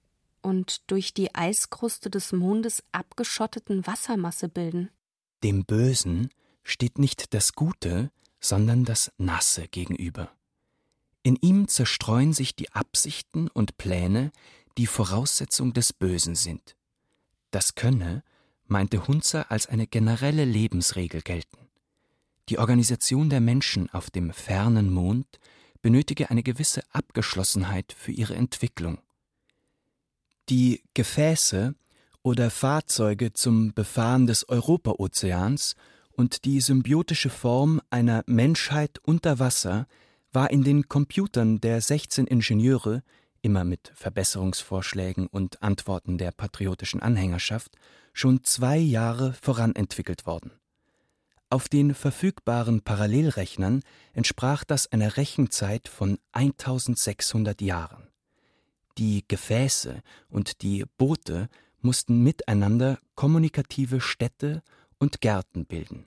und 0.40 0.90
durch 0.90 1.12
die 1.12 1.34
Eiskruste 1.34 2.08
des 2.08 2.32
Mondes 2.32 2.82
abgeschotteten 2.92 3.86
Wassermasse 3.86 4.48
bilden. 4.48 4.88
Dem 5.44 5.66
Bösen 5.66 6.30
steht 6.64 6.98
nicht 6.98 7.34
das 7.34 7.52
Gute, 7.52 8.10
sondern 8.40 8.86
das 8.86 9.12
Nasse 9.18 9.68
gegenüber. 9.68 10.30
In 11.22 11.36
ihm 11.36 11.68
zerstreuen 11.68 12.32
sich 12.32 12.56
die 12.56 12.72
Absichten 12.72 13.48
und 13.48 13.76
Pläne, 13.76 14.32
die 14.78 14.86
Voraussetzung 14.86 15.72
des 15.72 15.92
Bösen 15.92 16.34
sind. 16.34 16.76
Das 17.50 17.74
könne, 17.74 18.22
meinte 18.66 19.06
Hunzer, 19.06 19.50
als 19.50 19.66
eine 19.66 19.86
generelle 19.86 20.44
Lebensregel 20.44 21.20
gelten. 21.20 21.68
Die 22.48 22.58
Organisation 22.58 23.28
der 23.28 23.40
Menschen 23.40 23.90
auf 23.90 24.10
dem 24.10 24.32
fernen 24.32 24.90
Mond 24.92 25.38
benötige 25.82 26.30
eine 26.30 26.42
gewisse 26.42 26.82
Abgeschlossenheit 26.92 27.94
für 27.96 28.12
ihre 28.12 28.34
Entwicklung. 28.34 28.98
Die 30.48 30.82
Gefäße 30.94 31.74
oder 32.22 32.50
Fahrzeuge 32.50 33.32
zum 33.32 33.72
Befahren 33.72 34.26
des 34.26 34.48
Europaozeans 34.48 35.74
und 36.12 36.44
die 36.44 36.60
symbiotische 36.60 37.30
Form 37.30 37.80
einer 37.90 38.24
Menschheit 38.26 38.98
unter 39.02 39.38
Wasser 39.38 39.86
war 40.32 40.50
in 40.50 40.62
den 40.62 40.88
Computern 40.88 41.60
der 41.60 41.80
16 41.80 42.26
Ingenieure, 42.26 43.02
immer 43.42 43.64
mit 43.64 43.92
Verbesserungsvorschlägen 43.94 45.26
und 45.26 45.62
Antworten 45.62 46.18
der 46.18 46.30
patriotischen 46.30 47.00
Anhängerschaft, 47.00 47.76
schon 48.12 48.44
zwei 48.44 48.76
Jahre 48.76 49.32
voranentwickelt 49.34 50.26
worden. 50.26 50.52
Auf 51.48 51.68
den 51.68 51.94
verfügbaren 51.94 52.82
Parallelrechnern 52.82 53.82
entsprach 54.12 54.62
das 54.62 54.92
einer 54.92 55.16
Rechenzeit 55.16 55.88
von 55.88 56.18
1600 56.32 57.60
Jahren. 57.60 58.06
Die 58.98 59.24
Gefäße 59.26 60.02
und 60.28 60.62
die 60.62 60.84
Boote 60.96 61.48
mussten 61.80 62.22
miteinander 62.22 62.98
kommunikative 63.16 64.00
Städte 64.00 64.62
und 64.98 65.20
Gärten 65.20 65.66
bilden. 65.66 66.06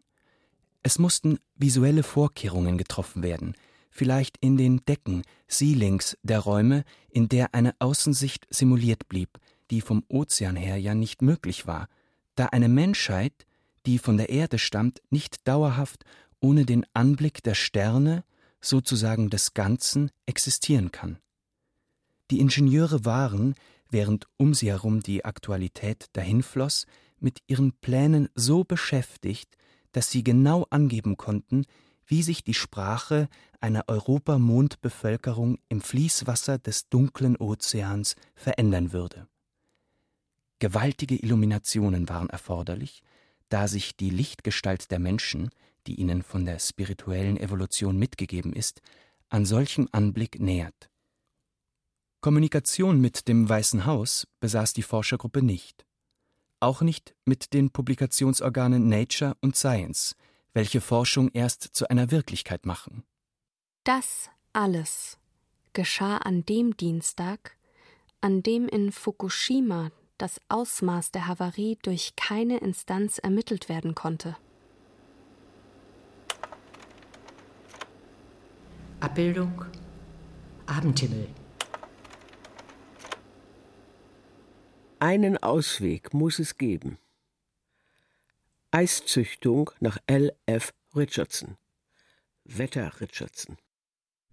Es 0.81 0.99
mussten 0.99 1.39
visuelle 1.55 2.03
Vorkehrungen 2.03 2.77
getroffen 2.77 3.23
werden, 3.23 3.55
vielleicht 3.93 4.37
in 4.39 4.57
den 4.57 4.83
Decken, 4.85 5.21
Ceilings 5.47 6.17
der 6.23 6.39
Räume, 6.39 6.83
in 7.09 7.29
der 7.29 7.53
eine 7.53 7.75
Außensicht 7.79 8.47
simuliert 8.49 9.07
blieb, 9.07 9.39
die 9.69 9.81
vom 9.81 10.03
Ozean 10.09 10.55
her 10.55 10.77
ja 10.77 10.95
nicht 10.95 11.21
möglich 11.21 11.67
war, 11.67 11.87
da 12.35 12.47
eine 12.47 12.69
Menschheit, 12.69 13.45
die 13.85 13.99
von 13.99 14.17
der 14.17 14.29
Erde 14.29 14.57
stammt, 14.57 15.01
nicht 15.11 15.47
dauerhaft 15.47 16.03
ohne 16.39 16.65
den 16.65 16.85
Anblick 16.93 17.43
der 17.43 17.53
Sterne, 17.53 18.23
sozusagen 18.59 19.29
des 19.29 19.53
Ganzen, 19.53 20.09
existieren 20.25 20.91
kann. 20.91 21.19
Die 22.31 22.39
Ingenieure 22.39 23.05
waren, 23.05 23.53
während 23.89 24.27
um 24.37 24.53
sie 24.53 24.71
herum 24.71 25.01
die 25.01 25.23
Aktualität 25.23 26.07
dahinfloss, 26.13 26.87
mit 27.19 27.39
ihren 27.47 27.73
Plänen 27.73 28.27
so 28.33 28.63
beschäftigt, 28.63 29.55
dass 29.91 30.09
sie 30.09 30.23
genau 30.23 30.65
angeben 30.71 31.15
konnten, 31.15 31.65
wie 32.05 32.23
sich 32.23 32.43
die 32.43 32.53
Sprache 32.53 33.29
einer 33.59 33.85
Europamondbevölkerung 33.87 35.57
im 35.69 35.81
Fließwasser 35.81 36.57
des 36.59 36.89
dunklen 36.89 37.37
Ozeans 37.37 38.15
verändern 38.35 38.91
würde. 38.93 39.27
Gewaltige 40.59 41.15
Illuminationen 41.15 42.09
waren 42.09 42.29
erforderlich, 42.29 43.03
da 43.49 43.67
sich 43.67 43.95
die 43.95 44.09
Lichtgestalt 44.09 44.91
der 44.91 44.99
Menschen, 44.99 45.49
die 45.87 45.95
ihnen 45.95 46.23
von 46.23 46.45
der 46.45 46.59
spirituellen 46.59 47.37
Evolution 47.37 47.97
mitgegeben 47.97 48.53
ist, 48.53 48.81
an 49.29 49.45
solchem 49.45 49.87
Anblick 49.91 50.39
nähert. 50.39 50.89
Kommunikation 52.21 53.01
mit 53.01 53.27
dem 53.27 53.49
Weißen 53.49 53.85
Haus 53.85 54.27
besaß 54.39 54.73
die 54.73 54.83
Forschergruppe 54.83 55.41
nicht. 55.41 55.85
Auch 56.61 56.81
nicht 56.81 57.13
mit 57.25 57.53
den 57.53 57.69
Publikationsorganen 57.69 58.87
Nature 58.87 59.35
und 59.41 59.57
Science, 59.57 60.15
welche 60.53 60.81
Forschung 60.81 61.29
erst 61.33 61.63
zu 61.63 61.89
einer 61.89 62.11
Wirklichkeit 62.11 62.65
machen. 62.65 63.03
Das 63.83 64.29
alles 64.53 65.17
geschah 65.73 66.17
an 66.17 66.45
dem 66.45 66.77
Dienstag, 66.77 67.57
an 68.21 68.43
dem 68.43 68.67
in 68.67 68.91
Fukushima 68.91 69.91
das 70.17 70.39
Ausmaß 70.47 71.11
der 71.11 71.27
Havarie 71.27 71.77
durch 71.81 72.15
keine 72.15 72.59
Instanz 72.59 73.17
ermittelt 73.17 73.67
werden 73.67 73.95
konnte. 73.95 74.37
Abbildung 78.99 79.65
Abendhimmel 80.65 81.27
Einen 84.99 85.37
Ausweg 85.43 86.13
muss 86.13 86.39
es 86.39 86.57
geben. 86.57 86.97
Eiszüchtung 88.73 89.69
nach 89.81 89.99
L. 90.07 90.35
F. 90.47 90.73
Richardson. 90.95 91.57
Wetter 92.43 92.99
Richardson. 92.99 93.59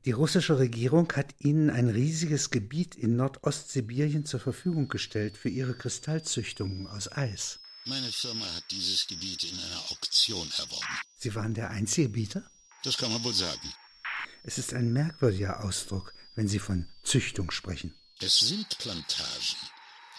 Die 0.07 0.13
russische 0.13 0.59
Regierung 0.59 1.13
hat 1.13 1.35
ihnen 1.41 1.69
ein 1.69 1.91
riesiges 1.91 2.49
Gebiet 2.49 2.95
in 2.95 3.17
Nordostsibirien 3.17 4.25
zur 4.25 4.41
Verfügung 4.41 4.89
gestellt 4.89 5.37
für 5.37 5.51
ihre 5.51 5.75
Kristallzüchtungen 5.75 6.87
aus 6.87 7.13
Eis. 7.13 7.61
Meine 7.85 8.11
Firma 8.11 8.47
hat 8.55 8.65
dieses 8.71 9.07
Gebiet 9.07 9.45
in 9.45 9.59
einer 9.59 9.91
Auktion 9.91 10.51
erworben. 10.57 10.87
Sie 11.17 11.35
waren 11.35 11.53
der 11.53 11.69
einzige 11.69 12.09
Bieter? 12.09 12.51
Das 12.83 12.97
kann 12.97 13.13
man 13.13 13.23
wohl 13.23 13.35
sagen. 13.35 13.75
Es 14.43 14.57
ist 14.57 14.73
ein 14.73 14.91
merkwürdiger 14.91 15.63
Ausdruck, 15.63 16.15
wenn 16.35 16.49
Sie 16.49 16.61
von 16.61 16.89
Züchtung 17.03 17.51
sprechen. 17.51 17.95
Es 18.23 18.39
sind 18.39 18.79
Plantagen. 18.79 19.57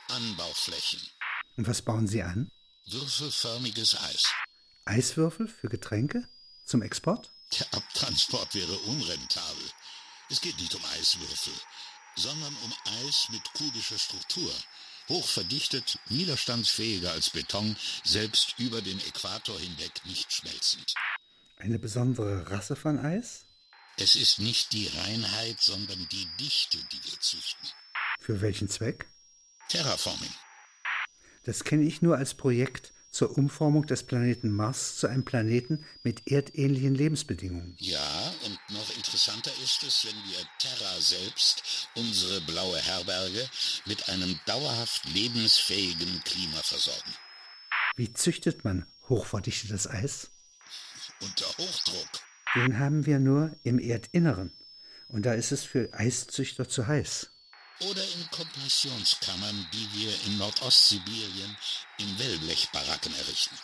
Anbauflächen. 0.09 0.99
Und 1.57 1.67
was 1.67 1.81
bauen 1.81 2.05
Sie 2.05 2.21
an? 2.21 2.51
Würfelförmiges 2.91 3.95
Eis. 3.95 4.33
Eiswürfel 4.83 5.47
für 5.47 5.69
Getränke? 5.69 6.27
Zum 6.65 6.81
Export? 6.81 7.31
Der 7.57 7.73
Abtransport 7.73 8.53
wäre 8.53 8.77
unrentabel. 8.79 9.63
Es 10.29 10.41
geht 10.41 10.59
nicht 10.59 10.75
um 10.75 10.83
Eiswürfel, 10.83 11.53
sondern 12.17 12.53
um 12.63 12.73
Eis 13.05 13.27
mit 13.29 13.41
kubischer 13.53 13.97
Struktur. 13.97 14.51
Hochverdichtet, 15.07 15.99
widerstandsfähiger 16.07 17.11
als 17.11 17.29
Beton, 17.29 17.77
selbst 18.03 18.55
über 18.59 18.81
den 18.81 18.99
Äquator 18.99 19.57
hinweg 19.57 19.93
nicht 20.05 20.31
schmelzend. 20.33 20.93
Eine 21.57 21.79
besondere 21.79 22.49
Rasse 22.51 22.75
von 22.75 22.99
Eis? 22.99 23.45
Es 23.97 24.15
ist 24.15 24.39
nicht 24.39 24.73
die 24.73 24.87
Reinheit, 24.87 25.61
sondern 25.61 26.07
die 26.09 26.27
Dichte, 26.39 26.77
die 26.91 27.03
wir 27.05 27.19
züchten. 27.21 27.69
Für 28.19 28.41
welchen 28.41 28.67
Zweck? 28.67 29.09
Terraforming. 29.69 30.33
Das 31.43 31.63
kenne 31.63 31.83
ich 31.83 32.01
nur 32.01 32.17
als 32.17 32.33
Projekt 32.33 32.93
zur 33.09 33.37
Umformung 33.37 33.85
des 33.85 34.03
Planeten 34.03 34.49
Mars 34.51 34.95
zu 34.95 35.07
einem 35.07 35.25
Planeten 35.25 35.83
mit 36.01 36.31
erdähnlichen 36.31 36.95
Lebensbedingungen. 36.95 37.75
Ja, 37.77 38.33
und 38.45 38.57
noch 38.69 38.95
interessanter 38.95 39.51
ist 39.61 39.83
es, 39.83 40.05
wenn 40.05 40.15
wir 40.31 40.39
Terra 40.59 41.01
selbst, 41.01 41.89
unsere 41.95 42.39
blaue 42.41 42.77
Herberge, 42.77 43.49
mit 43.85 44.07
einem 44.07 44.39
dauerhaft 44.45 45.05
lebensfähigen 45.13 46.21
Klima 46.23 46.61
versorgen. 46.63 47.11
Wie 47.97 48.13
züchtet 48.13 48.63
man 48.63 48.85
hochverdichtetes 49.09 49.87
Eis? 49.87 50.31
Unter 51.21 51.47
Hochdruck. 51.57 52.07
Den 52.55 52.79
haben 52.79 53.05
wir 53.05 53.19
nur 53.19 53.55
im 53.63 53.79
Erdinneren. 53.79 54.53
Und 55.09 55.25
da 55.25 55.33
ist 55.33 55.51
es 55.51 55.63
für 55.63 55.93
Eiszüchter 55.93 56.69
zu 56.69 56.87
heiß 56.87 57.30
oder 57.89 58.03
in 58.03 58.29
Kompressionskammern, 58.31 59.67
die 59.73 59.87
wir 59.93 60.25
in 60.25 60.37
Nordostsibirien 60.37 61.57
in 61.97 62.19
Wellblechbaracken 62.19 63.13
errichten. 63.15 63.55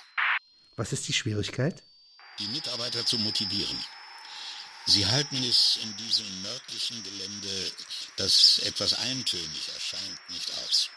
Was 0.76 0.93
ist 0.93 1.07
die 1.07 1.13
Schwierigkeit? 1.13 1.84
Die 2.39 2.47
Mitarbeiter 2.47 3.05
zu 3.05 3.18
motivieren. 3.20 3.78
Sie 4.86 5.05
halten 5.05 5.43
es 5.43 5.80
in 5.84 5.95
diesem 5.97 6.41
nördlichen 6.43 7.03
Gelände, 7.03 7.72
das 8.15 8.61
etwas 8.65 8.93
eintönig 8.93 9.70
erscheint, 9.74 10.20
nicht 10.30 10.49
aus. 10.63 10.89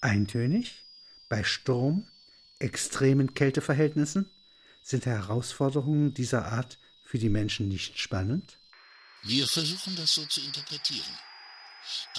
Eintönig? 0.00 0.84
Bei 1.28 1.42
Sturm? 1.42 2.06
Extremen 2.58 3.34
Kälteverhältnissen? 3.34 4.30
Sind 4.82 5.06
Herausforderungen 5.06 6.14
dieser 6.14 6.52
Art 6.52 6.78
für 7.04 7.18
die 7.18 7.30
Menschen 7.30 7.68
nicht 7.68 7.98
spannend? 7.98 8.58
Wir 9.22 9.46
versuchen 9.46 9.96
das 9.96 10.14
so 10.14 10.24
zu 10.26 10.40
interpretieren. 10.40 11.18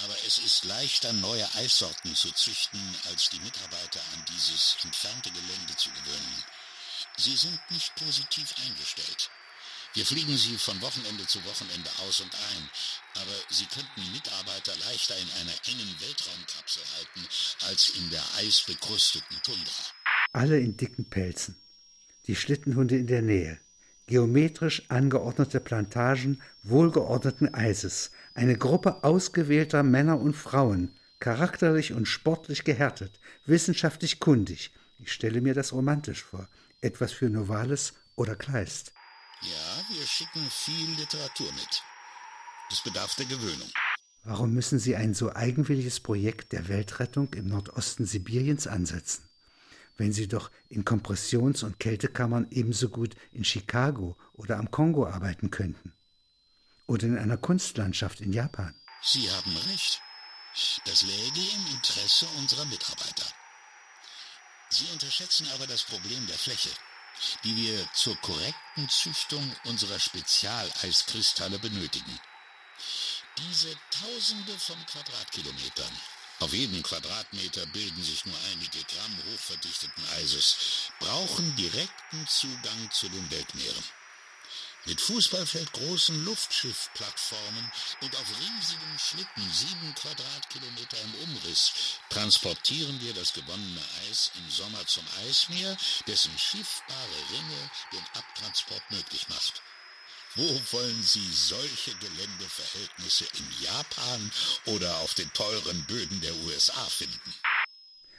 Aber 0.04 0.16
es 0.26 0.38
ist 0.38 0.64
leichter, 0.64 1.12
neue 1.12 1.52
Eissorten 1.54 2.14
zu 2.14 2.30
züchten, 2.32 2.80
als 3.10 3.30
die 3.30 3.40
Mitarbeiter 3.40 4.00
an 4.14 4.24
dieses 4.28 4.76
entfernte 4.84 5.30
Gelände 5.30 5.76
zu 5.76 5.90
gewöhnen. 5.90 6.44
Sie 7.16 7.36
sind 7.36 7.58
nicht 7.70 7.94
positiv 7.94 8.54
eingestellt. 8.64 9.30
Wir 9.94 10.04
fliegen 10.04 10.36
sie 10.36 10.58
von 10.58 10.80
Wochenende 10.82 11.24
zu 11.26 11.44
Wochenende 11.44 11.88
aus 12.00 12.18
und 12.18 12.34
ein, 12.34 12.70
aber 13.14 13.34
sie 13.48 13.66
könnten 13.66 14.12
Mitarbeiter 14.12 14.74
leichter 14.78 15.16
in 15.16 15.30
einer 15.40 15.54
engen 15.68 16.00
Weltraumkapsel 16.00 16.82
halten, 16.96 17.28
als 17.68 17.90
in 17.90 18.10
der 18.10 18.24
eisbekrusteten 18.38 19.40
Tundra. 19.44 19.84
Alle 20.32 20.58
in 20.58 20.76
dicken 20.76 21.08
Pelzen. 21.08 21.56
Die 22.26 22.34
Schlittenhunde 22.34 22.96
in 22.96 23.06
der 23.06 23.22
Nähe. 23.22 23.60
Geometrisch 24.06 24.82
angeordnete 24.90 25.60
Plantagen 25.60 26.42
wohlgeordneten 26.62 27.54
Eises, 27.54 28.10
eine 28.34 28.56
Gruppe 28.56 29.02
ausgewählter 29.02 29.82
Männer 29.82 30.20
und 30.20 30.34
Frauen, 30.34 30.92
charakterlich 31.20 31.94
und 31.94 32.06
sportlich 32.06 32.64
gehärtet, 32.64 33.18
wissenschaftlich 33.46 34.20
kundig. 34.20 34.72
Ich 34.98 35.12
stelle 35.12 35.40
mir 35.40 35.54
das 35.54 35.72
romantisch 35.72 36.22
vor. 36.22 36.48
Etwas 36.82 37.12
für 37.12 37.30
Novalis 37.30 37.94
oder 38.14 38.36
Kleist. 38.36 38.92
Ja, 39.40 39.96
wir 39.96 40.06
schicken 40.06 40.46
viel 40.50 40.90
Literatur 40.98 41.50
mit. 41.52 41.82
Es 42.70 42.82
bedarf 42.82 43.14
der 43.16 43.26
Gewöhnung. 43.26 43.70
Warum 44.22 44.52
müssen 44.52 44.78
Sie 44.78 44.96
ein 44.96 45.14
so 45.14 45.34
eigenwilliges 45.34 46.00
Projekt 46.00 46.52
der 46.52 46.68
Weltrettung 46.68 47.32
im 47.34 47.46
Nordosten 47.46 48.06
Sibiriens 48.06 48.66
ansetzen? 48.66 49.28
Wenn 49.96 50.12
sie 50.12 50.28
doch 50.28 50.50
in 50.68 50.84
Kompressions- 50.84 51.62
und 51.62 51.78
Kältekammern 51.78 52.46
ebenso 52.50 52.88
gut 52.88 53.14
in 53.32 53.44
Chicago 53.44 54.16
oder 54.32 54.58
am 54.58 54.70
Kongo 54.70 55.06
arbeiten 55.06 55.50
könnten. 55.50 55.92
Oder 56.86 57.06
in 57.06 57.18
einer 57.18 57.36
Kunstlandschaft 57.36 58.20
in 58.20 58.32
Japan. 58.32 58.74
Sie 59.02 59.30
haben 59.30 59.56
recht. 59.56 60.00
Das 60.84 61.02
läge 61.02 61.40
im 61.40 61.74
Interesse 61.74 62.26
unserer 62.38 62.64
Mitarbeiter. 62.66 63.26
Sie 64.70 64.86
unterschätzen 64.92 65.46
aber 65.54 65.66
das 65.66 65.82
Problem 65.84 66.26
der 66.26 66.38
Fläche, 66.38 66.70
die 67.44 67.56
wir 67.56 67.88
zur 67.92 68.16
korrekten 68.16 68.88
Züchtung 68.88 69.54
unserer 69.64 69.98
Spezialeiskristalle 69.98 71.58
benötigen. 71.58 72.20
Diese 73.38 73.76
Tausende 73.90 74.56
von 74.58 74.76
Quadratkilometern 74.86 75.92
auf 76.44 76.52
jedem 76.52 76.82
Quadratmeter 76.82 77.64
bilden 77.66 78.02
sich 78.02 78.26
nur 78.26 78.36
einige 78.52 78.84
Gramm 78.84 79.16
hochverdichteten 79.32 80.04
Eises, 80.16 80.90
brauchen 81.00 81.56
direkten 81.56 82.26
Zugang 82.28 82.90
zu 82.92 83.08
den 83.08 83.30
Weltmeeren. 83.30 83.84
Mit 84.84 85.00
Fußballfeldgroßen 85.00 86.22
Luftschiffplattformen 86.26 87.72
und 88.02 88.14
auf 88.14 88.28
riesigen 88.38 88.98
Schlitten, 88.98 89.50
sieben 89.54 89.94
Quadratkilometer 89.94 91.00
im 91.00 91.14
Umriss, 91.14 91.72
transportieren 92.10 93.00
wir 93.00 93.14
das 93.14 93.32
gewonnene 93.32 93.80
Eis 94.10 94.30
im 94.34 94.50
Sommer 94.50 94.86
zum 94.86 95.04
Eismeer, 95.26 95.74
dessen 96.06 96.38
schiffbare 96.38 97.20
Ringe 97.30 97.70
den 97.90 98.04
Abtransport 98.12 98.82
möglich 98.90 99.26
macht. 99.30 99.62
Wo 100.36 100.42
wollen 100.42 101.02
Sie 101.02 101.32
solche 101.32 101.94
Geländeverhältnisse 101.94 103.24
in 103.38 103.64
Japan 103.64 104.32
oder 104.66 104.98
auf 104.98 105.14
den 105.14 105.32
teuren 105.32 105.84
Böden 105.86 106.20
der 106.20 106.34
USA 106.46 106.84
finden? 106.86 107.34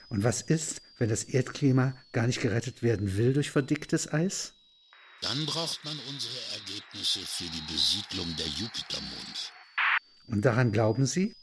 Und 0.07 0.23
was 0.23 0.41
ist, 0.41 0.81
wenn 0.97 1.09
das 1.09 1.25
Erdklima 1.25 1.97
gar 2.13 2.27
nicht 2.27 2.39
gerettet 2.39 2.83
werden 2.83 3.17
will 3.17 3.33
durch 3.33 3.51
verdicktes 3.51 4.11
Eis? 4.13 4.53
Dann 5.21 5.45
braucht 5.45 5.83
man 5.83 5.99
unsere 6.07 6.39
Ergebnisse 6.53 7.19
für 7.19 7.49
die 7.49 7.73
Besiedlung 7.73 8.33
der 8.37 8.47
Jupitermond. 8.47 9.53
Und 10.27 10.41
daran 10.45 10.71
glauben 10.71 11.05
Sie? 11.05 11.35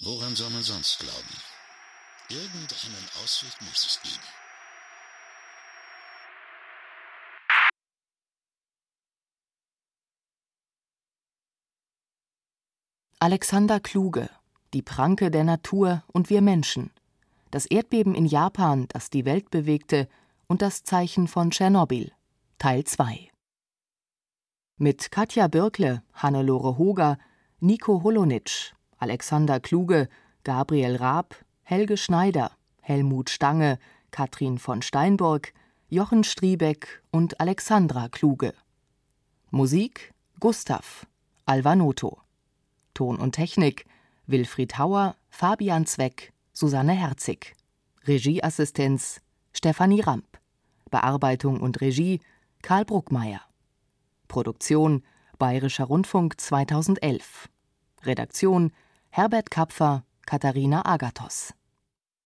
Woran 0.00 0.34
soll 0.34 0.50
man 0.50 0.62
sonst 0.62 1.00
glauben? 1.00 1.36
Irgendeinen 2.30 3.08
Ausweg 3.22 3.52
muss 3.62 3.86
es 3.86 4.00
geben. 4.02 4.37
Alexander 13.20 13.80
Kluge 13.80 14.30
Die 14.74 14.82
Pranke 14.82 15.32
der 15.32 15.42
Natur 15.42 16.04
und 16.06 16.30
wir 16.30 16.40
Menschen. 16.40 16.92
Das 17.50 17.66
Erdbeben 17.66 18.14
in 18.14 18.26
Japan, 18.26 18.86
das 18.90 19.10
die 19.10 19.24
Welt 19.24 19.50
bewegte, 19.50 20.08
und 20.46 20.62
das 20.62 20.84
Zeichen 20.84 21.26
von 21.26 21.50
Tschernobyl. 21.50 22.12
Teil 22.58 22.84
2. 22.84 23.28
Mit 24.76 25.10
Katja 25.10 25.48
Birkle, 25.48 26.04
Hannelore 26.14 26.78
Hoger, 26.78 27.18
Nico 27.58 28.04
Holonitsch, 28.04 28.74
Alexander 28.98 29.58
Kluge, 29.58 30.08
Gabriel 30.44 30.94
Raab, 30.94 31.34
Helge 31.64 31.96
Schneider, 31.96 32.52
Helmut 32.82 33.30
Stange, 33.30 33.80
Katrin 34.12 34.58
von 34.58 34.80
Steinburg, 34.80 35.52
Jochen 35.88 36.22
Striebeck 36.22 37.02
und 37.10 37.40
Alexandra 37.40 38.08
Kluge. 38.10 38.54
Musik 39.50 40.14
Gustav, 40.38 41.04
Alvanoto. 41.46 42.20
Ton 42.98 43.16
und 43.16 43.30
Technik 43.30 43.84
Wilfried 44.26 44.76
Hauer, 44.76 45.14
Fabian 45.30 45.86
Zweck, 45.86 46.32
Susanne 46.52 46.94
Herzig. 46.94 47.54
Regieassistenz 48.08 49.20
Stefanie 49.52 50.00
Ramp. 50.00 50.26
Bearbeitung 50.90 51.60
und 51.60 51.80
Regie 51.80 52.20
Karl 52.60 52.84
Bruckmeier. 52.84 53.42
Produktion 54.26 55.04
Bayerischer 55.38 55.84
Rundfunk 55.84 56.40
2011. 56.40 57.48
Redaktion 58.02 58.72
Herbert 59.10 59.52
Kapfer, 59.52 60.02
Katharina 60.26 60.84
Agathos 60.84 61.54